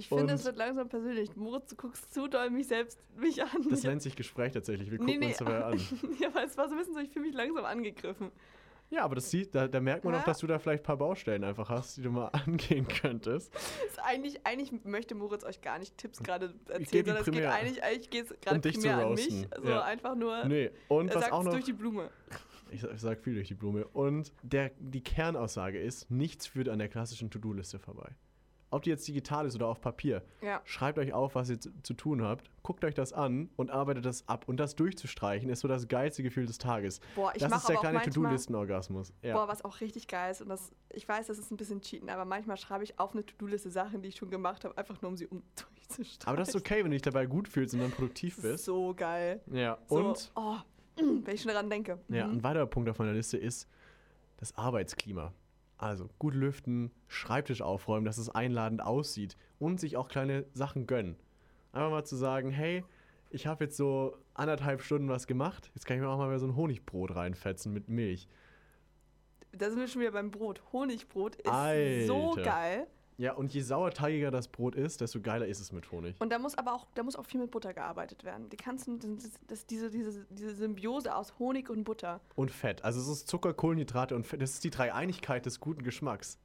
Ich 0.00 0.08
finde, 0.08 0.34
es 0.34 0.44
wird 0.44 0.56
langsam 0.56 0.88
persönlich. 0.88 1.36
Moritz, 1.36 1.68
du 1.70 1.76
guckst 1.76 2.12
zu 2.12 2.26
doll 2.28 2.50
mich 2.50 2.68
selbst 2.68 2.98
mich 3.16 3.42
an. 3.42 3.48
Das 3.68 3.82
nennt 3.82 4.02
sich 4.02 4.16
Gespräch 4.16 4.52
tatsächlich. 4.52 4.90
Wir 4.90 4.98
Nee, 4.98 5.04
gucken 5.14 5.20
nee. 5.20 5.26
uns 5.28 5.36
dabei 5.38 5.64
an. 5.64 5.78
ja, 6.20 6.28
aber 6.28 6.44
es 6.44 6.56
war 6.56 6.68
so 6.68 6.74
ein 6.74 6.78
bisschen 6.78 6.94
so, 6.94 7.00
ich 7.00 7.10
fühle 7.10 7.26
mich 7.26 7.34
langsam 7.34 7.64
angegriffen. 7.64 8.30
Ja, 8.88 9.04
aber 9.04 9.14
das 9.14 9.30
sieht, 9.30 9.54
da, 9.54 9.68
da 9.68 9.78
merkt 9.78 10.04
man 10.04 10.14
Ja. 10.14 10.20
auch, 10.20 10.24
dass 10.24 10.38
du 10.38 10.48
da 10.48 10.58
vielleicht 10.58 10.82
ein 10.82 10.86
paar 10.86 10.96
Baustellen 10.96 11.44
einfach 11.44 11.68
hast, 11.70 11.96
die 11.96 12.02
du 12.02 12.10
mal 12.10 12.26
angehen 12.32 12.88
könntest. 12.88 13.52
Eigentlich, 14.02 14.44
eigentlich 14.44 14.72
möchte 14.84 15.14
Moritz 15.14 15.44
euch 15.44 15.60
gar 15.60 15.78
nicht 15.78 15.96
Tipps 15.96 16.20
gerade 16.22 16.54
erzählen, 16.68 17.04
sondern 17.06 17.22
es 17.24 17.30
geht 17.30 17.44
eigentlich, 17.46 17.84
eigentlich 17.84 18.10
geht 18.10 18.24
es 18.32 18.40
gerade 18.40 18.56
um 18.56 18.62
primär 18.62 19.06
an 19.06 19.14
mich. 19.14 19.46
Also 19.52 19.68
Ja. 19.68 19.82
einfach 19.84 20.16
nur, 20.16 20.44
Nee, 20.46 20.70
und 20.88 21.14
was 21.14 21.30
auch 21.30 21.44
noch. 21.44 21.52
durch 21.52 21.64
die 21.66 21.72
Blume. 21.72 22.10
Ich, 22.72 22.82
ich 22.82 23.00
sag 23.00 23.20
viel 23.20 23.34
durch 23.34 23.46
die 23.48 23.54
Blume. 23.54 23.86
Und 23.86 24.32
der, 24.42 24.70
die 24.78 25.02
Kernaussage 25.02 25.80
ist, 25.80 26.10
nichts 26.10 26.46
führt 26.48 26.68
an 26.68 26.78
der 26.80 26.88
klassischen 26.88 27.30
To-Do-Liste 27.30 27.78
vorbei. 27.78 28.10
Ob 28.72 28.82
die 28.82 28.90
jetzt 28.90 29.06
digital 29.08 29.46
ist 29.46 29.56
oder 29.56 29.66
auf 29.66 29.80
Papier. 29.80 30.22
Ja. 30.42 30.60
Schreibt 30.64 30.98
euch 30.98 31.12
auf, 31.12 31.34
was 31.34 31.50
ihr 31.50 31.58
zu, 31.58 31.94
tun 31.94 32.22
habt, 32.22 32.48
guckt 32.62 32.84
euch 32.84 32.94
das 32.94 33.12
an 33.12 33.50
und 33.56 33.70
arbeitet 33.70 34.04
das 34.04 34.28
ab. 34.28 34.44
Und 34.46 34.58
das 34.58 34.76
durchzustreichen 34.76 35.50
ist 35.50 35.60
so 35.60 35.66
das 35.68 35.88
geilste 35.88 36.22
Gefühl 36.22 36.46
des 36.46 36.58
Tages. 36.58 37.00
Boah, 37.16 37.32
ich 37.34 37.40
das 37.42 37.52
ist 37.52 37.68
der 37.68 37.76
kleine 37.78 38.00
To-Do-Listen-Orgasmus. 38.02 39.12
Ja. 39.22 39.34
boah, 39.34 39.48
was 39.48 39.64
auch 39.64 39.80
richtig 39.80 40.06
geil 40.06 40.30
ist 40.30 40.40
und 40.40 40.48
das, 40.48 40.70
ich 40.90 41.08
weiß, 41.08 41.26
das 41.26 41.38
ist 41.38 41.50
ein 41.50 41.56
bisschen 41.56 41.80
cheaten, 41.80 42.08
aber 42.08 42.24
manchmal 42.24 42.56
schreibe 42.56 42.84
ich 42.84 42.98
auf 43.00 43.12
eine 43.12 43.26
To-Do-Liste 43.26 43.70
Sachen, 43.70 44.02
die 44.02 44.08
ich 44.08 44.16
schon 44.16 44.30
gemacht 44.30 44.64
habe, 44.64 44.76
einfach 44.78 45.00
nur 45.02 45.10
um 45.10 45.16
sie 45.16 45.26
um 45.26 45.42
durchzustreichen. 45.56 46.26
Aber 46.28 46.36
das 46.36 46.50
ist 46.50 46.56
okay, 46.56 46.76
wenn 46.78 46.84
du 46.90 46.96
dich 46.96 47.02
dabei 47.02 47.26
gut 47.26 47.48
fühlst 47.48 47.74
und 47.74 47.80
dann 47.80 47.90
produktiv 47.90 48.36
Das 48.36 48.44
ist 48.44 48.50
bist. 48.52 48.64
so 48.66 48.94
geil. 48.94 49.40
Ja. 49.50 49.78
So, 49.88 49.96
Und, 49.96 50.30
oh, 50.36 50.56
wenn 50.96 51.34
ich 51.34 51.42
schon 51.42 51.50
daran 51.52 51.68
denke. 51.70 51.98
ja, 52.08 52.26
Mhm. 52.28 52.34
ein 52.34 52.42
weiterer 52.44 52.66
Punkt 52.66 52.88
auf 52.88 52.98
meiner 53.00 53.12
Liste 53.14 53.36
ist 53.36 53.68
das 54.36 54.56
Arbeitsklima. 54.56 55.32
Also 55.80 56.10
gut 56.18 56.34
lüften, 56.34 56.90
Schreibtisch 57.08 57.62
aufräumen, 57.62 58.04
dass 58.04 58.18
es 58.18 58.28
einladend 58.28 58.82
aussieht 58.82 59.38
und 59.58 59.80
sich 59.80 59.96
auch 59.96 60.08
kleine 60.08 60.44
Sachen 60.52 60.86
gönnen. 60.86 61.16
Einfach 61.72 61.90
mal 61.90 62.04
zu 62.04 62.16
sagen, 62.16 62.50
hey, 62.50 62.84
ich 63.30 63.46
habe 63.46 63.64
jetzt 63.64 63.78
so 63.78 64.14
anderthalb 64.34 64.82
Stunden 64.82 65.08
was 65.08 65.26
gemacht, 65.26 65.70
jetzt 65.74 65.86
kann 65.86 65.96
ich 65.96 66.02
mir 66.02 66.10
auch 66.10 66.18
mal 66.18 66.28
wieder 66.28 66.38
so 66.38 66.48
ein 66.48 66.54
Honigbrot 66.54 67.16
reinfetzen 67.16 67.72
mit 67.72 67.88
Milch. 67.88 68.28
Da 69.52 69.70
sind 69.70 69.80
wir 69.80 69.88
schon 69.88 70.02
wieder 70.02 70.12
beim 70.12 70.30
Brot. 70.30 70.60
Honigbrot 70.70 71.36
ist 71.36 71.48
Alter. 71.48 72.06
so 72.06 72.36
geil. 72.36 72.86
Ja, 73.20 73.34
und 73.34 73.52
je 73.52 73.60
sauerteigiger 73.60 74.30
das 74.30 74.48
Brot 74.48 74.74
ist, 74.74 75.02
desto 75.02 75.20
geiler 75.20 75.46
ist 75.46 75.60
es 75.60 75.72
mit 75.72 75.92
Honig. 75.92 76.16
Und 76.20 76.32
da 76.32 76.38
muss 76.38 76.56
aber 76.56 76.72
auch, 76.72 76.86
da 76.94 77.02
muss 77.02 77.16
auch 77.16 77.26
viel 77.26 77.38
mit 77.38 77.50
Butter 77.50 77.74
gearbeitet 77.74 78.24
werden. 78.24 78.48
Die 78.48 78.56
kannst 78.56 78.86
du, 78.86 78.96
das, 78.96 79.32
das, 79.46 79.66
diese, 79.66 79.90
diese, 79.90 80.24
diese 80.30 80.54
Symbiose 80.54 81.14
aus 81.14 81.38
Honig 81.38 81.68
und 81.68 81.84
Butter. 81.84 82.22
Und 82.34 82.50
Fett. 82.50 82.82
Also 82.82 82.98
es 82.98 83.08
ist 83.08 83.28
Zucker, 83.28 83.52
Kohlenhydrate 83.52 84.16
und 84.16 84.26
Fett. 84.26 84.40
Das 84.40 84.52
ist 84.52 84.64
die 84.64 84.70
Dreieinigkeit 84.70 85.44
des 85.44 85.60
guten 85.60 85.82
Geschmacks. 85.82 86.38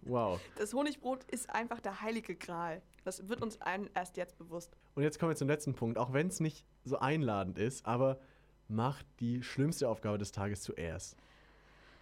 Wow. 0.00 0.40
Das 0.56 0.74
Honigbrot 0.74 1.22
ist 1.30 1.48
einfach 1.48 1.78
der 1.78 2.00
heilige 2.00 2.34
Gral. 2.34 2.82
Das 3.04 3.28
wird 3.28 3.40
uns 3.40 3.60
allen 3.60 3.88
erst 3.94 4.16
jetzt 4.16 4.36
bewusst. 4.36 4.76
Und 4.96 5.04
jetzt 5.04 5.20
kommen 5.20 5.30
wir 5.30 5.36
zum 5.36 5.46
letzten 5.46 5.74
Punkt. 5.74 5.96
Auch 5.96 6.12
wenn 6.12 6.26
es 6.26 6.40
nicht 6.40 6.66
so 6.84 6.98
einladend 6.98 7.56
ist, 7.56 7.86
aber 7.86 8.18
macht 8.66 9.06
die 9.20 9.44
schlimmste 9.44 9.88
Aufgabe 9.88 10.18
des 10.18 10.32
Tages 10.32 10.62
zuerst. 10.62 11.16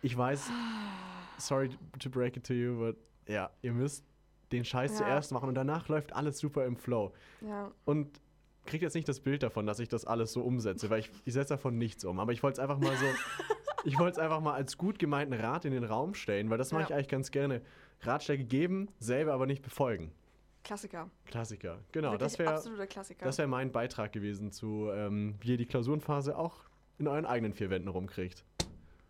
Ich 0.00 0.16
weiß, 0.16 0.48
sorry 1.36 1.68
to 1.98 2.08
break 2.08 2.38
it 2.38 2.46
to 2.46 2.54
you, 2.54 2.78
but 2.78 2.96
ja, 3.26 3.50
ihr 3.62 3.72
müsst 3.72 4.04
den 4.52 4.64
Scheiß 4.64 4.92
Ja. 4.92 4.98
zuerst 4.98 5.32
machen 5.32 5.48
und 5.48 5.54
danach 5.54 5.88
läuft 5.88 6.12
alles 6.14 6.38
super 6.38 6.66
im 6.66 6.76
Flow. 6.76 7.12
Ja. 7.40 7.70
Und 7.84 8.20
kriegt 8.66 8.82
jetzt 8.82 8.94
nicht 8.94 9.08
das 9.08 9.20
Bild 9.20 9.42
davon, 9.42 9.66
dass 9.66 9.78
ich 9.80 9.88
das 9.88 10.04
alles 10.04 10.32
so 10.32 10.42
umsetze, 10.42 10.90
weil 10.90 11.00
ich, 11.00 11.10
ich 11.24 11.32
setze 11.32 11.54
davon 11.54 11.78
nichts 11.78 12.04
um. 12.04 12.20
Aber 12.20 12.32
ich 12.32 12.42
wollte 12.42 12.54
es 12.54 12.58
einfach 12.60 12.78
mal 12.78 12.94
so, 12.96 13.06
ich 13.84 13.98
wollte 13.98 14.12
es 14.12 14.18
einfach 14.18 14.40
mal 14.40 14.54
als 14.54 14.76
gut 14.78 14.98
gemeinten 14.98 15.34
Rat 15.34 15.64
in 15.64 15.72
den 15.72 15.84
Raum 15.84 16.14
stellen, 16.14 16.50
weil 16.50 16.58
das 16.58 16.70
mache 16.72 16.82
Ja. 16.82 16.88
ich 16.88 16.94
eigentlich 16.94 17.08
ganz 17.08 17.30
gerne. 17.30 17.62
Ratschläge 18.02 18.44
geben, 18.44 18.88
selber 18.98 19.32
aber 19.32 19.46
nicht 19.46 19.62
befolgen. 19.62 20.12
Klassiker. 20.64 21.10
Klassiker. 21.24 21.78
Genau, 21.90 22.12
Wirklich 22.12 22.36
das 22.36 22.38
wäre 22.38 23.18
das 23.18 23.38
wär 23.38 23.46
mein 23.48 23.72
Beitrag 23.72 24.12
gewesen 24.12 24.52
zu, 24.52 24.90
ähm, 24.92 25.34
wie 25.40 25.52
ihr 25.52 25.56
die 25.56 25.66
Klausurenphase 25.66 26.36
auch 26.36 26.64
in 26.98 27.08
euren 27.08 27.26
eigenen 27.26 27.52
vier 27.52 27.70
Wänden 27.70 27.88
rumkriegt. 27.88 28.44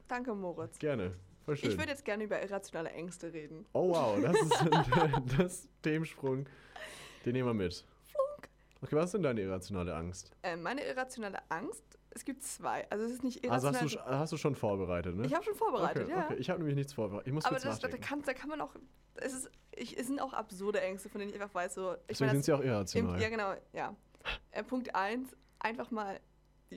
Danke, 0.08 0.34
Moritz. 0.34 0.78
Gerne. 0.78 1.12
Ich 1.46 1.76
würde 1.78 1.88
jetzt 1.90 2.04
gerne 2.04 2.24
über 2.24 2.40
irrationale 2.42 2.90
Ängste 2.90 3.32
reden. 3.32 3.66
oh 3.72 3.90
wow, 3.90 4.20
das 4.20 4.36
ist 4.40 4.64
das 5.38 5.68
Themensprung. 5.82 6.46
Den 7.24 7.32
nehmen 7.32 7.48
wir 7.48 7.54
mit. 7.54 7.84
Okay, 8.82 8.96
was 8.96 9.06
ist 9.06 9.14
denn 9.14 9.22
deine 9.22 9.40
irrationale 9.42 9.94
Angst? 9.94 10.32
Äh, 10.42 10.56
meine 10.56 10.84
irrationale 10.84 11.38
Angst, 11.50 11.84
es 12.10 12.24
gibt 12.24 12.42
zwei. 12.42 12.84
Also 12.90 13.04
es 13.04 13.12
ist 13.12 13.22
nicht 13.22 13.48
Also 13.48 13.68
irrational. 13.68 13.82
hast 13.84 13.94
du, 13.94 14.18
hast 14.18 14.32
du 14.32 14.36
schon 14.36 14.56
vorbereitet, 14.56 15.14
ne? 15.16 15.24
ich 15.24 15.34
habe 15.34 15.44
schon 15.44 15.54
vorbereitet, 15.54 16.04
okay, 16.04 16.12
ja. 16.12 16.24
okay. 16.24 16.34
Ich 16.38 16.50
habe 16.50 16.58
nämlich 16.58 16.74
nichts 16.76 16.92
vorbereitet. 16.92 17.28
Ich 17.28 17.32
muss 17.32 17.44
Aber 17.44 17.54
kurz 17.54 17.64
das, 17.64 17.78
da, 17.78 17.86
nachdenken. 17.86 18.06
kann, 18.08 18.22
da 18.22 18.34
kann 18.34 18.48
man 18.48 18.60
auch. 18.60 18.74
Es, 19.14 19.34
ist, 19.34 19.50
ich, 19.76 19.96
es 19.96 20.08
sind 20.08 20.20
auch 20.20 20.32
absurde 20.32 20.80
Ängste, 20.80 21.08
von 21.08 21.20
denen 21.20 21.32
ich 21.32 21.40
einfach 21.40 21.54
weiß, 21.54 21.74
so. 21.74 21.92
Ich 22.08 22.18
Deswegen 22.18 22.26
meine, 22.28 22.36
sind 22.38 22.44
sie 22.44 22.52
auch 22.52 22.60
Im, 22.60 22.66
irrational. 22.66 23.20
ja, 23.20 23.28
genau, 23.28 23.54
ja. 23.72 23.94
Äh, 24.50 24.64
Punkt 24.64 24.94
1, 24.94 25.28
einfach 25.60 25.90
mal 25.92 26.18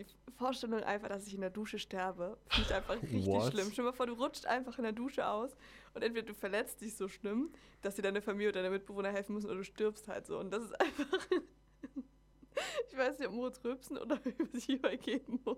die 0.04 0.32
Vorstellung 0.38 0.84
einfach, 0.84 1.10
dass 1.10 1.28
ich 1.28 1.34
in 1.34 1.42
der 1.42 1.50
Dusche 1.50 1.80
sterbe, 1.80 2.38
finde 2.48 2.70
ich 2.70 2.76
einfach 2.76 2.94
richtig 3.02 3.26
What? 3.26 3.52
schlimm. 3.52 3.68
Stell 3.72 3.84
dir 3.86 3.92
mal 3.92 3.96
vor, 3.96 4.08
du 4.08 4.14
rutscht 4.14 4.46
einfach 4.46 4.78
in 4.78 4.84
der 4.84 4.94
Dusche 4.94 5.28
aus 5.28 5.56
und 5.94 6.04
entweder 6.04 6.28
du 6.28 6.34
verletzt 6.34 6.82
dich 6.82 6.96
so 6.96 7.08
schlimm, 7.08 7.52
dass 7.82 7.96
dir 7.96 8.02
deine 8.02 8.22
Familie 8.22 8.50
oder 8.50 8.62
deine 8.62 8.72
Mitbewohner 8.72 9.12
helfen 9.12 9.34
müssen 9.34 9.48
oder 9.48 9.58
du 9.58 9.64
stirbst 9.64 10.08
halt 10.08 10.26
so. 10.28 10.40
Und 10.40 10.52
das 10.52 10.64
ist 10.64 10.80
einfach... 10.80 11.28
ich 12.90 12.98
weiß 12.98 13.20
nicht, 13.20 13.28
ob 13.28 13.36
Moritz 13.36 13.60
rülpsen 13.64 13.98
oder 13.98 14.20
sich 14.54 14.70
übergeben 14.70 15.40
muss. 15.46 15.58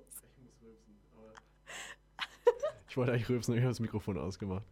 Ich 2.89 2.97
wollte 2.97 3.11
eigentlich 3.11 3.29
rülpsen, 3.29 3.53
aber 3.53 3.59
ich 3.59 3.63
habe 3.63 3.71
das 3.71 3.79
Mikrofon 3.79 4.17
ausgemacht. 4.17 4.65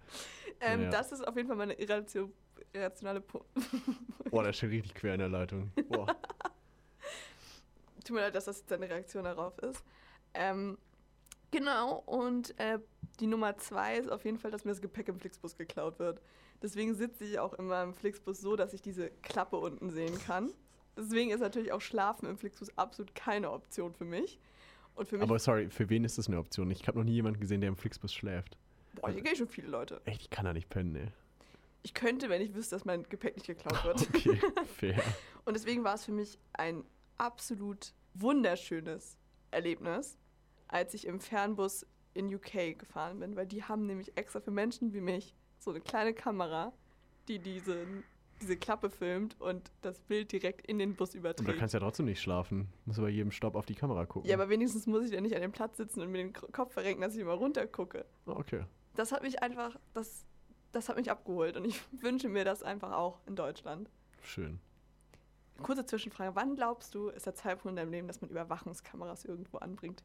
Ähm, 0.62 0.84
Ja. 0.84 0.90
Das 0.90 1.12
ist 1.12 1.28
auf 1.28 1.36
jeden 1.36 1.48
Fall 1.48 1.58
meine 1.58 1.74
irratio 1.74 2.32
irrationale 2.74 3.22
Punkt. 3.22 3.48
Boah, 4.30 4.44
der 4.44 4.54
steht 4.54 4.72
richtig 4.72 4.96
quer 4.96 5.14
in 5.14 5.20
der 5.20 5.30
Leitung. 5.30 5.72
Boah. 5.90 6.08
Tut 8.06 8.16
mir 8.16 8.22
leid, 8.22 8.36
dass 8.36 8.46
das 8.46 8.60
jetzt 8.60 8.72
deine 8.72 8.90
Reaktion 8.90 9.26
darauf 9.26 9.58
ist. 9.60 9.84
Ähm, 10.34 10.78
genau, 11.52 12.04
und 12.06 12.58
äh, 12.60 12.80
die 13.20 13.28
Nummer 13.28 13.58
zwei 13.58 13.98
ist 13.98 14.10
auf 14.10 14.24
jeden 14.26 14.38
Fall, 14.38 14.52
dass 14.52 14.64
mir 14.64 14.72
das 14.72 14.82
Gepäck 14.82 15.08
im 15.10 15.20
Flixbus 15.20 15.58
geklaut 15.58 16.00
wird. 16.00 16.22
Deswegen 16.62 16.96
sitze 16.96 17.26
ich 17.26 17.40
auch 17.40 17.54
immer 17.54 17.84
im 17.84 17.94
Flixbus 17.94 18.40
so, 18.40 18.56
dass 18.56 18.74
ich 18.74 18.82
diese 18.82 19.10
Klappe 19.22 19.58
unten 19.58 19.90
sehen 19.90 20.18
kann. 20.20 20.52
Deswegen 20.98 21.32
ist 21.32 21.42
natürlich 21.42 21.74
auch 21.74 21.82
Schlafen 21.82 22.30
im 22.30 22.38
Flixbus 22.38 22.70
absolut 22.78 23.14
keine 23.16 23.52
Option 23.52 23.94
für 23.94 24.06
mich. 24.06 24.40
Und 24.96 25.08
für 25.10 25.16
mich, 25.18 25.24
Aber 25.24 25.38
sorry, 25.40 25.70
für 25.70 25.90
wen 25.90 26.06
ist 26.06 26.18
das 26.18 26.28
eine 26.28 26.38
Option? 26.40 26.72
Ich 26.72 26.88
habe 26.88 26.98
noch 26.98 27.04
nie 27.04 27.12
jemanden 27.14 27.42
gesehen, 27.42 27.60
der 27.60 27.68
im 27.68 27.76
Flixbus 27.76 28.14
schläft. 28.14 28.58
boah, 28.94 29.10
hier 29.10 29.22
gehen 29.22 29.36
schon 29.36 29.50
viele 29.50 29.68
Leute. 29.68 30.00
Echt, 30.06 30.22
ich 30.22 30.30
kann 30.30 30.46
da 30.46 30.54
nicht 30.54 30.70
pennen, 30.70 30.96
ey. 30.96 31.08
Ich 31.84 31.94
könnte, 31.94 32.30
wenn 32.30 32.42
ich 32.42 32.56
wüsste, 32.56 32.76
dass 32.78 32.86
mein 32.86 33.04
Gepäck 33.04 33.36
nicht 33.36 33.46
geklaut 33.48 33.84
wird. 33.84 34.02
Okay, 34.02 34.40
fair. 34.78 35.02
Und 35.46 35.54
deswegen 35.56 35.84
war 35.84 35.96
es 35.96 36.06
für 36.06 36.14
mich 36.14 36.38
ein 36.54 36.84
absolut 37.18 37.94
wunderschönes 38.14 39.18
Erlebnis, 39.52 40.18
als 40.68 40.94
ich 40.94 41.06
im 41.06 41.20
Fernbus 41.20 41.86
in 42.14 42.34
UK 42.34 42.78
gefahren 42.78 43.20
bin, 43.20 43.36
weil 43.36 43.46
die 43.46 43.64
haben 43.64 43.86
nämlich 43.86 44.18
extra 44.18 44.40
für 44.40 44.52
Menschen 44.52 44.94
wie 44.94 45.02
mich 45.02 45.36
so 45.60 45.72
eine 45.72 45.82
kleine 45.82 46.14
Kamera, 46.14 46.74
die 47.28 47.40
diese, 47.40 47.86
diese 48.42 48.56
Klappe 48.58 48.90
filmt 48.90 49.40
und 49.42 49.72
das 49.82 50.00
Bild 50.00 50.32
direkt 50.32 50.66
in 50.68 50.80
den 50.80 50.96
Bus 50.96 51.12
Aber 51.12 51.20
überträgt. 51.20 51.58
kannst 51.60 51.74
du 51.74 51.78
ja 51.78 51.84
trotzdem 51.84 52.06
nicht 52.06 52.22
schlafen. 52.22 52.70
Muss 52.86 52.98
bei 52.98 53.10
jedem 53.10 53.32
Stopp 53.32 53.56
auf 53.56 53.66
die 53.66 53.76
Kamera 53.76 54.06
gucken. 54.06 54.30
Ja, 54.30 54.38
aber 54.38 54.50
wenigstens 54.50 54.88
muss 54.88 55.06
ich 55.06 55.12
ja 55.12 55.22
nicht 55.22 55.36
an 55.36 55.42
dem 55.42 55.52
Platz 55.52 55.78
sitzen 55.78 56.02
und 56.02 56.12
mir 56.12 56.20
den 56.20 56.34
Kopf 56.34 56.74
verrenken, 56.74 57.02
dass 57.02 57.16
ich 57.16 57.22
immer 57.22 57.34
runter 57.34 57.68
gucke. 57.68 58.06
Ah, 58.26 58.32
okay. 58.32 58.64
Das 58.96 59.12
hat 59.12 59.24
mich 59.24 59.42
einfach, 59.44 59.78
das, 59.94 60.26
das 60.72 60.88
hat 60.88 60.96
mich 60.96 61.12
abgeholt 61.12 61.58
und 61.58 61.66
ich 61.66 61.82
wünsche 62.02 62.30
mir 62.30 62.46
das 62.46 62.64
einfach 62.64 62.94
auch 62.94 63.20
in 63.26 63.36
Deutschland. 63.36 63.90
Schön. 64.22 64.60
Kurze 65.64 65.86
Zwischenfrage. 65.86 66.36
Wann 66.36 66.56
glaubst 66.56 66.94
du, 66.96 67.08
ist 67.10 67.26
der 67.26 67.34
Zeitpunkt 67.36 67.70
in 67.72 67.76
deinem 67.78 67.92
Leben, 67.92 68.08
dass 68.08 68.22
man 68.22 68.30
Überwachungskameras 68.30 69.26
irgendwo 69.26 69.58
anbringt? 69.58 70.04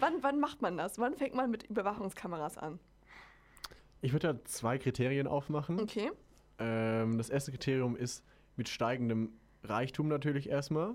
wann, 0.00 0.14
wann 0.22 0.40
macht 0.40 0.62
man 0.62 0.76
das? 0.76 0.98
Wann 0.98 1.14
fängt 1.16 1.34
man 1.34 1.50
mit 1.50 1.62
Überwachungskameras 1.64 2.58
an? 2.58 2.78
Ich 4.02 4.12
würde 4.12 4.34
da 4.34 4.44
zwei 4.44 4.78
Kriterien 4.78 5.26
aufmachen. 5.26 5.80
Okay. 5.80 6.10
Ähm, 6.58 7.16
das 7.18 7.30
erste 7.30 7.50
Kriterium 7.52 7.96
ist 7.96 8.24
mit 8.56 8.68
steigendem 8.68 9.32
Reichtum 9.62 10.08
natürlich 10.08 10.48
erstmal. 10.48 10.94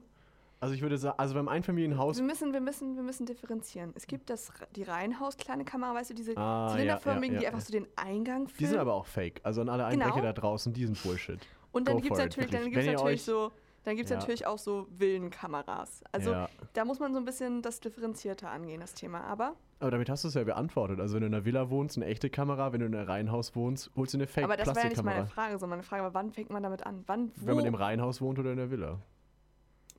Also 0.61 0.75
ich 0.75 0.81
würde 0.81 0.97
sagen, 0.97 1.17
also 1.17 1.35
beim 1.35 1.47
Einfamilienhaus. 1.47 2.17
Wir 2.17 2.25
müssen, 2.25 2.51
wir, 2.51 2.59
müssen, 2.59 2.97
wir 2.97 3.03
müssen 3.03 3.25
differenzieren. 3.25 3.93
Es 3.95 4.07
gibt 4.07 4.29
das, 4.29 4.51
die 4.75 4.83
Reihenhaus 4.83 5.37
kleine 5.37 5.63
Kamera, 5.63 5.95
weißt 5.95 6.09
du, 6.09 6.13
diese 6.13 6.35
Ah, 6.35 6.67
ja, 6.67 6.73
zylinderförmigen, 6.73 7.35
ja, 7.35 7.39
die 7.39 7.43
ja, 7.45 7.49
einfach 7.51 7.61
ja. 7.61 7.65
so 7.65 7.71
den 7.71 7.87
Eingang 7.95 8.47
filmen. 8.49 8.57
Die 8.59 8.65
sind 8.65 8.77
aber 8.77 8.93
auch 8.93 9.05
fake. 9.05 9.39
Also 9.43 9.61
an 9.61 9.69
alle 9.69 9.85
Einbrecher 9.85 10.15
Genau. 10.15 10.25
da 10.25 10.33
draußen, 10.33 10.73
die 10.73 10.85
sind 10.85 11.01
Bullshit. 11.01 11.39
Und 11.71 11.87
dann 11.87 12.01
gibt 12.01 12.11
es 12.13 12.19
natürlich, 12.19 12.51
dann 12.51 12.65
wirklich. 12.65 12.73
gibt's 12.73 12.85
Wenn 12.87 12.91
ihr 12.93 12.97
natürlich 12.97 13.19
euch- 13.21 13.23
so, 13.23 13.51
dann 13.83 13.95
gibt's 13.95 14.11
Ja. 14.11 14.17
natürlich 14.17 14.45
auch 14.45 14.57
so 14.57 14.87
Villenkameras. 14.91 16.03
Also 16.11 16.31
ja. 16.31 16.49
da 16.73 16.85
muss 16.85 16.99
man 16.99 17.13
so 17.13 17.19
ein 17.19 17.25
bisschen 17.25 17.61
das 17.61 17.79
differenzierter 17.79 18.49
angehen, 18.49 18.81
das 18.81 18.93
Thema. 18.93 19.21
Aber, 19.21 19.55
Aber 19.79 19.91
damit 19.91 20.09
hast 20.09 20.23
du 20.23 20.27
es 20.27 20.33
ja 20.33 20.43
beantwortet. 20.43 20.99
Also 20.99 21.15
wenn 21.15 21.21
du 21.21 21.27
in 21.27 21.33
einer 21.33 21.45
Villa 21.45 21.69
wohnst, 21.69 21.97
eine 21.97 22.05
echte 22.05 22.29
Kamera, 22.29 22.73
wenn 22.73 22.81
du 22.81 22.85
in 22.87 22.95
einem 22.95 23.07
Reihenhaus 23.07 23.55
wohnst, 23.55 23.91
holst 23.95 24.13
du 24.13 24.17
eine 24.17 24.27
aber 24.43 24.57
das 24.57 24.67
war 24.67 24.83
ja 24.83 24.89
nicht 24.89 25.03
meine 25.03 25.25
Frage, 25.25 25.53
sondern 25.57 25.79
meine 25.79 25.83
Frage 25.83 26.03
war, 26.03 26.13
wann 26.13 26.31
fängt 26.31 26.49
man 26.49 26.63
damit 26.63 26.85
an? 26.85 27.03
Wann, 27.07 27.31
wo? 27.35 27.47
wenn 27.47 27.55
man 27.55 27.65
im 27.65 27.75
Reihenhaus 27.75 28.21
wohnt 28.21 28.39
oder 28.39 28.51
in 28.51 28.57
der 28.57 28.71
Villa. 28.71 28.99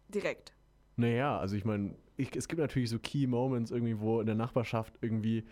direkt. 0.09 0.55
Naja, 0.97 1.39
also 1.39 1.57
ich 1.57 1.65
meine, 1.65 1.95
es 2.19 2.47
gibt 2.49 2.61
natürlich 2.61 2.91
so 2.91 2.99
Key 2.99 3.27
Moments 3.27 3.71
irgendwie, 3.71 3.99
wo 4.01 4.21
in 4.21 4.27
der 4.27 4.35
Nachbarschaft 4.35 4.99
irgendwie 5.01 5.47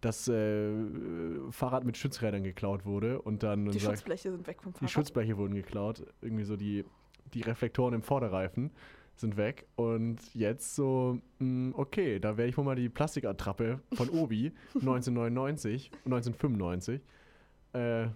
das 0.00 0.26
äh, 0.28 0.72
Fahrrad 1.50 1.84
mit 1.84 1.96
Schutzrädern 1.96 2.42
geklaut 2.42 2.86
wurde 2.86 3.20
und 3.20 3.42
dann 3.42 3.66
Die 3.66 3.78
sagt, 3.78 3.98
Schutzbleche 3.98 4.30
sind 4.32 4.46
weg 4.46 4.62
vom 4.62 4.72
die 4.72 4.78
Fahrrad. 4.78 4.90
Schutzbleche 4.90 5.36
wurden 5.36 5.54
geklaut, 5.54 6.04
irgendwie 6.22 6.44
so 6.44 6.56
die, 6.56 6.84
die 7.34 7.42
Reflektoren 7.42 7.94
im 7.94 8.02
Vorderreifen 8.02 8.70
sind 9.16 9.36
weg. 9.36 9.66
Und 9.76 10.18
jetzt 10.34 10.74
so, 10.74 11.18
mh, 11.38 11.76
okay, 11.76 12.18
da 12.18 12.36
werde 12.36 12.48
ich 12.48 12.56
wohl 12.56 12.64
mal 12.64 12.76
die 12.76 12.88
Plastikattrappe 12.88 13.80
von 13.92 14.08
Obi 14.10 14.52
1999, 14.74 15.90
1995, 16.04 17.00
äh, 17.74 18.06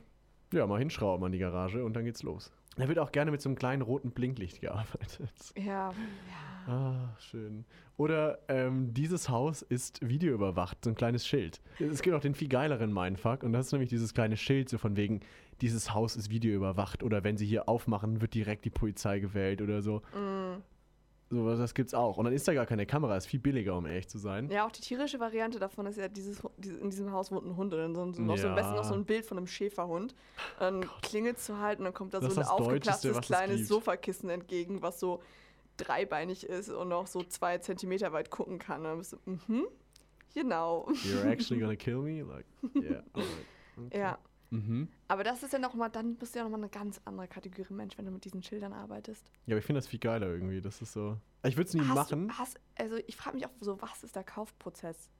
ja, 0.52 0.66
mal 0.66 0.78
hinschrauben 0.78 1.24
an 1.26 1.32
die 1.32 1.38
Garage 1.38 1.84
und 1.84 1.94
dann 1.94 2.04
geht's 2.04 2.22
los. 2.22 2.52
Da 2.76 2.88
wird 2.88 2.98
auch 2.98 3.12
gerne 3.12 3.30
mit 3.30 3.40
so 3.40 3.48
einem 3.48 3.56
kleinen 3.56 3.82
roten 3.82 4.10
Blinklicht 4.10 4.60
gearbeitet. 4.60 5.30
Ja, 5.56 5.90
ja. 5.92 5.94
Ah, 6.66 7.16
schön. 7.18 7.64
Oder 7.96 8.38
ähm, 8.48 8.92
dieses 8.92 9.28
Haus 9.28 9.62
ist 9.62 10.06
videoüberwacht, 10.06 10.82
so 10.82 10.90
ein 10.90 10.96
kleines 10.96 11.26
Schild. 11.26 11.60
Es 11.78 12.02
gibt 12.02 12.16
auch 12.16 12.20
den 12.20 12.34
viel 12.34 12.48
geileren 12.48 12.92
Mindfuck 12.92 13.44
und 13.44 13.52
das 13.52 13.66
ist 13.66 13.72
nämlich 13.72 13.90
dieses 13.90 14.14
kleine 14.14 14.36
Schild, 14.36 14.68
so 14.68 14.78
von 14.78 14.96
wegen, 14.96 15.20
dieses 15.60 15.94
Haus 15.94 16.16
ist 16.16 16.30
videoüberwacht 16.30 17.02
oder 17.02 17.24
wenn 17.24 17.36
sie 17.36 17.46
hier 17.46 17.68
aufmachen, 17.68 18.20
wird 18.20 18.34
direkt 18.34 18.64
die 18.64 18.70
Polizei 18.70 19.18
gewählt 19.20 19.62
oder 19.62 19.82
so. 19.82 20.02
Mm. 20.14 20.62
So, 21.30 21.56
das 21.56 21.74
gibt's 21.74 21.94
auch. 21.94 22.18
Und 22.18 22.26
dann 22.26 22.34
ist 22.34 22.46
da 22.46 22.54
gar 22.54 22.66
keine 22.66 22.86
Kamera, 22.86 23.16
ist 23.16 23.26
viel 23.26 23.40
billiger, 23.40 23.76
um 23.76 23.86
ehrlich 23.86 24.08
zu 24.08 24.18
sein. 24.18 24.48
Ja, 24.50 24.66
auch 24.66 24.70
die 24.70 24.82
tierische 24.82 25.18
Variante 25.18 25.58
davon 25.58 25.86
ist 25.86 25.96
ja, 25.96 26.06
dieses, 26.06 26.40
in 26.62 26.90
diesem 26.90 27.10
Haus 27.12 27.32
wohnt 27.32 27.46
ein 27.46 27.56
Hund 27.56 27.72
und 27.72 27.80
dann 27.80 27.94
so, 27.94 28.12
so, 28.12 28.22
noch 28.22 28.36
so 28.36 28.48
am 28.48 28.54
besten 28.54 28.74
noch 28.74 28.84
so 28.84 28.94
ein 28.94 29.04
Bild 29.04 29.24
von 29.26 29.38
einem 29.38 29.46
Schäferhund. 29.46 30.14
Dann 30.58 30.84
klingelt 31.02 31.36
du 31.48 31.58
halt 31.58 31.78
und 31.78 31.86
dann 31.86 31.94
kommt 31.94 32.14
da 32.14 32.20
Das 32.20 32.34
so 32.34 32.40
ein 32.40 32.46
das 32.46 32.56
Deutscheste, 32.56 32.64
aufgeplatztes 32.64 33.10
was 33.10 33.18
es 33.18 33.26
kleines. 33.26 33.68
Sofakissen 33.68 34.30
entgegen, 34.30 34.82
was 34.82 35.00
so 35.00 35.22
dreibeinig 35.76 36.46
ist 36.46 36.68
und 36.68 36.88
noch 36.88 37.06
so 37.06 37.22
zwei 37.24 37.58
Zentimeter 37.58 38.12
weit 38.12 38.30
gucken 38.30 38.58
kann. 38.58 38.82
Und 38.82 38.84
dann 38.84 38.98
bist 38.98 39.12
du, 39.14 39.16
mhm, 39.24 39.66
genau. 40.34 40.86
You're 41.04 41.26
actually 41.26 41.60
gonna 41.60 41.74
kill 41.74 41.98
me? 41.98 42.22
Like, 42.22 42.46
yeah. 42.76 43.02
alright. 43.12 43.28
Okay. 43.76 43.98
Ja, 43.98 44.18
Mhm. 44.54 44.88
aber 45.08 45.24
das 45.24 45.42
ist 45.42 45.52
ja 45.52 45.58
nochmal, 45.58 45.90
dann 45.90 46.16
bist 46.16 46.34
du 46.34 46.38
ja 46.38 46.44
nochmal 46.44 46.60
eine 46.60 46.68
ganz 46.68 47.00
andere 47.04 47.28
Kategorie 47.28 47.72
Mensch, 47.72 47.98
wenn 47.98 48.04
du 48.04 48.10
mit 48.10 48.24
diesen 48.24 48.42
Schildern 48.42 48.72
arbeitest. 48.72 49.30
Ja, 49.46 49.54
aber 49.54 49.58
ich 49.58 49.64
finde 49.64 49.78
das 49.78 49.88
viel 49.88 49.98
geiler 49.98 50.28
irgendwie. 50.28 50.60
Das 50.60 50.80
ist 50.80 50.92
so. 50.92 51.18
Ich 51.44 51.56
würde 51.56 51.68
es 51.68 51.74
nie 51.74 51.80
hast 51.80 51.94
machen. 51.94 52.28
Du, 52.28 52.34
hast, 52.34 52.60
also 52.76 52.96
ich 53.06 53.16
frage 53.16 53.36
mich 53.36 53.46
auch 53.46 53.50
so, 53.60 53.80
was 53.82 54.02
ist 54.04 54.16
der 54.16 54.24
Kaufprozess? 54.24 55.10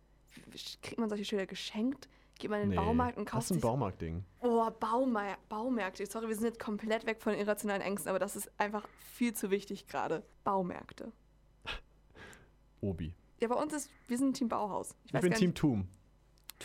Kriegt 0.83 0.99
man 0.99 1.09
solche 1.09 1.25
Schilder 1.25 1.47
geschenkt? 1.47 2.09
Geht 2.39 2.51
man 2.51 2.63
in 2.63 2.71
den 2.71 2.77
Baumarkt 2.77 3.17
und 3.17 3.27
das 3.27 3.33
kauft 3.33 3.45
ist 3.45 3.53
ein 3.53 3.61
Baumarktding. 3.61 4.25
Oh, 4.41 4.69
Baumär 4.81 5.39
Baumärkte. 5.49 6.05
Sorry, 6.07 6.29
wir 6.29 6.35
sind 6.35 6.47
jetzt 6.47 6.59
komplett 6.59 7.07
weg 7.07 7.23
von 7.23 7.35
irrationalen 7.35 7.83
Ängsten, 7.83 8.09
aber 8.11 8.19
das 8.19 8.35
ist 8.35 8.51
einfach 8.59 8.89
viel 8.99 9.35
zu 9.35 9.51
wichtig 9.51 9.87
gerade. 9.87 10.25
Baumärkte. 10.43 11.13
Obi. 12.81 13.15
Ja, 13.41 13.49
bei 13.49 13.55
uns 13.55 13.73
ist, 13.73 13.91
wir 14.09 14.19
sind 14.19 14.37
Team 14.37 14.49
Bauhaus. 14.49 14.97
Ich 15.05 15.13
bin 15.13 15.31
gar 15.31 15.39
Team 15.39 15.55
Tum. 15.55 15.89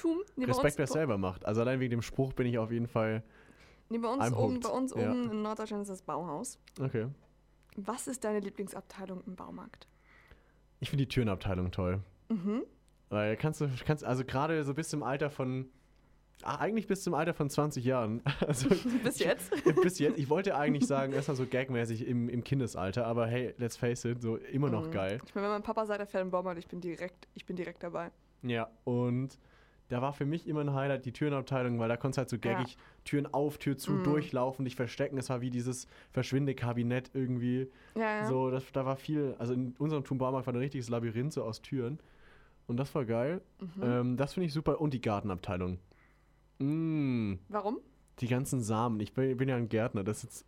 Tum. 0.01 0.17
Nee, 0.35 0.45
Respekt, 0.45 0.77
wer 0.77 0.85
es 0.85 0.91
selber 0.91 1.17
macht. 1.17 1.45
Also 1.45 1.61
allein 1.61 1.79
wegen 1.79 1.91
dem 1.91 2.01
Spruch 2.01 2.33
bin 2.33 2.47
ich 2.47 2.57
auf 2.57 2.71
jeden 2.71 2.87
Fall. 2.87 3.23
nee, 3.89 3.97
bei 3.97 4.07
uns 4.07 4.31
oben, 4.33 4.59
bei 4.59 4.69
uns 4.69 4.93
Ja. 4.95 5.09
oben 5.11 5.31
in 5.31 5.41
Norddeutschland 5.41 5.81
ist 5.83 5.89
das 5.89 6.01
Bauhaus. 6.01 6.59
Okay. 6.79 7.07
Was 7.75 8.07
ist 8.07 8.23
deine 8.23 8.39
Lieblingsabteilung 8.39 9.21
im 9.25 9.35
Baumarkt? 9.35 9.87
Ich 10.79 10.89
finde 10.89 11.05
die 11.05 11.09
Türenabteilung 11.09 11.71
toll. 11.71 12.01
Mhm. 12.29 12.63
Weil 13.09 13.35
kannst 13.37 13.61
du, 13.61 13.69
kannst, 13.85 14.03
also 14.03 14.23
gerade 14.23 14.63
so 14.63 14.73
bis 14.73 14.89
zum 14.89 15.03
Alter 15.03 15.29
von. 15.29 15.67
Ah, 16.41 16.55
eigentlich 16.59 16.87
bis 16.87 17.03
zum 17.03 17.13
Alter 17.15 17.33
von 17.33 17.49
20 17.49 17.83
Jahren. 17.83 18.21
Also 18.47 18.69
Bis 19.03 19.19
jetzt? 19.19 19.51
bis 19.83 19.99
jetzt. 19.99 20.17
Ich 20.17 20.29
wollte 20.29 20.55
eigentlich 20.55 20.85
sagen, 20.87 21.11
erstmal 21.11 21.35
so 21.35 21.45
gagmäßig 21.45 22.07
im, 22.07 22.29
im 22.29 22.43
Kindesalter, 22.45 23.05
aber 23.05 23.27
hey, 23.27 23.53
let's 23.57 23.75
face 23.75 24.05
it, 24.05 24.21
so 24.21 24.37
immer 24.37 24.69
noch 24.69 24.87
Mhm. 24.87 24.91
geil. 24.91 25.19
Ich 25.25 25.35
meine, 25.35 25.47
wenn 25.47 25.53
mein 25.55 25.63
Papa 25.63 25.85
sagt, 25.85 25.99
er 25.99 26.05
fährt 26.07 26.23
im 26.23 26.31
Baumarkt, 26.31 26.59
ich 26.59 26.67
bin 26.67 26.79
direkt, 26.79 27.27
ich 27.33 27.45
bin 27.45 27.57
direkt 27.57 27.83
dabei. 27.83 28.11
Ja, 28.43 28.69
und 28.85 29.37
da 29.89 30.01
war 30.01 30.13
für 30.13 30.25
mich 30.25 30.47
immer 30.47 30.61
ein 30.61 30.73
Highlight 30.73 31.05
die 31.05 31.11
Türenabteilung, 31.11 31.77
weil 31.79 31.89
da 31.89 31.97
konntest 31.97 32.17
du 32.17 32.19
halt 32.21 32.29
so 32.29 32.37
gaggig 32.39 32.77
Türen 33.03 33.25
auf, 33.33 33.57
Tür 33.57 33.77
zu, 33.77 33.91
Mhm. 33.91 34.03
durchlaufen, 34.03 34.63
dich 34.65 34.75
verstecken. 34.75 35.17
Es 35.17 35.29
war 35.29 35.41
wie 35.41 35.49
dieses 35.49 35.87
Verschwinde-Kabinett 36.11 37.11
irgendwie. 37.13 37.69
Ja, 37.95 38.21
ja. 38.21 38.27
So, 38.27 38.49
das, 38.51 38.63
da 38.71 38.85
war 38.85 38.95
viel, 38.95 39.35
also 39.39 39.53
in 39.53 39.75
unserem 39.77 40.03
Turmbaumarkt 40.03 40.47
war 40.47 40.53
ein 40.53 40.59
richtiges 40.59 40.89
Labyrinth 40.89 41.33
so 41.33 41.43
aus 41.43 41.61
Türen. 41.61 41.99
Und 42.67 42.77
das 42.77 42.93
war 42.95 43.03
geil. 43.03 43.41
Mhm. 43.59 43.83
Ähm, 43.83 44.17
das 44.17 44.33
finde 44.33 44.45
ich 44.47 44.53
super. 44.53 44.79
Und 44.79 44.93
die 44.93 45.01
Gartenabteilung. 45.01 45.79
Mm, 46.59 47.35
Warum? 47.49 47.79
die 48.19 48.27
ganzen 48.27 48.61
Samen. 48.61 48.99
Ich 48.99 49.13
bin, 49.13 49.37
bin 49.37 49.47
ja 49.47 49.55
ein 49.55 49.69
Gärtner, 49.69 50.03
das 50.03 50.23
ist, 50.25 50.45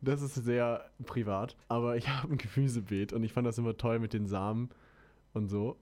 das 0.00 0.22
ist 0.22 0.34
sehr 0.36 0.88
privat. 1.04 1.56
Aber 1.68 1.96
ich 1.96 2.08
habe 2.22 2.32
ein 2.32 2.38
Gemüsebeet 2.38 3.12
und 3.12 3.24
ich 3.24 3.32
fand 3.32 3.46
das 3.46 3.58
immer 3.58 3.76
toll 3.76 3.98
mit 3.98 4.12
den 4.12 4.26
Samen 4.26 4.70
und 5.34 5.48
so. 5.48 5.76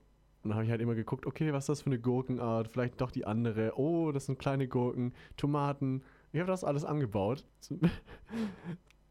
Und 0.47 0.51
dann 0.51 0.59
habe 0.59 0.65
ich 0.65 0.71
halt 0.71 0.81
immer 0.81 0.95
geguckt, 0.95 1.27
okay, 1.27 1.53
was 1.53 1.65
ist 1.65 1.69
das 1.71 1.83
für 1.83 1.87
eine 1.91 1.99
Gurkenart? 1.99 2.69
Vielleicht 2.69 3.01
doch 3.01 3.11
die 3.11 3.27
andere. 3.27 3.73
Oh, 3.77 4.13
das 4.13 4.27
sind 4.27 4.39
kleine 4.39 4.69
Gurken, 4.69 5.13
Tomaten. 5.37 6.05
Ich 6.33 6.39
habe 6.39 6.47
das 6.49 6.63
alles 6.63 6.85
angebaut. 6.85 7.45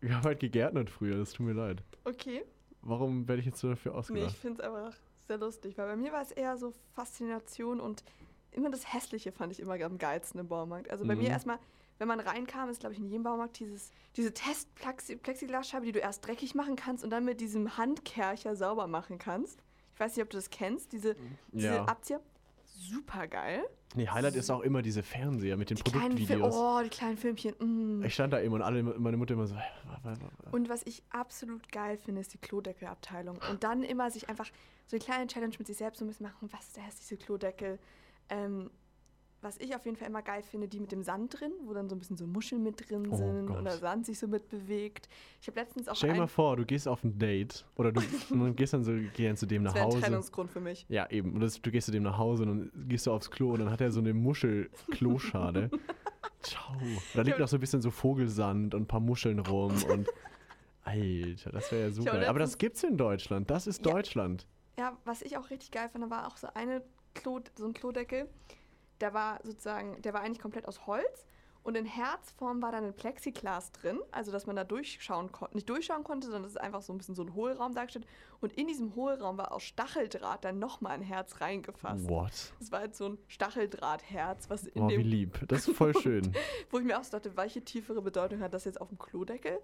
Ich 0.01 0.11
habe 0.11 0.27
halt 0.29 0.39
gegärtnert 0.39 0.89
früher, 0.89 1.17
das 1.17 1.33
tut 1.33 1.47
mir 1.47 1.53
leid. 1.53 1.81
Okay. 2.03 2.43
Warum 2.81 3.27
werde 3.27 3.39
ich 3.39 3.47
jetzt 3.47 3.59
so 3.59 3.69
dafür 3.69 3.91
Nee, 3.93 3.97
ausgedacht? 3.97 4.31
ich 4.33 4.37
finde 4.37 4.61
es 4.61 4.67
einfach 4.69 4.93
sehr 5.27 5.37
lustig, 5.39 5.77
weil 5.77 5.87
bei 5.87 5.95
mir 5.95 6.11
war 6.11 6.21
es 6.21 6.31
eher 6.31 6.57
so 6.57 6.73
Faszination 6.93 7.79
und 7.79 8.03
immer 8.51 8.69
das 8.69 8.93
Hässliche 8.93 9.31
fand 9.31 9.51
ich 9.51 9.59
immer 9.59 9.73
am 9.83 9.97
geilsten 9.97 10.39
im 10.39 10.47
Baumarkt. 10.47 10.91
Also 10.91 11.05
bei 11.07 11.15
Mhm. 11.15 11.21
mir 11.23 11.29
erstmal, 11.29 11.57
wenn 11.97 12.07
man 12.07 12.19
reinkam, 12.19 12.69
ist 12.69 12.81
glaube 12.81 12.93
ich 12.93 12.99
in 12.99 13.07
jedem 13.07 13.23
Baumarkt 13.23 13.59
dieses, 13.59 13.89
diese 14.15 14.31
Test-Plexiglasscheibe, 14.33 15.85
die 15.87 15.91
du 15.93 15.99
erst 15.99 16.25
dreckig 16.27 16.53
machen 16.53 16.75
kannst 16.75 17.03
und 17.03 17.09
dann 17.09 17.25
mit 17.25 17.41
diesem 17.41 17.75
Handkercher 17.77 18.55
sauber 18.55 18.85
machen 18.87 19.17
kannst. 19.17 19.63
Ich 19.95 19.99
weiß 19.99 20.15
nicht, 20.15 20.23
ob 20.23 20.29
du 20.29 20.37
das 20.37 20.49
kennst, 20.49 20.91
diese, 20.91 21.15
diese 21.51 21.67
Ja. 21.67 21.85
Abzieher. 21.85 22.19
Super 22.77 23.27
geil. 23.27 23.63
Nee, 23.95 24.09
Highlight 24.09 24.35
ist 24.35 24.49
auch 24.49 24.59
immer 24.59 24.81
diese 24.81 25.01
Fernseher 25.01 25.55
mit 25.55 25.69
den 25.69 25.77
Die 25.77 25.83
Produktvideos. 25.83 26.53
oh, 26.53 26.81
die 26.83 26.89
kleinen 26.89 27.17
Filmchen. 27.17 27.55
Mm. 27.59 28.03
Ich 28.03 28.13
stand 28.13 28.33
da 28.33 28.39
immer 28.39 28.55
und 28.55 28.61
alle, 28.61 28.83
meine 28.83 29.15
Mutter 29.15 29.33
immer 29.35 29.47
so. 29.47 29.55
Und 30.51 30.67
was 30.67 30.83
ich 30.83 31.01
absolut 31.11 31.71
geil 31.71 31.97
finde, 31.97 32.19
ist 32.19 32.33
die 32.33 32.37
Klodeckelabteilung. 32.37 33.39
Und 33.49 33.63
dann 33.63 33.83
immer 33.83 34.11
sich 34.11 34.27
einfach 34.27 34.51
so 34.85 34.97
eine 34.97 35.05
kleine 35.05 35.27
Challenge 35.27 35.55
mit 35.57 35.65
sich 35.67 35.77
selbst 35.77 35.99
so 35.99 36.05
ein 36.05 36.09
bisschen 36.09 36.25
machen, 36.25 36.49
was 36.51 36.65
ist 36.67 36.75
der 36.75 36.83
hässlichste 36.83 37.15
Klodeckel. 37.15 37.79
Ähm, 38.27 38.69
was 39.41 39.57
ich 39.59 39.75
auf 39.75 39.85
jeden 39.85 39.95
Fall 39.97 40.07
immer 40.07 40.21
geil 40.23 40.41
finde, 40.41 40.67
die 40.67 40.79
mit 40.79 40.91
dem 40.91 41.03
Sand 41.03 41.39
drin, 41.39 41.51
wo 41.65 41.73
dann 41.73 41.87
so 41.87 41.95
ein 41.95 41.99
bisschen 41.99 42.17
so 42.17 42.25
Muscheln 42.25 42.63
mit 42.63 42.89
drin 42.89 43.07
Oh 43.11 43.15
sind 43.15 43.45
Gott. 43.47 43.57
und 43.57 43.65
der 43.65 43.77
Sand 43.77 44.05
sich 44.05 44.17
so 44.17 44.27
mitbewegt. 44.27 45.07
Ich 45.39 45.47
habe 45.47 45.59
letztens 45.59 45.87
auch 45.87 45.95
Stell 45.95 46.11
dir 46.11 46.17
mal 46.17 46.23
ein, 46.23 46.27
vor, 46.29 46.57
du 46.57 46.65
gehst 46.65 46.87
auf 46.87 47.03
ein 47.03 47.19
Date 47.19 47.65
oder 47.75 47.91
du 47.91 48.01
gehst 48.55 48.73
dann 48.73 48.83
so 48.83 48.91
gehst 49.15 49.39
zu 49.39 49.45
dem 49.45 49.63
das 49.63 49.73
nach 49.73 49.75
wäre 49.81 49.85
ein 49.87 49.91
Hause. 49.93 50.01
Trennungsgrund 50.01 50.51
für 50.51 50.61
mich. 50.61 50.85
Ja, 50.89 51.09
eben. 51.11 51.39
Das, 51.39 51.61
du 51.61 51.69
gehst 51.71 51.85
zu 51.85 51.91
dem 51.91 52.03
nach 52.03 52.17
Hause 52.17 52.43
und 52.43 52.49
dann 52.73 52.87
gehst 52.87 53.05
du 53.05 53.11
aufs 53.11 53.29
Klo 53.29 53.51
und 53.53 53.59
dann 53.59 53.69
hat 53.69 53.81
er 53.81 53.91
so 53.91 53.99
eine 53.99 54.13
Muschel-Kloschale. 54.13 55.69
Ciao. 56.41 56.75
Da 57.13 57.21
liegt 57.21 57.39
noch 57.39 57.47
so 57.47 57.57
ein 57.57 57.59
bisschen 57.59 57.81
so 57.81 57.91
Vogelsand 57.91 58.73
und 58.73 58.83
ein 58.83 58.87
paar 58.87 58.99
Muscheln 58.99 59.39
rum 59.39 59.73
und. 59.89 60.07
Alter, 60.83 61.51
das 61.51 61.71
wäre 61.71 61.89
ja 61.89 62.03
geil. 62.03 62.25
Aber 62.25 62.37
das 62.39 62.59
gibt's 62.59 62.83
in 62.83 62.95
Deutschland. 62.95 63.49
Das 63.49 63.65
ist 63.65 63.83
Ja. 63.85 63.91
Deutschland. 63.93 64.45
Ja, 64.77 64.95
was 65.03 65.21
ich 65.23 65.35
auch 65.37 65.49
richtig 65.49 65.71
geil 65.71 65.89
fand, 65.89 66.07
war 66.11 66.27
auch 66.27 66.37
so 66.37 66.47
eine 66.53 66.83
Klo, 67.15 67.39
so 67.57 67.65
ein 67.65 67.73
Klodeckel. 67.73 68.27
Der 69.01 69.13
war 69.13 69.39
sozusagen, 69.43 70.01
der 70.01 70.13
war 70.13 70.21
eigentlich 70.21 70.39
komplett 70.41 70.67
aus 70.67 70.85
Holz 70.87 71.25
und 71.63 71.75
in 71.75 71.85
Herzform 71.85 72.61
war 72.61 72.71
dann 72.71 72.83
ein 72.85 72.93
Plexiglas 72.93 73.71
drin, 73.71 73.99
also 74.11 74.31
dass 74.31 74.45
man 74.45 74.55
da 74.55 74.63
durchschauen 74.63 75.31
konnte, 75.31 75.55
nicht 75.55 75.67
durchschauen 75.67 76.03
konnte, 76.03 76.27
sondern 76.27 76.43
es 76.45 76.51
ist 76.51 76.61
einfach 76.61 76.83
so 76.83 76.93
ein 76.93 76.99
bisschen 76.99 77.15
so 77.15 77.23
ein 77.23 77.33
Hohlraum 77.33 77.73
dargestellt. 77.73 78.05
Und 78.39 78.53
in 78.53 78.67
diesem 78.67 78.93
Hohlraum 78.95 79.37
war 79.39 79.51
aus 79.51 79.63
Stacheldraht 79.63 80.45
dann 80.45 80.59
nochmal 80.59 80.91
ein 80.91 81.01
Herz 81.01 81.41
reingefasst. 81.41 82.07
What? 82.07 82.53
Das 82.59 82.71
war 82.71 82.81
halt 82.81 82.95
so 82.95 83.09
ein 83.09 83.17
Stacheldrahtherz, 83.27 84.49
was 84.49 84.67
in 84.67 84.83
Oh, 84.83 84.87
wie 84.89 84.97
dem, 84.97 85.01
lieb. 85.01 85.39
Das 85.47 85.67
ist 85.67 85.75
voll 85.75 85.95
schön. 86.01 86.31
wo 86.69 86.77
ich 86.79 86.85
mir 86.85 86.99
auch 86.99 87.03
so 87.03 87.11
dachte, 87.11 87.35
welche 87.35 87.63
tiefere 87.63 88.01
Bedeutung 88.01 88.41
hat 88.41 88.53
das 88.53 88.65
jetzt 88.65 88.79
auf 88.79 88.89
dem 88.89 88.99
Klodeckel? 88.99 89.59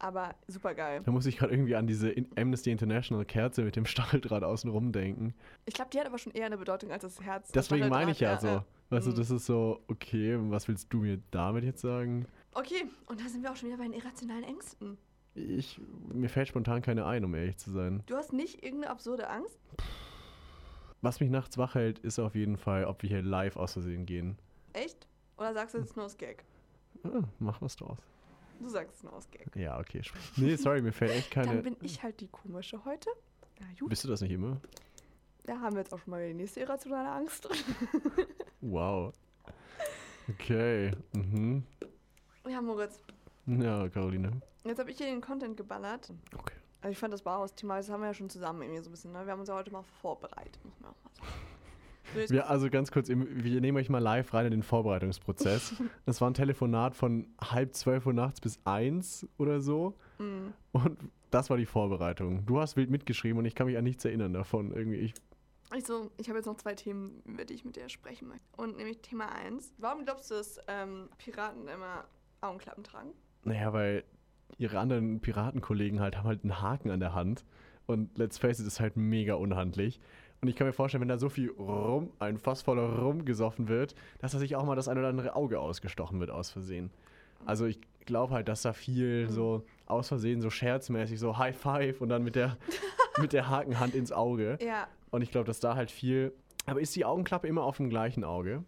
Aber 0.00 0.34
super 0.46 0.74
geil. 0.74 1.02
Da 1.04 1.10
muss 1.10 1.26
ich 1.26 1.38
gerade 1.38 1.52
irgendwie 1.52 1.74
an 1.74 1.86
diese 1.88 2.14
Amnesty 2.36 2.70
International 2.70 3.24
Kerze 3.24 3.62
mit 3.62 3.74
dem 3.74 3.84
Stacheldraht 3.84 4.44
außenrum 4.44 4.92
denken. 4.92 5.34
Ich 5.66 5.74
glaube, 5.74 5.90
die 5.92 5.98
hat 5.98 6.06
aber 6.06 6.18
schon 6.18 6.32
eher 6.32 6.46
eine 6.46 6.56
Bedeutung 6.58 6.92
als 6.92 7.02
das 7.02 7.20
Herz. 7.20 7.50
das 7.50 7.66
Deswegen 7.68 7.88
meine 7.88 8.12
ich 8.12 8.20
ja 8.20 8.36
Stacheldraht, 8.38 8.64
so. 8.90 8.94
Weißt 8.94 9.06
du, 9.08 9.10
Mhm. 9.10 9.16
das 9.16 9.30
ist 9.30 9.46
so, 9.46 9.82
okay, 9.88 10.38
was 10.50 10.68
willst 10.68 10.92
du 10.92 10.98
mir 10.98 11.20
damit 11.32 11.64
jetzt 11.64 11.80
sagen? 11.80 12.26
Okay, 12.54 12.84
und 13.06 13.20
da 13.20 13.28
sind 13.28 13.42
wir 13.42 13.50
auch 13.50 13.56
schon 13.56 13.68
wieder 13.68 13.78
bei 13.78 13.84
den 13.84 13.92
irrationalen 13.92 14.44
Ängsten. 14.44 14.98
Ich, 15.34 15.80
mir 16.12 16.28
fällt 16.28 16.48
spontan 16.48 16.80
keine 16.80 17.04
ein, 17.04 17.24
um 17.24 17.34
ehrlich 17.34 17.58
zu 17.58 17.70
sein. 17.70 18.02
Du 18.06 18.16
hast 18.16 18.32
nicht 18.32 18.62
irgendeine 18.64 18.90
absurde 18.92 19.28
Angst? 19.28 19.58
Was 21.00 21.20
mich 21.20 21.30
nachts 21.30 21.58
wach 21.58 21.74
hält, 21.74 21.98
ist 22.00 22.18
auf 22.18 22.34
jeden 22.34 22.56
Fall, 22.56 22.84
ob 22.84 23.02
wir 23.02 23.08
hier 23.08 23.22
live 23.22 23.56
aus 23.56 23.74
Versehen 23.74 24.04
gehen. 24.06 24.36
Echt? 24.72 25.06
Oder 25.36 25.54
sagst 25.54 25.74
du 25.74 25.78
jetzt 25.78 25.94
nur 25.96 26.06
aus 26.06 26.16
Gag? 26.16 26.44
Ah, 27.04 27.22
mach 27.38 27.60
was 27.62 27.76
draus. 27.76 27.98
Du 28.60 28.68
sagst 28.68 28.96
es 28.96 29.02
nur 29.02 29.12
aus 29.12 29.30
Gag. 29.30 29.54
Ja, 29.56 29.78
okay. 29.78 30.02
Nee, 30.36 30.56
sorry, 30.56 30.82
mir 30.82 30.92
fällt 30.92 31.12
echt 31.12 31.36
Dann 31.36 31.46
keine. 31.46 31.62
bin 31.62 31.76
ich 31.82 32.02
halt 32.02 32.20
die 32.20 32.28
komische 32.28 32.84
heute. 32.84 33.08
Na 33.60 33.66
gut, 33.78 33.88
Bist 33.88 34.04
du 34.04 34.08
das 34.08 34.20
nicht 34.20 34.32
immer? 34.32 34.60
da 35.44 35.58
haben 35.60 35.74
wir 35.76 35.80
jetzt 35.82 35.92
auch 35.94 35.98
schon 35.98 36.10
mal 36.10 36.26
die 36.26 36.34
nächste 36.34 36.60
irrationale 36.60 37.08
Angst. 37.10 37.48
Wow. 38.60 39.12
Okay. 40.28 40.90
Mhm. 41.14 41.62
ja, 42.48 42.60
Moritz, 42.60 42.98
Ja, 43.46 43.88
Caroline. 43.88 44.40
jetzt 44.64 44.78
habe 44.80 44.90
ich 44.90 44.96
hier 44.98 45.06
den 45.06 45.20
Content 45.20 45.56
geballert. 45.56 46.12
Okay. 46.36 46.54
Also 46.80 46.92
ich 46.92 46.98
fand 46.98 47.14
das 47.14 47.22
Bauhaus-Thema, 47.22 47.76
das 47.76 47.88
haben 47.88 48.00
wir 48.00 48.08
ja 48.08 48.14
schon 48.14 48.28
zusammen 48.28 48.62
irgendwie 48.62 48.82
so 48.82 48.88
ein 48.88 48.92
bisschen. 48.92 49.12
Ne? 49.12 49.24
Wir 49.24 49.32
haben 49.32 49.40
uns 49.40 49.48
ja 49.48 49.54
heute 49.54 49.70
mal 49.70 49.84
vorbereitet, 50.02 50.58
muss 50.64 50.78
man 50.80 50.90
auch 50.90 50.96
mal 51.04 51.10
sagen. 51.14 51.32
Wir, 52.14 52.48
also 52.48 52.70
ganz 52.70 52.90
kurz, 52.90 53.08
wir 53.08 53.60
nehmen 53.60 53.78
euch 53.78 53.88
mal 53.88 53.98
live 53.98 54.32
rein 54.34 54.46
in 54.46 54.52
den 54.52 54.62
Vorbereitungsprozess. 54.62 55.74
Das 56.06 56.20
war 56.20 56.30
ein 56.30 56.34
Telefonat 56.34 56.96
von 56.96 57.26
halb 57.40 57.74
zwölf 57.74 58.06
Uhr 58.06 58.12
nachts 58.12 58.40
bis 58.40 58.58
eins 58.64 59.26
oder 59.36 59.60
so. 59.60 59.96
Mm. 60.18 60.48
Und 60.72 60.98
das 61.30 61.50
war 61.50 61.56
die 61.56 61.66
Vorbereitung. 61.66 62.46
Du 62.46 62.60
hast 62.60 62.76
wild 62.76 62.90
mitgeschrieben 62.90 63.38
und 63.38 63.44
ich 63.44 63.54
kann 63.54 63.66
mich 63.66 63.76
an 63.76 63.84
nichts 63.84 64.04
erinnern 64.04 64.32
davon. 64.32 64.72
Irgendwie 64.72 64.98
ich, 64.98 65.14
Also, 65.70 66.10
ich 66.16 66.28
habe 66.28 66.38
jetzt 66.38 66.46
noch 66.46 66.56
zwei 66.56 66.74
Themen, 66.74 67.22
über 67.26 67.44
die 67.44 67.54
ich 67.54 67.64
mit 67.64 67.76
dir 67.76 67.88
sprechen 67.88 68.28
möchte. 68.28 68.44
Und 68.56 68.76
nämlich 68.78 69.00
Thema 69.00 69.26
1. 69.32 69.74
Warum 69.78 70.04
glaubst 70.04 70.30
du, 70.30 70.34
dass 70.36 70.58
ähm, 70.66 71.08
Piraten 71.18 71.68
immer 71.68 72.04
Augenklappen 72.40 72.84
tragen? 72.84 73.10
naja, 73.44 73.72
weil 73.72 74.04
ihre 74.58 74.78
anderen 74.78 75.20
Piratenkollegen 75.20 76.00
halt 76.00 76.16
haben 76.16 76.26
halt 76.26 76.42
einen 76.42 76.60
Haken 76.60 76.90
an 76.90 77.00
der 77.00 77.14
Hand. 77.14 77.44
Und 77.86 78.16
let's 78.18 78.38
face 78.38 78.60
it, 78.60 78.66
ist 78.66 78.80
halt 78.80 78.96
mega 78.96 79.34
unhandlich. 79.34 80.00
Und 80.40 80.48
ich 80.48 80.54
kann 80.56 80.66
mir 80.66 80.72
vorstellen, 80.72 81.00
wenn 81.00 81.08
da 81.08 81.18
so 81.18 81.28
viel 81.28 81.50
Rum, 81.50 82.10
ein 82.20 82.38
Fass 82.38 82.62
voller 82.62 83.00
Rum 83.00 83.24
gesoffen 83.24 83.68
wird, 83.68 83.94
dass 84.20 84.32
da 84.32 84.38
sich 84.38 84.54
auch 84.54 84.64
mal 84.64 84.76
das 84.76 84.86
ein 84.88 84.96
oder 84.96 85.08
andere 85.08 85.34
Auge 85.34 85.58
ausgestochen 85.58 86.20
wird 86.20 86.30
aus 86.30 86.50
Versehen. 86.50 86.90
Also 87.44 87.66
ich 87.66 87.80
glaube 88.06 88.34
halt, 88.34 88.48
dass 88.48 88.62
da 88.62 88.72
viel 88.72 89.28
so 89.30 89.64
aus 89.86 90.08
Versehen, 90.08 90.40
so 90.40 90.50
scherzmäßig, 90.50 91.18
so 91.18 91.38
High 91.38 91.56
Five 91.56 92.00
und 92.00 92.08
dann 92.08 92.22
mit 92.22 92.36
der, 92.36 92.56
mit 93.20 93.32
der 93.32 93.48
Hakenhand 93.48 93.94
ins 93.94 94.12
Auge. 94.12 94.58
Ja, 94.60 94.86
Und 95.10 95.22
ich 95.22 95.30
glaube, 95.30 95.46
dass 95.46 95.60
da 95.60 95.74
halt 95.74 95.90
viel. 95.90 96.32
Aber 96.66 96.80
ist 96.80 96.94
die 96.94 97.04
Augenklappe 97.04 97.48
immer 97.48 97.62
auf 97.64 97.78
dem 97.78 97.90
gleichen 97.90 98.24
Auge? 98.24 98.62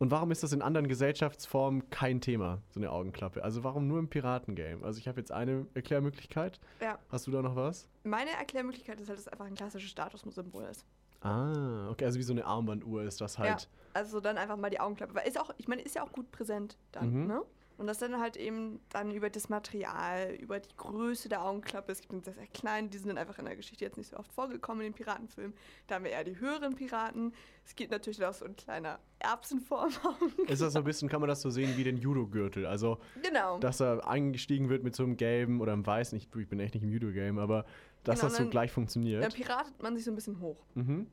Und 0.00 0.10
warum 0.10 0.30
ist 0.30 0.42
das 0.42 0.52
in 0.54 0.62
anderen 0.62 0.88
Gesellschaftsformen 0.88 1.90
kein 1.90 2.22
Thema, 2.22 2.62
so 2.70 2.80
eine 2.80 2.90
Augenklappe? 2.90 3.44
Also 3.44 3.62
warum 3.64 3.86
nur 3.86 3.98
im 3.98 4.08
Piratengame? 4.08 4.82
Also 4.82 4.98
ich 4.98 5.06
habe 5.06 5.20
jetzt 5.20 5.30
eine 5.30 5.66
Erklärmöglichkeit. 5.74 6.58
ja. 6.80 6.98
Hast 7.10 7.26
du 7.26 7.30
da 7.30 7.42
noch 7.42 7.54
was? 7.54 7.86
Meine 8.02 8.30
Erklärmöglichkeit 8.30 8.98
ist 8.98 9.08
halt, 9.10 9.18
dass 9.18 9.26
es 9.26 9.32
einfach 9.32 9.44
ein 9.44 9.54
klassisches 9.54 9.90
Statussymbol 9.90 10.62
ist. 10.64 10.86
Ah, 11.20 11.90
okay, 11.90 12.06
also 12.06 12.18
wie 12.18 12.22
so 12.22 12.32
eine 12.32 12.46
Armbanduhr 12.46 13.02
ist 13.02 13.20
das 13.20 13.38
halt. 13.38 13.68
Also 13.92 14.20
dann 14.20 14.38
einfach 14.38 14.56
mal 14.56 14.70
die 14.70 14.80
Augenklappe. 14.80 15.14
Weil 15.14 15.28
ist 15.28 15.38
auch, 15.38 15.50
ich 15.58 15.68
meine, 15.68 15.82
ist 15.82 15.94
ja 15.94 16.02
auch 16.02 16.12
gut 16.12 16.30
präsent 16.32 16.78
dann, 16.92 17.10
Mhm. 17.12 17.26
ne? 17.26 17.42
Und 17.80 17.86
das 17.86 17.96
dann 17.96 18.20
halt 18.20 18.36
eben 18.36 18.78
dann 18.90 19.10
über 19.10 19.30
das 19.30 19.48
Material, 19.48 20.34
über 20.38 20.60
die 20.60 20.68
Größe 20.76 21.30
der 21.30 21.42
Augenklappe. 21.42 21.90
Es 21.90 22.02
gibt 22.02 22.12
eine 22.12 22.22
sehr, 22.22 22.34
sehr 22.34 22.46
kleine, 22.48 22.88
die 22.90 22.98
sind 22.98 23.08
dann 23.08 23.16
einfach 23.16 23.38
in 23.38 23.46
der 23.46 23.56
Geschichte 23.56 23.82
jetzt 23.86 23.96
nicht 23.96 24.10
so 24.10 24.18
oft 24.18 24.30
vorgekommen 24.30 24.82
in 24.84 24.92
den 24.92 24.94
Piratenfilmen. 24.94 25.54
Da 25.86 25.94
haben 25.94 26.04
wir 26.04 26.10
eher 26.10 26.22
die 26.24 26.38
höheren 26.38 26.74
Piraten. 26.74 27.32
Es 27.64 27.74
gibt 27.74 27.90
natürlich 27.90 28.22
auch 28.22 28.34
so 28.34 28.44
ein 28.44 28.54
kleiner 28.54 28.98
Erbsenform. 29.18 29.88
Ist 30.46 30.60
das 30.60 30.74
so 30.74 30.80
ein 30.80 30.84
bisschen, 30.84 31.08
kann 31.08 31.20
man 31.20 31.28
das 31.28 31.40
so 31.40 31.48
sehen 31.48 31.74
wie 31.78 31.84
den 31.84 31.96
Judo-Gürtel? 31.96 32.66
Also, 32.66 32.98
genau. 33.22 33.58
dass 33.60 33.80
er 33.80 34.06
eingestiegen 34.06 34.68
wird 34.68 34.84
mit 34.84 34.94
so 34.94 35.02
einem 35.04 35.16
gelben 35.16 35.62
oder 35.62 35.72
einem 35.72 35.86
weißen, 35.86 36.18
ich, 36.18 36.28
ich 36.36 36.48
bin 36.48 36.60
echt 36.60 36.74
nicht 36.74 36.82
im 36.84 36.90
Judo-Game, 36.90 37.38
aber 37.38 37.64
dass 38.04 38.20
Genau, 38.20 38.28
das 38.28 38.36
so 38.36 38.42
dann- 38.42 38.50
gleich 38.50 38.70
Dann 38.70 38.74
funktioniert. 38.74 39.34
piratet 39.34 39.82
man 39.82 39.96
sich 39.96 40.04
so 40.04 40.10
ein 40.10 40.16
bisschen 40.16 40.38
hoch. 40.40 40.66
Mhm. 40.74 41.06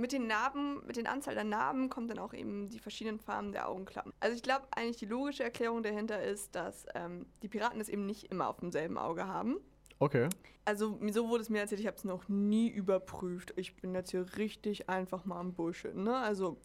Mit 0.00 0.12
den 0.12 0.28
Narben, 0.28 0.80
mit 0.86 0.96
den 0.96 1.06
Anzahl 1.08 1.34
der 1.34 1.42
Narben 1.44 1.90
kommt 1.90 2.08
dann 2.10 2.20
auch 2.20 2.32
eben 2.32 2.68
die 2.68 2.78
verschiedenen 2.78 3.18
Farben 3.18 3.50
der 3.52 3.68
Augenklappen. 3.68 4.12
Also 4.20 4.36
ich 4.36 4.42
glaube 4.42 4.66
eigentlich 4.70 4.96
die 4.96 5.06
logische 5.06 5.42
Erklärung 5.42 5.82
dahinter 5.82 6.22
ist, 6.22 6.54
dass 6.54 6.86
ähm, 6.94 7.26
die 7.42 7.48
Piraten 7.48 7.80
es 7.80 7.88
eben 7.88 8.06
nicht 8.06 8.30
immer 8.30 8.48
auf 8.48 8.58
demselben 8.60 8.96
Auge 8.96 9.26
haben. 9.26 9.56
Okay. 9.98 10.28
Also 10.64 10.96
so 11.10 11.28
wurde 11.28 11.42
es 11.42 11.50
mir 11.50 11.58
erzählt, 11.58 11.80
ich 11.80 11.86
habe 11.88 11.96
es 11.96 12.04
noch 12.04 12.28
nie 12.28 12.68
überprüft. 12.68 13.52
Ich 13.56 13.74
bin 13.74 13.92
jetzt 13.92 14.12
hier 14.12 14.24
richtig 14.36 14.88
einfach 14.88 15.24
mal 15.24 15.40
am 15.40 15.52
Bullshit, 15.54 15.96
ne? 15.96 16.16
Also, 16.16 16.58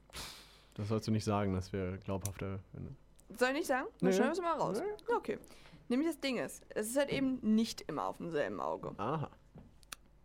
Das 0.75 0.87
sollst 0.89 1.07
du 1.07 1.11
nicht 1.11 1.25
sagen, 1.25 1.53
dass 1.53 1.73
wir 1.73 1.97
glaubhafter. 1.97 2.59
soll 3.35 3.47
ich 3.49 3.53
nicht 3.55 3.67
sagen? 3.67 3.87
Dann 3.99 4.09
Nee. 4.11 4.15
schneiden 4.15 4.35
wir 4.35 4.39
es 4.39 4.41
mal 4.41 4.59
raus. 4.59 4.79
Nee. 4.79 5.15
Okay. 5.15 5.39
Nämlich 5.89 6.07
das 6.07 6.19
Ding 6.19 6.37
ist, 6.37 6.63
es 6.69 6.87
ist 6.89 6.97
halt 6.97 7.09
eben 7.11 7.39
nicht 7.41 7.81
immer 7.81 8.05
auf 8.05 8.17
demselben 8.17 8.59
Auge. 8.59 8.93
Aha. 8.97 9.31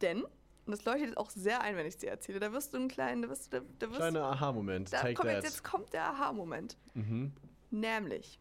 Denn, 0.03 0.25
und 0.69 0.73
das 0.73 0.85
leuchtet 0.85 1.17
auch 1.17 1.31
sehr 1.31 1.63
ein, 1.63 1.77
wenn 1.77 1.87
ich 1.87 1.95
es 1.95 1.99
dir 2.01 2.11
erzähle, 2.11 2.41
da 2.41 2.53
wirst 2.53 2.75
du 2.75 2.77
einen 2.77 2.89
kleinen, 2.89 3.23
da 3.23 3.31
wirst 3.31 3.53
du, 3.53 3.61
da, 3.61 3.67
da 3.79 3.87
wirst 3.89 3.99
Kleiner 4.01 4.25
Aha-Moment. 4.25 4.93
da 4.93 5.01
Take 5.01 5.15
kommt 5.15 5.29
that. 5.31 5.37
jetzt, 5.43 5.55
jetzt 5.55 5.65
kommt 5.65 5.93
der 5.95 6.05
Aha-Moment. 6.11 6.77
Mhm. 6.93 7.33
Nämlich, 7.71 8.39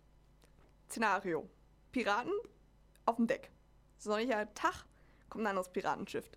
Szenario, 0.89 1.49
Piraten 1.93 2.33
auf 3.05 3.15
dem 3.15 3.27
Deck. 3.27 3.49
Sonniger 3.97 4.53
Tag, 4.53 4.85
kommt 5.29 5.43
ein 5.45 5.47
anderes 5.47 5.69
Piratenschiff. 5.69 6.29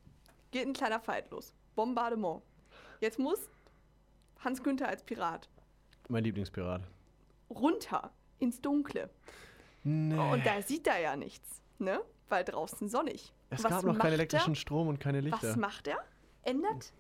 Geht 0.53 0.66
ein 0.66 0.72
kleiner 0.72 1.01
Fight 1.01 1.28
los. 1.30 1.55
Bombardement. 1.74 2.43
Jetzt 3.01 3.18
muss 3.18 3.41
Hans 4.45 4.62
Günther 4.62 4.88
als 4.88 5.03
Pirat 5.03 5.49
Mein 6.09 6.24
Lieblingspirat. 6.24 6.82
runter 7.51 8.12
ins 8.38 8.61
Dunkle. 8.61 9.11
Nee. 9.82 10.14
Und 10.16 10.47
da 10.47 10.62
sieht 10.62 10.86
er 10.86 10.99
ja 11.01 11.16
nichts, 11.16 11.61
ne? 11.78 12.01
Weil 12.28 12.45
draußen 12.45 12.88
sonnig. 12.88 13.32
Es 13.51 13.65
Was 13.65 13.71
gab 13.71 13.85
noch 13.85 13.99
keinen 13.99 14.13
er? 14.13 14.15
elektrischen 14.15 14.55
Strom 14.55 14.89
und 14.89 15.01
keine 15.01 15.21
Lichter. 15.21 15.51
Was 15.51 15.57
macht 15.57 15.89
er? 15.89 15.99
Ändert 16.43 16.93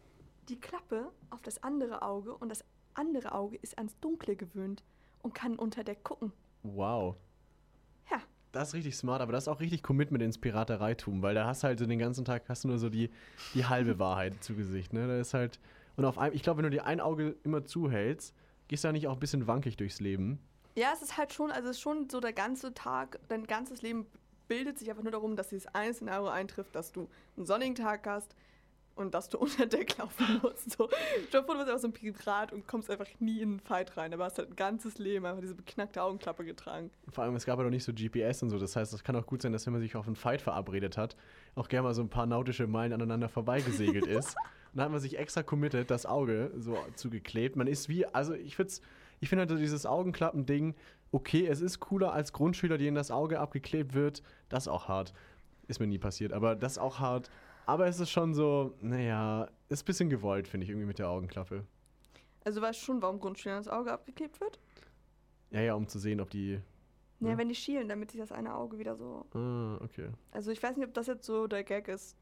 die 0.48 0.58
Klappe 0.58 1.10
auf 1.30 1.40
das 1.42 1.62
andere 1.62 2.02
Auge 2.02 2.34
und 2.36 2.48
das 2.48 2.64
andere 2.94 3.32
Auge 3.32 3.56
ist 3.56 3.78
ans 3.78 3.98
Dunkle 4.00 4.36
gewöhnt 4.36 4.82
und 5.22 5.34
kann 5.34 5.56
unter 5.56 5.84
Deck 5.84 6.02
gucken. 6.02 6.32
Wow. 6.62 7.16
Ja. 8.10 8.18
Das 8.52 8.68
ist 8.68 8.74
richtig 8.74 8.96
smart, 8.96 9.22
aber 9.22 9.32
das 9.32 9.44
ist 9.44 9.48
auch 9.48 9.60
richtig 9.60 9.82
Commitment 9.82 10.22
ins 10.24 10.38
Piratereitum, 10.38 11.22
weil 11.22 11.36
da 11.36 11.46
hast 11.46 11.62
du 11.62 11.68
halt 11.68 11.78
so 11.78 11.86
den 11.86 12.00
ganzen 12.00 12.24
Tag 12.24 12.48
hast 12.48 12.64
du 12.64 12.68
nur 12.68 12.78
so 12.78 12.88
die, 12.88 13.10
die 13.54 13.64
halbe 13.64 13.98
Wahrheit 14.00 14.42
zu 14.42 14.56
Gesicht, 14.56 14.92
ne? 14.92 15.06
Da 15.06 15.18
ist 15.18 15.34
halt 15.34 15.60
und 15.96 16.04
auf 16.04 16.18
einem, 16.18 16.34
ich 16.34 16.42
glaube, 16.42 16.58
wenn 16.58 16.64
du 16.64 16.70
dir 16.70 16.84
ein 16.84 17.00
Auge 17.00 17.36
immer 17.44 17.64
zuhältst, 17.64 18.34
gehst 18.68 18.84
du 18.84 18.88
da 18.88 18.92
nicht 18.92 19.06
auch 19.06 19.14
ein 19.14 19.20
bisschen 19.20 19.46
wankig 19.46 19.76
durchs 19.76 20.00
Leben. 20.00 20.40
Ja, 20.74 20.92
es 20.94 21.02
ist 21.02 21.16
halt 21.16 21.32
schon, 21.32 21.50
also 21.50 21.68
es 21.68 21.76
ist 21.76 21.82
schon 21.82 22.08
so 22.08 22.20
der 22.20 22.32
ganze 22.32 22.74
Tag, 22.74 23.20
dein 23.28 23.46
ganzes 23.46 23.82
Leben 23.82 24.06
bildet 24.50 24.80
sich 24.80 24.90
einfach 24.90 25.04
nur 25.04 25.12
darum, 25.12 25.36
dass 25.36 25.48
dieses 25.48 25.72
eine 25.72 25.94
Szenario 25.94 26.26
eintrifft, 26.26 26.74
dass 26.74 26.90
du 26.90 27.08
einen 27.36 27.46
sonnigen 27.46 27.76
Tag 27.76 28.04
hast 28.04 28.34
und 28.96 29.14
dass 29.14 29.28
du 29.28 29.38
unter 29.38 29.64
Deck 29.66 29.96
laufen 29.96 30.40
musst. 30.42 30.72
So, 30.72 30.90
stell 31.28 31.40
dir 31.40 31.46
vor, 31.46 31.54
du 31.54 31.60
bist 31.60 31.68
einfach 31.68 31.78
so 31.80 31.86
ein 31.86 31.92
Pirat 31.92 32.52
und 32.52 32.66
kommst 32.66 32.90
einfach 32.90 33.06
nie 33.20 33.40
in 33.40 33.50
einen 33.50 33.60
Fight 33.60 33.96
rein, 33.96 34.12
aber 34.12 34.24
hast 34.24 34.38
halt 34.38 34.50
ein 34.50 34.56
ganzes 34.56 34.98
Leben 34.98 35.24
einfach 35.24 35.40
diese 35.40 35.54
beknackte 35.54 36.02
Augenklappe 36.02 36.44
getragen. 36.44 36.90
Vor 37.08 37.22
allem, 37.22 37.36
es 37.36 37.46
gab 37.46 37.58
ja 37.58 37.64
noch 37.64 37.70
nicht 37.70 37.84
so 37.84 37.92
GPS 37.92 38.42
und 38.42 38.50
so. 38.50 38.58
Das 38.58 38.74
heißt, 38.74 38.92
es 38.92 39.04
kann 39.04 39.14
auch 39.14 39.26
gut 39.26 39.40
sein, 39.40 39.52
dass 39.52 39.66
wenn 39.66 39.72
man 39.72 39.82
sich 39.82 39.94
auf 39.94 40.08
einen 40.08 40.16
Fight 40.16 40.42
verabredet 40.42 40.98
hat, 40.98 41.16
auch 41.54 41.68
gerne 41.68 41.84
mal 41.84 41.94
so 41.94 42.02
ein 42.02 42.10
paar 42.10 42.26
nautische 42.26 42.66
Meilen 42.66 42.92
aneinander 42.92 43.28
vorbeigesegelt 43.28 44.06
ist. 44.08 44.30
Und 44.72 44.78
dann 44.78 44.86
hat 44.86 44.90
man 44.90 45.00
sich 45.00 45.16
extra 45.16 45.44
committed, 45.44 45.92
das 45.92 46.06
Auge 46.06 46.50
so 46.56 46.76
zugeklebt. 46.96 47.54
Man 47.54 47.68
ist 47.68 47.88
wie, 47.88 48.04
also 48.06 48.34
ich 48.34 48.56
finde 48.56 48.72
ich 49.20 49.28
find 49.28 49.38
halt 49.38 49.50
so 49.50 49.56
dieses 49.56 49.86
Augenklappen-Ding, 49.86 50.74
okay, 51.12 51.46
es 51.46 51.60
ist 51.60 51.80
cooler 51.80 52.12
als 52.12 52.32
Grundschüler, 52.32 52.78
in 52.80 52.94
das 52.94 53.10
Auge 53.10 53.40
abgeklebt 53.40 53.94
wird. 53.94 54.22
Das 54.48 54.64
ist 54.64 54.68
auch 54.68 54.88
hart. 54.88 55.12
Ist 55.68 55.80
mir 55.80 55.86
nie 55.86 55.98
passiert, 55.98 56.32
aber 56.32 56.56
das 56.56 56.72
ist 56.72 56.78
auch 56.78 56.98
hart. 56.98 57.30
Aber 57.66 57.86
es 57.86 58.00
ist 58.00 58.10
schon 58.10 58.34
so, 58.34 58.74
naja, 58.80 59.48
ist 59.68 59.82
ein 59.82 59.86
bisschen 59.86 60.10
gewollt, 60.10 60.48
finde 60.48 60.64
ich, 60.64 60.70
irgendwie 60.70 60.86
mit 60.86 60.98
der 60.98 61.08
Augenklappe. 61.08 61.64
Also 62.44 62.60
du 62.60 62.66
weißt 62.66 62.80
schon, 62.80 63.00
warum 63.02 63.20
Grundschülern 63.20 63.58
das 63.58 63.68
Auge 63.68 63.92
abgeklebt 63.92 64.40
wird? 64.40 64.58
Ja, 65.50 65.60
ja, 65.60 65.74
um 65.74 65.86
zu 65.86 65.98
sehen, 65.98 66.20
ob 66.20 66.30
die. 66.30 66.60
Ja, 67.20 67.28
Ja. 67.30 67.38
wenn 67.38 67.48
die 67.48 67.54
schielen, 67.54 67.88
damit 67.88 68.10
sich 68.10 68.20
das 68.20 68.32
eine 68.32 68.54
Auge 68.54 68.78
wieder 68.78 68.96
so. 68.96 69.26
Ah, 69.34 69.76
okay. 69.84 70.08
Also 70.32 70.50
ich 70.50 70.62
weiß 70.62 70.76
nicht, 70.76 70.86
ob 70.86 70.94
das 70.94 71.06
jetzt 71.06 71.26
so 71.26 71.46
der 71.46 71.62
Gag 71.64 71.86
ist. 71.88 72.16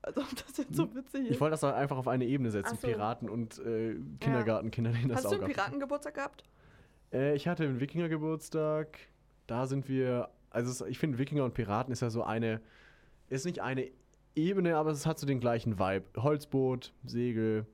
Also 0.00 0.20
ob 0.20 0.30
das 0.46 0.56
jetzt 0.56 0.74
so 0.76 0.94
witzig 0.94 1.24
ist. 1.26 1.30
Ich 1.32 1.40
wollte 1.40 1.52
das 1.52 1.64
einfach 1.64 1.96
auf 1.96 2.06
eine 2.06 2.24
Ebene 2.24 2.50
setzen, 2.52 2.78
so. 2.80 2.86
Piraten 2.86 3.28
und 3.28 3.58
äh, 3.58 3.96
Kindergartenkinder, 4.20 4.92
denen 4.92 5.08
das 5.08 5.18
Hast 5.18 5.24
du 5.24 5.28
Auge 5.30 5.36
einen 5.38 5.44
ab- 5.46 5.50
Piratengeburtstag 5.56 6.14
gehabt? 6.14 6.44
Äh, 7.12 7.34
ich 7.34 7.48
hatte 7.48 7.64
einen 7.64 7.80
Wikingergeburtstag. 7.80 8.98
Da 9.46 9.66
sind 9.66 9.88
wir. 9.88 10.28
Also 10.50 10.70
es, 10.70 10.80
ich 10.90 10.98
finde, 10.98 11.18
Wikinger 11.18 11.44
und 11.44 11.54
Piraten 11.54 11.92
ist 11.92 12.00
ja 12.00 12.10
so 12.10 12.22
eine. 12.22 12.60
Ist 13.28 13.44
nicht 13.44 13.60
eine 13.60 13.90
Ebene, 14.34 14.76
aber 14.76 14.90
es 14.90 15.06
hat 15.06 15.18
so 15.18 15.26
den 15.26 15.40
gleichen 15.40 15.78
Vibe. 15.78 16.04
Holzboot, 16.22 16.92
Segel, 17.04 17.66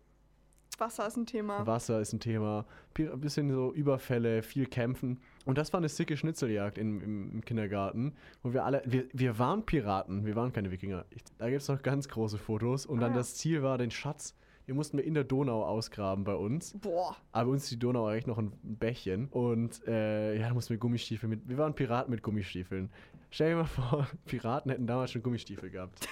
Wasser 0.78 1.07
ist 1.07 1.16
ein 1.16 1.26
Thema. 1.26 1.66
Wasser 1.66 2.01
ist 2.01 2.12
ein 2.12 2.20
Thema. 2.20 2.66
Ein 2.99 3.20
bisschen 3.20 3.51
so 3.51 3.72
Überfälle, 3.72 4.43
viel 4.43 4.66
Kämpfen. 4.66 5.20
Und 5.45 5.59
das 5.59 5.72
war 5.72 5.78
eine 5.78 5.89
sicke 5.89 6.16
Schnitzeljagd 6.16 6.78
im, 6.78 7.01
im, 7.01 7.32
im 7.32 7.45
Kindergarten, 7.45 8.14
wo 8.43 8.53
wir 8.53 8.64
alle. 8.64 8.82
Wir, 8.85 9.05
wir 9.12 9.39
waren 9.39 9.64
Piraten, 9.64 10.24
wir 10.26 10.37
waren 10.37 10.53
keine 10.53 10.70
Wikinger. 10.70 11.05
Ich, 11.11 11.22
da 11.39 11.49
gibt 11.49 11.62
es 11.62 11.68
noch 11.68 11.82
ganz 11.82 12.09
große 12.09 12.39
Fotos. 12.39 12.87
Und 12.87 12.99
Ah, 12.99 13.03
dann 13.03 13.12
ja. 13.12 13.18
das 13.18 13.35
Ziel 13.37 13.62
war, 13.62 13.78
den 13.78 13.91
Schatz. 13.91 14.35
Den 14.67 14.77
mussten 14.77 14.97
wir 14.97 15.05
in 15.05 15.15
der 15.15 15.25
Donau 15.25 15.65
ausgraben 15.65 16.25
bei 16.25 16.35
uns. 16.35 16.73
Boah. 16.79 17.17
Aber 17.33 17.47
bei 17.47 17.53
uns 17.53 17.65
ist 17.65 17.73
die 17.73 17.79
Donau 17.79 18.11
echt 18.11 18.27
noch 18.27 18.39
ein 18.39 18.53
Bächchen. 18.62 19.29
Und 19.29 19.87
äh, 19.87 20.39
ja, 20.39 20.49
da 20.49 20.55
mussten 20.55 20.71
wir 20.71 20.79
Gummistiefel 20.79 21.29
mit. 21.29 21.47
Wir 21.49 21.59
waren 21.59 21.75
Piraten 21.75 22.11
mit 22.11 22.23
Gummistiefeln. 22.23 22.91
Stell 23.31 23.51
dir 23.51 23.57
mal 23.57 23.65
vor, 23.67 24.07
Piraten 24.27 24.71
hätten 24.71 24.87
damals 24.87 25.11
schon 25.11 25.23
Gummistiefel 25.23 25.71
gehabt. 25.71 26.09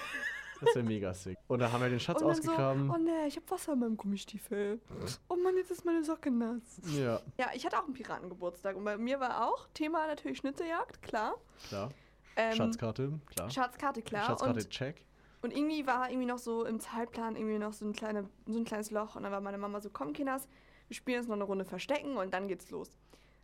Das 0.61 0.75
wäre 0.75 0.85
mega 0.85 1.13
sick. 1.13 1.37
Und 1.47 1.59
da 1.59 1.71
haben 1.71 1.81
wir 1.81 1.89
den 1.89 1.99
Schatz 1.99 2.21
und 2.21 2.27
dann 2.27 2.35
so, 2.35 2.51
ausgegraben. 2.51 2.89
oh 2.89 2.97
nee, 2.97 3.27
ich 3.27 3.35
hab 3.35 3.49
Wasser 3.49 3.73
in 3.73 3.79
meinem 3.79 3.97
Gummistiefel. 3.97 4.79
Oh 5.27 5.35
Mann, 5.35 5.55
jetzt 5.57 5.71
ist 5.71 5.83
meine 5.83 6.03
Socke 6.03 6.31
nass. 6.31 6.79
ja, 6.85 7.19
Ja, 7.37 7.47
ich 7.53 7.65
hatte 7.65 7.77
auch 7.77 7.85
einen 7.85 7.93
Piratengeburtstag 7.93 8.75
und 8.75 8.83
bei 8.83 8.97
mir 8.97 9.19
war 9.19 9.47
auch 9.47 9.67
Thema 9.73 10.07
natürlich 10.07 10.37
Schnitzeljagd, 10.37 11.01
klar. 11.01 11.35
klar. 11.67 11.89
Ähm, 12.35 12.53
Schatzkarte, 12.53 13.19
klar. 13.25 13.49
Schatzkarte, 13.49 14.01
klar. 14.01 14.25
Schatzkarte, 14.25 14.61
und, 14.61 14.69
check. 14.69 15.03
Und 15.43 15.55
irgendwie 15.55 15.85
war 15.85 16.09
irgendwie 16.09 16.25
noch 16.25 16.39
so 16.39 16.65
im 16.65 16.79
Zeitplan 16.79 17.35
irgendwie 17.35 17.59
noch 17.59 17.73
so 17.73 17.85
ein, 17.85 17.93
kleine, 17.93 18.29
so 18.47 18.57
ein 18.57 18.65
kleines 18.65 18.91
Loch 18.91 19.15
und 19.15 19.23
dann 19.23 19.31
war 19.31 19.41
meine 19.41 19.57
Mama 19.57 19.81
so, 19.81 19.89
komm 19.91 20.13
Kinders, 20.13 20.47
wir 20.87 20.95
spielen 20.95 21.19
jetzt 21.19 21.27
noch 21.27 21.35
eine 21.35 21.43
Runde 21.43 21.65
Verstecken 21.65 22.17
und 22.17 22.33
dann 22.33 22.47
geht's 22.47 22.71
los. 22.71 22.89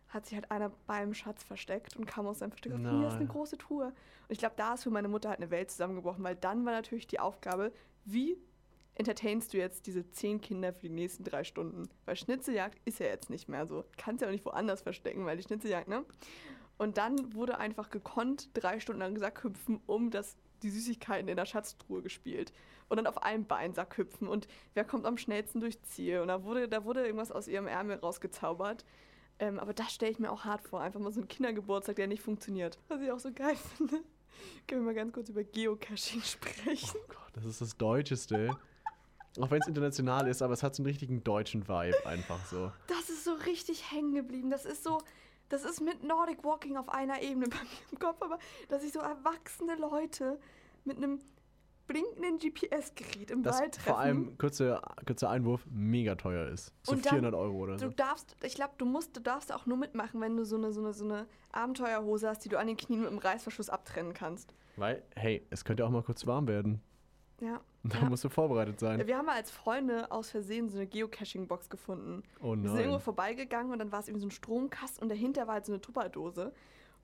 Hat 0.08 0.26
sich 0.26 0.34
halt 0.34 0.50
einer 0.50 0.72
beim 0.86 1.14
Schatz 1.14 1.44
versteckt 1.44 1.96
und 1.96 2.06
kam 2.06 2.26
aus 2.26 2.40
seinem 2.40 2.50
Versteck 2.50 2.72
und 2.72 2.88
hier 2.88 3.06
ist 3.06 3.14
eine 3.14 3.26
große 3.26 3.58
Truhe. 3.58 3.86
Und 3.86 3.94
ich 4.30 4.38
glaube, 4.38 4.54
da 4.56 4.74
ist 4.74 4.82
für 4.82 4.90
meine 4.90 5.08
Mutter 5.08 5.28
halt 5.28 5.40
eine 5.40 5.50
Welt 5.50 5.70
zusammengebrochen, 5.70 6.24
weil 6.24 6.36
dann 6.36 6.64
war 6.64 6.72
natürlich 6.72 7.06
die 7.06 7.20
Aufgabe, 7.20 7.70
wie 8.06 8.36
entertainst 8.94 9.52
du 9.52 9.58
jetzt 9.58 9.86
diese 9.86 10.10
zehn 10.10 10.40
Kinder 10.40 10.72
für 10.72 10.88
die 10.88 10.94
nächsten 10.94 11.22
drei 11.22 11.44
Stunden? 11.44 11.88
Weil 12.06 12.16
Schnitzeljagd 12.16 12.80
ist 12.86 12.98
ja 12.98 13.06
jetzt 13.06 13.30
nicht 13.30 13.48
mehr 13.48 13.66
so. 13.66 13.84
Kannst 13.96 14.22
ja 14.22 14.28
auch 14.28 14.32
nicht 14.32 14.44
woanders 14.44 14.82
verstecken, 14.82 15.26
weil 15.26 15.36
die 15.36 15.42
Schnitzeljagd, 15.42 15.88
ne? 15.88 16.04
Und 16.78 16.96
dann 16.96 17.34
wurde 17.34 17.58
einfach 17.58 17.90
gekonnt 17.90 18.48
drei 18.54 18.80
Stunden 18.80 19.00
lang 19.00 19.18
Sack 19.18 19.44
hüpfen, 19.44 19.80
um 19.86 20.10
das, 20.10 20.36
die 20.62 20.70
Süßigkeiten 20.70 21.28
in 21.28 21.36
der 21.36 21.46
Schatztruhe 21.46 22.02
gespielt. 22.02 22.52
Und 22.88 22.96
dann 22.96 23.06
auf 23.06 23.22
einem 23.22 23.44
Bein 23.46 23.72
Sack 23.72 23.98
hüpfen 23.98 24.26
und 24.26 24.48
wer 24.74 24.84
kommt 24.84 25.06
am 25.06 25.16
schnellsten 25.16 25.60
durchs 25.60 25.80
Ziel. 25.82 26.20
Und 26.20 26.28
da 26.28 26.42
wurde, 26.42 26.68
da 26.68 26.84
wurde 26.84 27.04
irgendwas 27.04 27.30
aus 27.30 27.46
ihrem 27.46 27.68
Ärmel 27.68 27.98
rausgezaubert. 27.98 28.84
Ähm, 29.38 29.58
aber 29.58 29.72
das 29.72 29.92
stelle 29.92 30.10
ich 30.10 30.18
mir 30.18 30.30
auch 30.30 30.44
hart 30.44 30.62
vor. 30.62 30.80
Einfach 30.80 31.00
mal 31.00 31.12
so 31.12 31.20
ein 31.20 31.28
Kindergeburtstag, 31.28 31.96
der 31.96 32.08
nicht 32.08 32.22
funktioniert. 32.22 32.78
Was 32.88 33.00
ich 33.00 33.10
auch 33.10 33.20
so 33.20 33.32
geil 33.32 33.56
finde. 33.76 34.02
Können 34.66 34.82
wir 34.82 34.86
mal 34.86 34.94
ganz 34.94 35.12
kurz 35.12 35.28
über 35.28 35.44
Geocaching 35.44 36.22
sprechen? 36.22 36.90
Oh 36.94 37.08
Gott, 37.08 37.30
das 37.32 37.44
ist 37.44 37.60
das 37.60 37.76
Deutscheste. 37.76 38.56
Auch 39.38 39.50
wenn 39.50 39.60
es 39.60 39.68
international 39.68 40.26
ist, 40.26 40.42
aber 40.42 40.54
es 40.54 40.62
hat 40.62 40.74
so 40.74 40.82
einen 40.82 40.88
richtigen 40.88 41.22
deutschen 41.22 41.68
Vibe 41.68 42.04
einfach 42.04 42.44
so. 42.46 42.72
Das 42.88 43.08
ist 43.08 43.24
so 43.24 43.32
richtig 43.46 43.92
hängen 43.92 44.14
geblieben. 44.14 44.50
Das 44.50 44.64
ist 44.64 44.82
so, 44.82 44.98
das 45.50 45.64
ist 45.64 45.80
mit 45.82 46.02
Nordic 46.02 46.42
Walking 46.42 46.76
auf 46.78 46.88
einer 46.88 47.20
Ebene 47.22 47.46
bei 47.50 47.56
mir 47.58 47.92
im 47.92 47.98
Kopf, 47.98 48.22
aber 48.22 48.38
dass 48.68 48.82
ich 48.82 48.92
so 48.92 49.00
erwachsene 49.00 49.74
Leute 49.76 50.38
mit 50.84 50.96
einem 50.96 51.20
blinkenden 51.86 52.38
GPS-Gerät 52.38 53.32
im 53.32 53.42
Das 53.42 53.58
Wald 53.60 53.74
treffen. 53.74 53.88
vor 53.88 53.98
allem, 53.98 54.38
kurzer, 54.38 54.80
kurzer 55.06 55.28
Einwurf, 55.28 55.66
mega 55.68 56.14
teuer 56.14 56.46
ist. 56.48 56.72
So 56.84 56.92
Und 56.92 57.04
dann- 57.04 57.10
400 57.10 57.34
Euro 57.34 57.56
oder 57.58 57.72
Du 57.76 57.86
so. 57.86 57.90
darfst, 57.90 58.36
ich 58.44 58.54
glaube, 58.54 58.74
du 58.78 58.84
musst, 58.86 59.16
du 59.16 59.20
darfst 59.20 59.52
auch 59.52 59.66
nur 59.66 59.76
mitmachen, 59.76 60.20
wenn 60.20 60.36
du 60.36 60.44
so 60.44 60.54
eine, 60.56 60.72
so 60.72 60.80
eine, 60.80 60.92
so 60.94 61.04
eine 61.04 61.26
Abenteuerhose 61.50 62.28
hast, 62.28 62.44
die 62.44 62.48
du 62.48 62.58
an 62.60 62.68
den 62.68 62.76
Knien 62.76 63.00
mit 63.00 63.10
dem 63.10 63.18
Reißverschluss 63.18 63.70
abtrennen 63.70 64.14
kannst. 64.14 64.54
Weil, 64.76 65.02
hey, 65.16 65.44
es 65.50 65.64
könnte 65.64 65.84
auch 65.84 65.90
mal 65.90 66.04
kurz 66.04 66.26
warm 66.28 66.46
werden. 66.46 66.80
Ja. 67.40 67.60
Da 67.84 67.98
Ja. 68.00 68.08
musst 68.10 68.24
du 68.24 68.28
vorbereitet 68.28 68.78
sein. 68.78 69.06
Wir 69.06 69.16
haben 69.16 69.26
mal 69.26 69.36
als 69.36 69.50
Freunde 69.50 70.10
aus 70.12 70.30
Versehen 70.30 70.68
so 70.68 70.76
eine 70.76 70.86
Geocaching-Box 70.86 71.70
gefunden. 71.70 72.22
Oh 72.40 72.50
Wir 72.54 72.56
sind 72.68 72.76
irgendwo 72.78 72.90
nein. 72.96 73.00
vorbeigegangen 73.00 73.72
und 73.72 73.78
dann 73.78 73.90
war 73.92 74.00
es 74.00 74.08
irgendwie 74.08 74.20
so 74.22 74.26
ein 74.28 74.30
Stromkasten 74.32 75.02
und 75.02 75.08
dahinter 75.08 75.46
war 75.46 75.54
halt 75.54 75.66
so 75.66 75.72
eine 75.72 75.80
Tupperdose. 75.80 76.52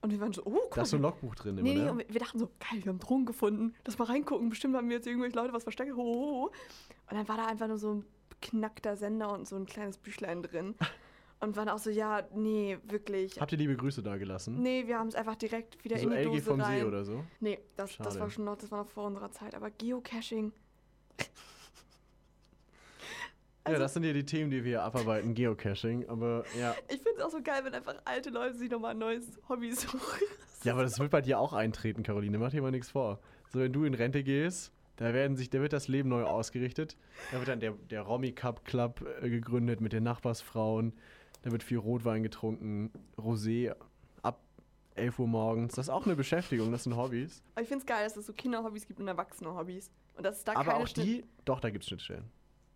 Und 0.01 0.11
wir 0.11 0.19
waren 0.19 0.31
so, 0.31 0.43
oh, 0.45 0.51
guck 0.65 0.75
Da 0.75 0.83
ist 0.83 0.91
so 0.91 0.97
ein. 0.97 1.01
Logbuch 1.01 1.33
drin 1.33 1.55
Nee, 1.55 1.61
immer, 1.61 1.79
nee, 1.79 1.85
ne? 1.85 1.91
und 1.91 2.13
wir- 2.13 2.19
dachten 2.19 2.37
so, 2.37 2.45
geil, 2.59 2.83
wir 2.83 2.89
haben 2.91 2.99
Drogen 2.99 3.25
gefunden. 3.25 3.73
Lass 3.85 3.97
mal 3.97 4.05
reingucken. 4.05 4.49
Bestimmt 4.49 4.75
haben 4.75 4.87
wir 4.89 4.97
jetzt 4.97 5.07
irgendwelche 5.07 5.35
Leute 5.35 5.53
was 5.53 5.63
versteckt. 5.63 5.91
Ho, 5.93 5.97
ho, 5.97 6.03
ho. 6.43 6.43
Und 7.09 7.17
dann 7.17 7.27
war 7.27 7.37
da 7.37 7.47
einfach 7.47 7.67
nur 7.67 7.79
so 7.79 7.95
ein 7.95 8.05
beknackter 8.29 8.95
Sender 8.95 9.33
und 9.33 9.47
so 9.47 9.55
ein 9.55 9.65
kleines 9.65 9.97
Büchlein 9.97 10.43
drin. 10.43 10.75
Und 11.39 11.55
waren 11.55 11.69
auch 11.69 11.77
so, 11.77 11.91
ja, 11.91 12.27
nee, 12.33 12.77
wirklich. 12.83 13.39
Habt 13.39 13.51
ihr 13.51 13.59
liebe 13.59 13.75
Grüße 13.75 14.01
da 14.01 14.17
gelassen? 14.17 14.61
Nee, 14.61 14.87
wir 14.87 14.97
haben 14.97 15.07
es 15.07 15.13
einfach 15.15 15.35
direkt 15.35 15.83
wieder 15.83 15.97
so 15.97 16.05
in 16.05 16.09
die 16.09 16.15
LG 16.17 16.25
Dose 16.25 16.41
vom 16.41 16.61
rein. 16.61 16.79
See 16.79 16.85
oder 16.85 17.05
so? 17.05 17.23
Nee, 17.39 17.59
das, 17.75 17.95
das 17.97 18.19
war 18.19 18.29
schon 18.31 18.45
noch, 18.45 18.57
das 18.57 18.71
war 18.71 18.79
noch 18.83 18.89
vor 18.89 19.05
unserer 19.05 19.31
Zeit. 19.31 19.53
Aber 19.53 19.69
Geocaching, 19.69 20.51
ja, 21.19 21.25
Also- 23.65 23.79
das 23.79 23.93
sind 23.93 24.03
ja 24.03 24.13
die 24.13 24.25
Themen, 24.25 24.49
die 24.49 24.63
wir 24.63 24.69
hier 24.71 24.83
abarbeiten. 24.83 25.33
Geocaching, 25.35 26.07
aber 26.09 26.43
ja. 26.59 26.73
ich 26.87 27.01
finde 27.01 27.17
es 27.17 27.21
auch 27.21 27.29
so 27.29 27.41
geil, 27.43 27.61
wenn 27.63 27.73
einfach 27.75 27.95
alte 28.05 28.29
Leute 28.29 28.55
sich 28.55 28.71
nochmal 28.71 28.91
ein 28.91 28.97
neues 28.99 29.39
Hobby 29.49 29.71
suchen. 29.73 29.99
Ja, 30.63 30.73
aber 30.73 30.81
das 30.81 30.97
wird 30.97 31.11
bei 31.11 31.21
dir 31.21 31.39
auch 31.39 31.53
eintreten, 31.53 32.01
Caroline. 32.01 32.39
Mach 32.39 32.49
dir 32.49 32.63
mal 32.63 32.71
nichts 32.71 32.89
vor. 32.89 33.19
So, 33.53 33.59
wenn 33.59 33.71
du 33.71 33.83
in 33.85 33.93
Rente 33.93 34.23
gehst, 34.23 34.71
da 34.95 35.13
werden 35.13 35.37
sich, 35.37 35.51
da 35.51 35.61
wird 35.61 35.71
das 35.71 35.87
Leben 35.87 36.09
neu 36.09 36.23
ausgerichtet. 36.23 36.97
Da 37.31 37.37
wird 37.37 37.47
dann 37.47 37.59
der, 37.59 37.73
der 37.91 38.01
Romy 38.01 38.31
Cup 38.31 38.65
Club 38.65 39.05
äh, 39.21 39.29
gegründet 39.29 39.81
mit 39.81 39.93
den 39.93 40.01
Nachbarsfrauen. 40.03 40.93
Da 41.43 41.51
wird 41.51 41.63
viel 41.63 41.77
Rotwein 41.77 42.23
getrunken, 42.23 42.91
Rosé 43.17 43.75
ab 44.23 44.39
11 44.95 45.19
Uhr 45.19 45.27
morgens. 45.27 45.75
Das 45.75 45.85
ist 45.85 45.89
auch 45.89 46.05
eine 46.05 46.15
Beschäftigung, 46.15 46.71
das 46.71 46.83
sind 46.83 46.95
Hobbys. 46.95 47.41
Aber 47.53 47.61
ich 47.61 47.67
finde 47.67 47.81
es 47.81 47.85
geil, 47.85 48.03
dass 48.03 48.17
es 48.17 48.25
so 48.25 48.33
Kinderhobbys 48.33 48.87
gibt 48.87 48.99
und 48.99 49.07
Erwachsene-Hobbys. 49.07 49.91
Und 50.15 50.25
dass 50.25 50.37
es 50.39 50.43
da 50.43 50.53
aber 50.53 50.71
keine 50.71 50.83
auch 50.83 50.89
die, 50.89 51.23
doch, 51.45 51.59
da 51.59 51.69
gibt 51.69 51.83
es 51.83 51.89
Schnittstellen. 51.89 52.25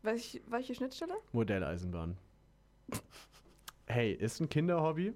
Welche, 0.03 0.41
welche 0.47 0.75
Schnittstelle? 0.75 1.15
Modelleisenbahn. 1.31 2.17
Hey, 3.87 4.13
ist 4.13 4.39
ein 4.39 4.49
Kinderhobby, 4.49 5.13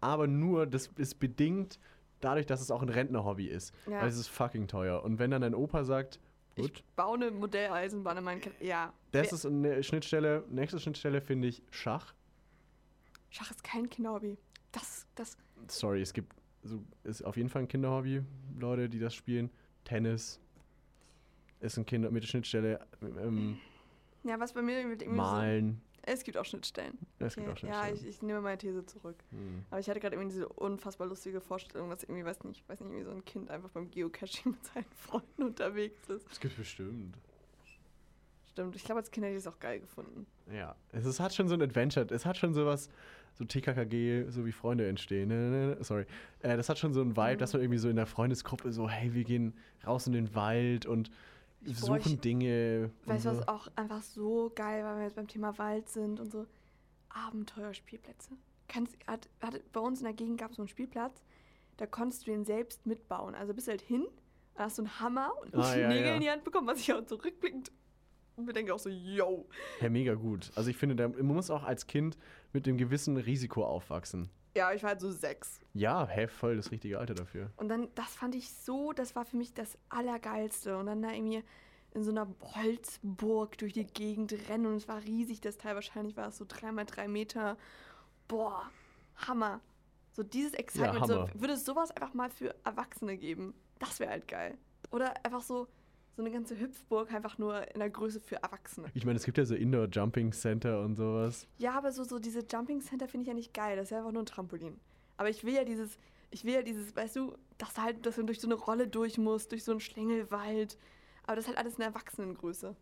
aber 0.00 0.26
nur, 0.26 0.66
das 0.66 0.88
ist 0.96 1.18
bedingt 1.18 1.78
dadurch, 2.20 2.46
dass 2.46 2.60
es 2.60 2.70
auch 2.70 2.82
ein 2.82 2.88
Rentnerhobby 2.88 3.46
ist. 3.46 3.74
Ja. 3.86 4.00
Weil 4.02 4.08
es 4.08 4.16
ist 4.16 4.28
fucking 4.28 4.68
teuer. 4.68 5.02
Und 5.02 5.18
wenn 5.18 5.30
dann 5.30 5.42
dein 5.42 5.54
Opa 5.54 5.84
sagt, 5.84 6.20
gut, 6.56 6.70
Ich 6.76 6.84
baue 6.96 7.16
eine 7.16 7.30
Modelleisenbahn 7.30 8.18
in 8.18 8.24
meinen 8.24 8.40
Kind. 8.40 8.54
Ja. 8.60 8.92
das 9.10 9.32
ist 9.32 9.46
eine 9.46 9.82
Schnittstelle, 9.82 10.44
nächste 10.48 10.78
Schnittstelle 10.78 11.20
finde 11.20 11.48
ich 11.48 11.62
Schach. 11.70 12.14
Schach 13.32 13.50
ist 13.50 13.64
kein 13.64 13.88
Kinderhobby. 13.88 14.36
Das, 14.72 15.06
das. 15.14 15.36
Sorry, 15.68 16.02
es 16.02 16.12
gibt, 16.12 16.34
so, 16.62 16.82
ist 17.02 17.24
auf 17.24 17.36
jeden 17.36 17.48
Fall 17.48 17.62
ein 17.62 17.68
Kinderhobby, 17.68 18.22
Leute, 18.58 18.88
die 18.90 18.98
das 18.98 19.14
spielen. 19.14 19.50
Tennis 19.84 20.38
ist 21.60 21.78
ein 21.78 21.86
Kinder 21.86 22.10
mit 22.10 22.22
der 22.22 22.28
Schnittstelle, 22.28 22.86
ähm, 23.00 23.58
Ja, 24.22 24.38
was 24.38 24.52
bei 24.52 24.60
mir 24.60 24.78
irgendwie 24.80 25.04
irgendwie 25.04 25.16
Malen. 25.16 25.80
so. 25.80 25.92
Es 26.04 26.24
gibt 26.24 26.36
auch 26.36 26.44
Schnittstellen. 26.44 26.98
Es 27.20 27.36
gibt 27.36 27.46
auch 27.48 27.52
Ja, 27.52 27.56
Schnittstellen. 27.86 27.94
ich, 27.94 28.06
ich 28.06 28.22
nehme 28.22 28.40
meine 28.42 28.58
These 28.58 28.84
zurück. 28.84 29.22
Hm. 29.30 29.64
Aber 29.70 29.80
ich 29.80 29.88
hatte 29.88 30.00
gerade 30.00 30.16
irgendwie 30.16 30.32
diese 30.34 30.48
unfassbar 30.48 31.06
lustige 31.06 31.40
Vorstellung, 31.40 31.88
dass 31.90 32.02
irgendwie, 32.02 32.24
weiß 32.24 32.42
nicht, 32.44 32.68
weiß 32.68 32.80
nicht, 32.80 32.90
irgendwie 32.90 33.04
so 33.04 33.12
ein 33.12 33.24
Kind 33.24 33.50
einfach 33.50 33.70
beim 33.70 33.90
Geocaching 33.90 34.50
mit 34.52 34.64
seinen 34.66 34.90
Freunden 34.90 35.42
unterwegs 35.44 36.08
ist. 36.10 36.26
Es 36.30 36.38
gibt 36.40 36.56
bestimmt. 36.56 37.16
Stimmt, 38.50 38.76
ich 38.76 38.84
glaube, 38.84 38.98
als 39.00 39.10
Kind 39.10 39.24
hätte 39.24 39.36
ich 39.36 39.40
es 39.42 39.46
auch 39.46 39.58
geil 39.58 39.80
gefunden. 39.80 40.26
Ja, 40.52 40.76
es, 40.90 41.06
ist, 41.06 41.20
hat 41.20 41.32
schon 41.34 41.48
so 41.48 41.54
ein 41.54 41.62
Adventure, 41.62 42.06
es 42.12 42.26
hat 42.26 42.36
schon 42.36 42.52
sowas, 42.52 42.90
so 43.34 43.44
TKKG, 43.44 44.26
so 44.30 44.44
wie 44.46 44.52
Freunde 44.52 44.86
entstehen. 44.88 45.28
Ne, 45.28 45.36
ne, 45.50 45.66
ne, 45.76 45.84
sorry. 45.84 46.04
Äh, 46.40 46.56
das 46.56 46.68
hat 46.68 46.78
schon 46.78 46.92
so 46.92 47.00
einen 47.00 47.16
Vibe, 47.16 47.34
Mhm. 47.34 47.38
dass 47.38 47.52
man 47.52 47.62
irgendwie 47.62 47.78
so 47.78 47.88
in 47.88 47.96
der 47.96 48.06
Freundesgruppe 48.06 48.72
so, 48.72 48.88
hey, 48.88 49.14
wir 49.14 49.24
gehen 49.24 49.54
raus 49.86 50.06
in 50.06 50.12
den 50.12 50.34
Wald 50.34 50.86
und 50.86 51.10
Ich 51.64 51.78
suchen 51.78 51.98
bräuch- 52.02 52.20
Dinge. 52.20 52.90
Weißt 53.06 53.24
du, 53.24 53.30
so. 53.30 53.38
was 53.38 53.48
auch 53.48 53.68
einfach 53.76 54.02
so 54.02 54.52
geil, 54.54 54.84
weil 54.84 54.96
wir 54.96 55.02
jetzt 55.04 55.16
beim 55.16 55.28
Thema 55.28 55.56
Wald 55.58 55.88
sind 55.88 56.20
und 56.20 56.30
so 56.30 56.46
Abenteuerspielplätze. 57.26 58.30
Kannst, 58.68 58.96
hat, 59.06 59.28
hat, 59.40 59.60
bei 59.72 59.80
uns 59.80 60.00
in 60.00 60.04
der 60.04 60.14
Gegend 60.14 60.38
gab 60.40 60.50
es 60.50 60.56
so 60.56 60.62
einen 60.62 60.68
Spielplatz, 60.68 61.22
da 61.76 61.86
konntest 61.86 62.26
du 62.26 62.30
den 62.30 62.44
selbst 62.44 62.86
mitbauen. 62.86 63.34
Also 63.34 63.54
bist 63.54 63.68
halt 63.68 63.82
hin, 63.82 64.04
hast 64.56 64.78
du 64.78 64.82
einen 64.82 65.00
Hammer 65.00 65.30
und 65.42 65.54
Ah, 65.54 65.76
ja, 65.76 65.88
Nägel 65.88 66.06
ja. 66.06 66.14
in 66.14 66.20
die 66.20 66.30
Hand 66.30 66.44
bekommen, 66.44 66.66
was 66.66 66.80
ich 66.80 66.92
auch 66.92 67.04
zurückblickend 67.04 67.70
und 68.36 68.46
mir 68.46 68.52
denke 68.54 68.74
auch 68.74 68.78
so, 68.78 68.88
yo. 68.88 69.46
Ja, 69.80 69.90
mega 69.90 70.14
gut. 70.14 70.50
Also 70.54 70.70
ich 70.70 70.76
finde, 70.76 70.96
da, 70.96 71.08
man 71.08 71.26
muss 71.26 71.50
auch 71.50 71.64
als 71.64 71.86
Kind 71.86 72.16
mit 72.52 72.66
dem 72.66 72.76
gewissen 72.76 73.16
Risiko 73.16 73.64
aufwachsen. 73.64 74.30
Ja, 74.54 74.72
ich 74.72 74.82
war 74.82 74.90
halt 74.90 75.00
so 75.00 75.10
sechs. 75.10 75.60
Ja, 75.72 76.06
hä, 76.06 76.26
voll 76.26 76.56
das 76.56 76.70
richtige 76.70 76.98
Alter 76.98 77.14
dafür. 77.14 77.50
Und 77.56 77.68
dann, 77.68 77.88
das 77.94 78.14
fand 78.14 78.34
ich 78.34 78.52
so, 78.52 78.92
das 78.92 79.16
war 79.16 79.24
für 79.24 79.36
mich 79.36 79.54
das 79.54 79.78
Allergeilste. 79.88 80.76
Und 80.76 80.86
dann 80.86 81.00
da 81.00 81.10
irgendwie 81.10 81.42
in 81.94 82.04
so 82.04 82.10
einer 82.10 82.26
Holzburg 82.54 83.58
durch 83.58 83.72
die 83.72 83.86
Gegend 83.86 84.34
rennen 84.48 84.66
und 84.66 84.76
es 84.76 84.88
war 84.88 85.02
riesig, 85.02 85.40
das 85.40 85.58
Teil 85.58 85.74
wahrscheinlich 85.74 86.16
war 86.16 86.28
es 86.28 86.38
so 86.38 86.44
drei 86.46 86.72
mal 86.72 86.84
drei 86.84 87.08
Meter. 87.08 87.56
Boah, 88.28 88.70
Hammer. 89.16 89.60
So 90.12 90.22
dieses 90.22 90.54
Excitement, 90.54 91.06
so, 91.06 91.14
Hammer. 91.14 91.30
würde 91.34 91.54
es 91.54 91.64
sowas 91.64 91.90
einfach 91.90 92.14
mal 92.14 92.30
für 92.30 92.54
Erwachsene 92.64 93.16
geben, 93.16 93.54
das 93.78 94.00
wäre 94.00 94.10
halt 94.10 94.28
geil. 94.28 94.56
Oder 94.90 95.24
einfach 95.24 95.42
so, 95.42 95.68
so 96.14 96.22
eine 96.22 96.30
ganze 96.30 96.58
Hüpfburg 96.58 97.12
einfach 97.12 97.38
nur 97.38 97.66
in 97.72 97.80
der 97.80 97.90
Größe 97.90 98.20
für 98.20 98.36
Erwachsene. 98.36 98.88
Ich 98.94 99.04
meine, 99.04 99.16
es 99.16 99.24
gibt 99.24 99.38
ja 99.38 99.44
so 99.44 99.54
Indoor 99.54 99.88
Jumping 99.90 100.32
Center 100.32 100.82
und 100.82 100.94
sowas. 100.94 101.46
Ja, 101.58 101.72
aber 101.72 101.90
so, 101.92 102.04
so 102.04 102.18
diese 102.18 102.40
Jumping 102.40 102.80
Center 102.80 103.08
finde 103.08 103.22
ich 103.22 103.28
ja 103.28 103.34
nicht 103.34 103.54
geil. 103.54 103.76
Das 103.76 103.84
ist 103.84 103.90
ja 103.90 103.98
einfach 103.98 104.12
nur 104.12 104.22
ein 104.22 104.26
Trampolin. 104.26 104.78
Aber 105.16 105.30
ich 105.30 105.44
will 105.44 105.54
ja 105.54 105.64
dieses, 105.64 105.98
ich 106.30 106.44
will 106.44 106.54
ja 106.54 106.62
dieses, 106.62 106.94
weißt 106.94 107.16
du, 107.16 107.34
dass 107.56 107.74
du 107.74 107.82
halt, 107.82 108.04
dass 108.04 108.16
du 108.16 108.22
durch 108.24 108.40
so 108.40 108.48
eine 108.48 108.54
Rolle 108.54 108.88
durch 108.88 109.16
musst, 109.16 109.52
durch 109.52 109.64
so 109.64 109.72
einen 109.72 109.80
Schlängelwald. 109.80 110.76
Aber 111.24 111.36
das 111.36 111.44
ist 111.44 111.48
halt 111.48 111.58
alles 111.58 111.76
in 111.76 111.82
Erwachsenengröße. 111.82 112.76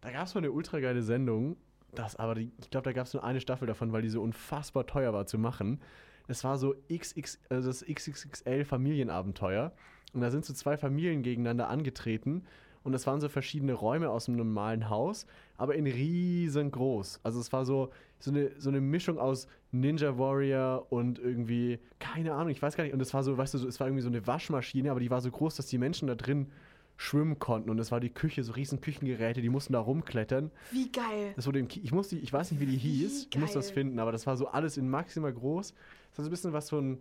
Da 0.00 0.10
gab 0.10 0.26
es 0.26 0.34
mal 0.34 0.38
eine 0.38 0.52
ultra 0.52 0.80
geile 0.80 1.02
Sendung. 1.02 1.56
Das, 1.92 2.16
aber 2.16 2.36
die, 2.36 2.52
ich 2.58 2.70
glaube, 2.70 2.84
da 2.84 2.92
gab 2.92 3.06
es 3.06 3.12
nur 3.12 3.24
eine 3.24 3.40
Staffel 3.40 3.66
davon, 3.66 3.92
weil 3.92 4.02
die 4.02 4.08
so 4.08 4.22
unfassbar 4.22 4.86
teuer 4.86 5.12
war 5.12 5.26
zu 5.26 5.38
machen. 5.38 5.80
Es 6.28 6.44
war 6.44 6.56
so 6.56 6.76
XX, 6.88 7.40
also 7.48 7.68
das 7.68 7.84
XXXL 7.84 8.64
Familienabenteuer. 8.64 9.72
Und 10.12 10.20
da 10.20 10.30
sind 10.30 10.44
so 10.44 10.52
zwei 10.52 10.76
Familien 10.76 11.22
gegeneinander 11.22 11.68
angetreten. 11.68 12.44
Und 12.82 12.92
das 12.92 13.06
waren 13.06 13.20
so 13.20 13.28
verschiedene 13.28 13.74
Räume 13.74 14.08
aus 14.08 14.28
einem 14.28 14.38
normalen 14.38 14.88
Haus, 14.88 15.26
aber 15.58 15.74
in 15.74 15.86
riesengroß. 15.86 17.20
Also 17.22 17.38
es 17.38 17.52
war 17.52 17.66
so, 17.66 17.90
so, 18.18 18.30
eine, 18.30 18.52
so 18.58 18.70
eine 18.70 18.80
Mischung 18.80 19.18
aus 19.18 19.48
Ninja 19.70 20.16
Warrior 20.18 20.86
und 20.90 21.18
irgendwie, 21.18 21.78
keine 21.98 22.32
Ahnung, 22.32 22.48
ich 22.48 22.62
weiß 22.62 22.76
gar 22.76 22.84
nicht. 22.84 22.94
Und 22.94 23.02
es 23.02 23.12
war 23.12 23.22
so, 23.22 23.36
weißt 23.36 23.54
du, 23.54 23.58
so, 23.58 23.68
es 23.68 23.78
war 23.80 23.86
irgendwie 23.86 24.02
so 24.02 24.08
eine 24.08 24.26
Waschmaschine, 24.26 24.90
aber 24.90 25.00
die 25.00 25.10
war 25.10 25.20
so 25.20 25.30
groß, 25.30 25.56
dass 25.56 25.66
die 25.66 25.76
Menschen 25.76 26.08
da 26.08 26.14
drin 26.14 26.46
schwimmen 26.96 27.38
konnten. 27.38 27.70
Und 27.70 27.78
es 27.78 27.92
war 27.92 28.00
die 28.00 28.10
Küche, 28.10 28.44
so 28.44 28.52
riesen 28.52 28.80
Küchengeräte, 28.80 29.42
die 29.42 29.48
mussten 29.48 29.74
da 29.74 29.80
rumklettern. 29.80 30.50
Wie 30.70 30.90
geil. 30.90 31.32
Das 31.36 31.46
wurde 31.46 31.58
im 31.58 31.68
Ki 31.68 31.80
ich 31.80 31.92
muss 31.92 32.08
die, 32.08 32.18
ich 32.18 32.32
weiß 32.32 32.50
nicht, 32.50 32.60
wie 32.60 32.66
die 32.66 32.76
hieß. 32.76 33.28
Ich 33.30 33.38
muss 33.38 33.52
das 33.52 33.70
finden, 33.70 33.98
aber 33.98 34.12
das 34.12 34.26
war 34.26 34.36
so 34.36 34.48
alles 34.48 34.76
in 34.76 34.88
maximal 34.88 35.32
groß. 35.32 35.74
Das 36.10 36.18
war 36.18 36.24
so 36.24 36.28
ein 36.28 36.30
bisschen 36.30 36.52
was 36.52 36.70
von. 36.70 36.98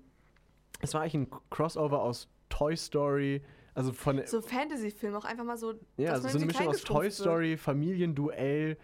Es 0.82 0.94
war 0.94 1.02
eigentlich 1.02 1.16
ein 1.16 1.28
Crossover 1.50 2.02
aus 2.02 2.30
Toy 2.50 2.76
Story, 2.76 3.42
also 3.74 3.94
von. 3.94 4.22
So 4.26 4.42
Fantasy-Film, 4.42 5.16
auch 5.16 5.26
einfach 5.26 5.44
mal 5.44 5.58
so. 5.58 5.74
ja, 5.98 6.12
also 6.14 6.28
so 6.28 6.38
eine 6.38 6.46
Mischung 6.48 6.68
aus 6.68 6.82
Toy 6.82 6.86
kleingeschrumpft 6.86 7.04
wird. 7.04 7.14
Story, 7.14 7.58
Familienduell, 7.58 8.78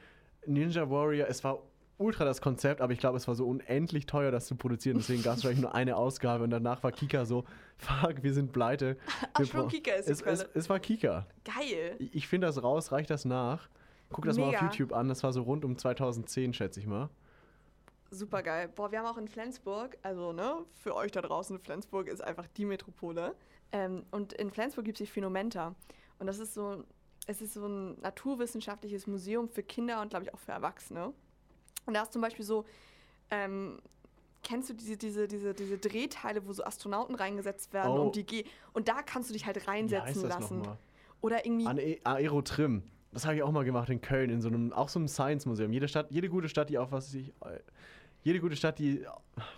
Ninja 0.45 0.89
Warrior. 0.89 1.28
Es 1.28 1.43
war 1.43 1.59
ultra 1.97 2.26
das 2.26 2.41
Konzept, 2.41 2.82
aber 2.82 2.91
ich 2.93 2.99
glaube, 2.99 3.18
es 3.18 3.28
war 3.28 3.36
so 3.36 3.47
unendlich 3.47 4.05
teuer, 4.05 4.32
das 4.32 4.47
zu 4.47 4.55
produzieren. 4.55 4.97
Deswegen 4.97 5.24
gab 5.24 5.36
es 5.36 5.41
vielleicht 5.41 5.61
nur 5.61 5.74
eine 5.74 5.95
Ausgabe 5.95 6.43
und 6.43 6.49
danach 6.49 6.84
war 6.84 6.91
Kika 6.91 7.26
so, 7.26 7.45
fuck, 7.78 8.22
wir 8.22 8.34
sind 8.34 8.51
pleite. 8.51 8.97
Ach, 9.34 9.39
Wir 9.39 9.45
schon 9.45 9.61
bra- 9.61 9.70
Kika 9.70 9.91
ist 9.93 10.09
es, 10.09 10.22
es, 10.22 10.45
es 10.53 10.70
war 10.70 10.80
Kika. 10.80 11.26
Geil. 11.45 11.95
Ich 11.99 12.28
finde 12.28 12.47
das 12.47 12.61
raus, 12.61 12.91
reicht 12.91 13.09
das 13.09 13.26
nach. 13.26 13.70
Guck 14.11 14.26
das 14.26 14.38
mal 14.38 14.45
auf 14.45 14.51
Mega. 14.51 14.66
YouTube 14.66 14.93
an, 14.93 15.07
das 15.07 15.24
war 15.24 15.34
so 15.34 15.41
rund 15.43 15.66
um 15.66 15.78
2010, 15.78 16.53
schätze 16.53 16.80
ich 16.80 16.86
mal. 16.86 17.09
Super 18.11 18.43
geil. 18.43 18.70
Boah, 18.74 18.91
wir 18.91 18.99
haben 18.99 19.07
auch 19.07 19.18
in 19.18 19.28
Flensburg, 19.28 19.97
also 20.03 20.32
ne, 20.32 20.57
für 20.84 20.95
euch 20.95 21.11
da 21.11 21.22
draußen, 21.22 21.57
Flensburg 21.59 22.07
ist 22.07 22.22
einfach 22.24 22.45
die 22.55 22.66
Metropole. 22.66 23.36
Ähm, 23.72 24.03
und 24.11 24.34
in 24.34 24.51
Flensburg 24.51 24.86
gibt 24.86 24.99
es 24.99 25.07
die 25.07 25.11
Phänomenta. 25.11 25.76
Und 26.20 26.28
das 26.28 26.39
ist 26.39 26.53
so, 26.53 26.84
es 27.28 27.41
ist 27.41 27.53
so 27.53 27.66
ein 27.68 27.99
naturwissenschaftliches 28.01 29.07
Museum 29.07 29.49
für 29.49 29.63
Kinder 29.63 30.01
und 30.01 30.09
glaube 30.09 30.26
ich 30.26 30.34
auch 30.34 30.39
für 30.39 30.51
Erwachsene. 30.51 31.13
Und 31.86 31.93
da 31.93 32.03
ist 32.03 32.13
zum 32.13 32.22
Beispiel 32.22 32.45
so, 32.45 32.66
ähm, 33.32 33.80
kennst 34.43 34.70
du 34.70 34.74
diese, 34.74 34.97
diese, 34.97 35.28
diese, 35.28 35.53
diese 35.53 35.78
Drehteile, 35.78 36.45
wo 36.47 36.53
so 36.53 36.63
Astronauten 36.63 37.16
reingesetzt 37.16 37.74
werden 37.74 37.91
Oh. 37.91 38.03
um 38.07 38.11
die 38.11 38.24
G 38.26 38.45
und 38.74 38.88
da 38.88 39.01
kannst 39.01 39.30
du 39.30 39.34
dich 39.34 39.45
halt 39.45 39.68
reinsetzen 39.68 40.22
das 40.24 40.39
lassen. 40.39 40.61
Oder 41.22 41.45
irgendwie. 41.45 41.66
An 41.66 41.80
Aerotrim. 42.03 42.84
Das 43.11 43.26
habe 43.26 43.36
ich 43.36 43.43
auch 43.43 43.51
mal 43.51 43.63
gemacht 43.63 43.89
in 43.89 44.01
Köln, 44.01 44.30
in 44.30 44.41
so 44.41 44.49
einem, 44.49 44.74
auch 44.74 44.89
so 44.89 44.99
einem 44.99 45.07
Science-Museum. 45.07 45.72
Jede 45.72 45.88
Stadt, 45.88 46.11
jede 46.11 46.30
gute 46.30 46.49
Stadt, 46.49 46.70
die 46.70 46.78
auf 46.78 46.91
was 46.91 47.11
sich. 47.11 47.30
äh, 47.45 47.59
Jede 48.24 48.39
gute 48.39 48.55
Stadt, 48.55 48.78
die. 48.80 49.05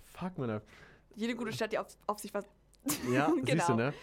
Fuck, 0.06 0.38
man. 0.38 0.62
Jede 1.16 1.36
gute 1.36 1.52
Stadt, 1.54 1.72
die 1.72 1.80
auf, 1.80 1.88
auf 2.06 2.20
sich 2.20 2.34
was. 2.34 2.46
Ja, 3.12 3.32
siehst 3.44 3.70
du, 3.70 3.74
Genau. 3.74 3.76
ne? 3.76 3.94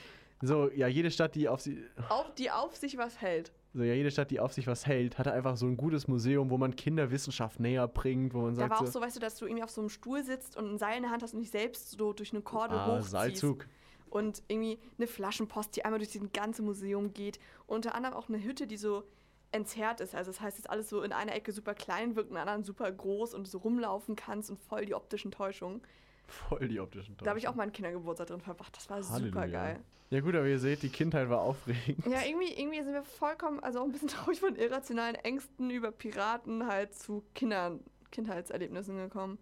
So, 0.43 0.71
ja, 0.71 0.89
jede 0.89 1.11
Stadt, 1.11 1.35
die 1.35 1.49
auf 1.49 1.61
sie. 1.61 1.83
Auf, 2.09 2.35
die 2.35 2.51
auf 2.51 2.77
sich 2.77 2.99
was 2.99 3.21
hält. 3.21 3.53
So, 3.73 3.83
ja, 3.83 3.95
jede 3.95 4.11
Stadt, 4.11 4.31
die 4.31 4.41
auf 4.41 4.53
sich 4.53 4.67
was 4.67 4.87
hält, 4.87 5.19
hatte 5.19 5.33
einfach 5.33 5.57
so 5.57 5.67
ein 5.67 5.77
gutes 5.77 6.07
Museum, 6.07 6.51
wo 6.51 6.59
man 6.59 6.77
Kinderwissenschaft 6.77 7.61
näher 7.61 7.89
bringt, 7.89 8.35
wo 8.35 8.43
man 8.43 8.55
Da 8.55 8.63
sagt 8.63 8.71
war 8.71 8.83
auch 8.83 8.87
so, 8.87 9.01
weißt 9.01 9.17
du, 9.17 9.21
dass 9.21 9.37
du 9.37 9.47
irgendwie 9.47 9.65
auf 9.65 9.71
so 9.71 9.81
einem 9.81 9.91
Stuhl 9.91 10.23
sitzt 10.23 10.57
und 10.57 10.71
ein 10.71 10.79
Seil 10.79 10.97
in 10.97 11.03
der 11.03 11.11
Hand 11.11 11.23
hast 11.23 11.35
und 11.35 11.41
dich 11.41 11.51
selbst 11.51 11.91
so 11.93 12.13
durch 12.13 12.33
eine 12.33 12.43
Korde 12.43 12.75
ah, 12.75 12.87
hochziehst. 12.87 13.11
Seilzug. 13.11 13.67
Und 14.11 14.43
irgendwie 14.47 14.79
eine 14.99 15.09
Flaschenpost, 15.09 15.75
die 15.75 15.85
einmal 15.85 15.99
durch 15.99 16.13
dieses 16.13 16.31
ganze 16.33 16.63
Museum 16.63 17.15
geht. 17.15 17.41
Und 17.67 17.77
unter 17.77 17.95
anderem 17.95 18.15
auch 18.15 18.29
eine 18.29 18.43
Hütte, 18.43 18.67
die 18.67 18.77
so 18.77 19.03
entzerrt 19.51 20.01
ist. 20.01 20.15
Also 20.15 20.31
das 20.31 20.41
heißt, 20.41 20.59
es 20.59 20.65
ist 20.67 20.71
alles 20.71 20.89
so 20.89 21.03
in 21.03 21.13
einer 21.13 21.35
Ecke 21.35 21.53
super 21.53 21.75
klein, 21.75 22.17
wirkt 22.17 22.29
in 22.29 22.35
der 22.35 22.43
anderen 22.43 22.65
super 22.65 22.91
groß 22.93 23.35
und 23.35 23.47
du 23.47 23.51
so 23.51 23.59
rumlaufen 23.59 24.15
kannst 24.15 24.51
und 24.51 24.61
voll 24.61 24.85
die 24.85 24.95
optischen 24.95 25.31
Täuschungen. 25.31 25.81
Voll 26.27 26.69
die 26.69 26.81
optischen 26.81 27.17
Da 27.19 27.31
habe 27.31 27.39
ich 27.39 27.47
auch 27.47 27.51
Täuschungen. 27.53 27.57
meinen 27.59 27.73
Kindergeburtstag 27.73 28.29
drin 28.29 28.41
verbracht. 28.41 28.77
Das 28.77 28.89
war 28.91 29.03
super 29.03 29.47
geil. 29.49 29.81
Ja, 30.11 30.21
gut, 30.21 30.35
aber 30.35 30.47
ihr 30.47 30.59
seht, 30.59 30.83
die 30.83 30.91
Kindheit 30.91 31.29
war 31.29 31.41
aufregend. 31.41 32.07
Ja, 32.07 32.21
irgendwie, 32.27 32.53
irgendwie 32.53 32.83
sind 32.83 32.93
wir 32.93 33.03
vollkommen, 33.03 33.61
also 33.61 33.81
auch 33.81 33.85
ein 33.85 33.93
bisschen 33.93 34.09
traurig 34.09 34.41
von 34.41 34.55
irrationalen 34.57 35.17
Ängsten 35.17 35.71
über 35.71 35.91
Piraten 35.91 36.67
halt 36.67 36.95
zu 36.95 37.25
Kindern, 37.35 37.81
Kindheitserlebnissen 38.11 38.97
gekommen. 38.97 39.39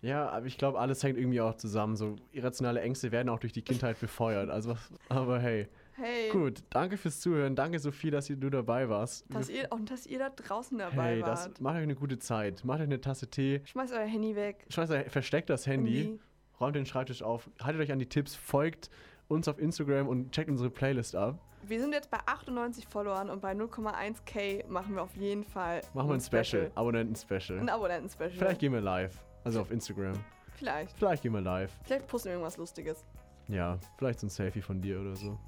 Ja, 0.00 0.28
aber 0.28 0.46
ich 0.46 0.58
glaube, 0.58 0.78
alles 0.78 1.02
hängt 1.02 1.18
irgendwie 1.18 1.40
auch 1.40 1.54
zusammen. 1.56 1.96
So 1.96 2.16
irrationale 2.32 2.80
Ängste 2.80 3.10
werden 3.12 3.28
auch 3.28 3.40
durch 3.40 3.52
die 3.52 3.62
Kindheit 3.62 3.98
befeuert. 4.00 4.48
Also, 4.50 4.76
aber 5.08 5.40
hey. 5.40 5.68
Hey, 6.00 6.28
Gut, 6.30 6.62
danke 6.70 6.96
fürs 6.96 7.20
Zuhören. 7.20 7.56
Danke, 7.56 7.78
Sophie, 7.80 8.10
dass 8.10 8.30
ihr- 8.30 8.36
du 8.36 8.50
dabei 8.50 8.88
warst. 8.88 9.24
dass 9.34 9.48
ihr, 9.48 9.66
und 9.72 9.90
dass 9.90 10.06
ihr 10.06 10.18
da 10.20 10.30
draußen 10.30 10.78
dabei 10.78 11.14
hey, 11.16 11.20
das 11.22 11.46
wart. 11.48 11.60
macht 11.60 11.76
euch 11.76 11.82
eine 11.82 11.94
gute 11.96 12.18
Zeit. 12.18 12.64
Macht 12.64 12.78
euch 12.78 12.84
eine 12.84 13.00
Tasse 13.00 13.28
Tee. 13.28 13.62
Schmeißt 13.64 13.92
euer 13.92 14.06
Handy 14.06 14.36
weg. 14.36 14.64
Schmeißt 14.70 14.92
versteckt 15.08 15.50
das 15.50 15.66
Handy. 15.66 16.00
Irgendwie. 16.02 16.20
Räumt 16.60 16.76
den 16.76 16.86
Schreibtisch 16.86 17.22
auf. 17.22 17.50
Haltet 17.62 17.82
euch 17.82 17.92
an 17.92 17.98
die 17.98 18.08
Tipps. 18.08 18.34
Folgt 18.36 18.90
uns 19.28 19.48
auf 19.48 19.58
Instagram 19.58 20.06
und 20.08 20.32
checkt 20.32 20.48
unsere 20.50 20.70
Playlist 20.70 21.14
ab. 21.16 21.38
Wir 21.62 21.80
sind 21.80 21.92
jetzt 21.92 22.10
bei 22.10 22.18
98 22.26 22.86
Followern 22.86 23.28
und 23.30 23.40
bei 23.42 23.52
0,1k 23.52 24.64
machen 24.68 24.94
wir 24.94 25.02
auf 25.02 25.16
jeden 25.16 25.42
Fall 25.44 25.80
Machen 25.94 26.08
wir 26.08 26.14
ein 26.14 26.20
Special. 26.20 26.70
Abonnenten-Special. 26.76 27.58
Ein 27.58 27.68
Abonnenten-Special. 27.68 28.30
Vielleicht 28.30 28.60
gehen 28.60 28.72
wir 28.72 28.80
live. 28.80 29.20
Also 29.44 29.60
auf 29.60 29.70
Instagram. 29.72 30.12
Vielleicht. 30.56 30.96
Vielleicht 30.96 31.22
gehen 31.24 31.32
wir 31.32 31.40
live. 31.40 31.72
Vielleicht 31.84 32.06
posten 32.06 32.26
wir 32.28 32.32
irgendwas 32.34 32.56
Lustiges. 32.56 33.04
Ja, 33.48 33.78
vielleicht 33.96 34.20
so 34.20 34.26
ein 34.26 34.30
Selfie 34.30 34.60
von 34.62 34.80
dir 34.80 35.00
oder 35.00 35.16
so. 35.16 35.38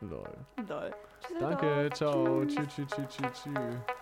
Lol. 0.00 0.28
Lol. 0.68 0.94
Danke, 1.40 1.90
ciao. 1.92 2.44
Tschüss, 2.44 2.68
tschüss, 2.74 2.88
tschüss, 2.88 3.08
tschüss, 3.08 3.42
tschüss. 3.42 3.98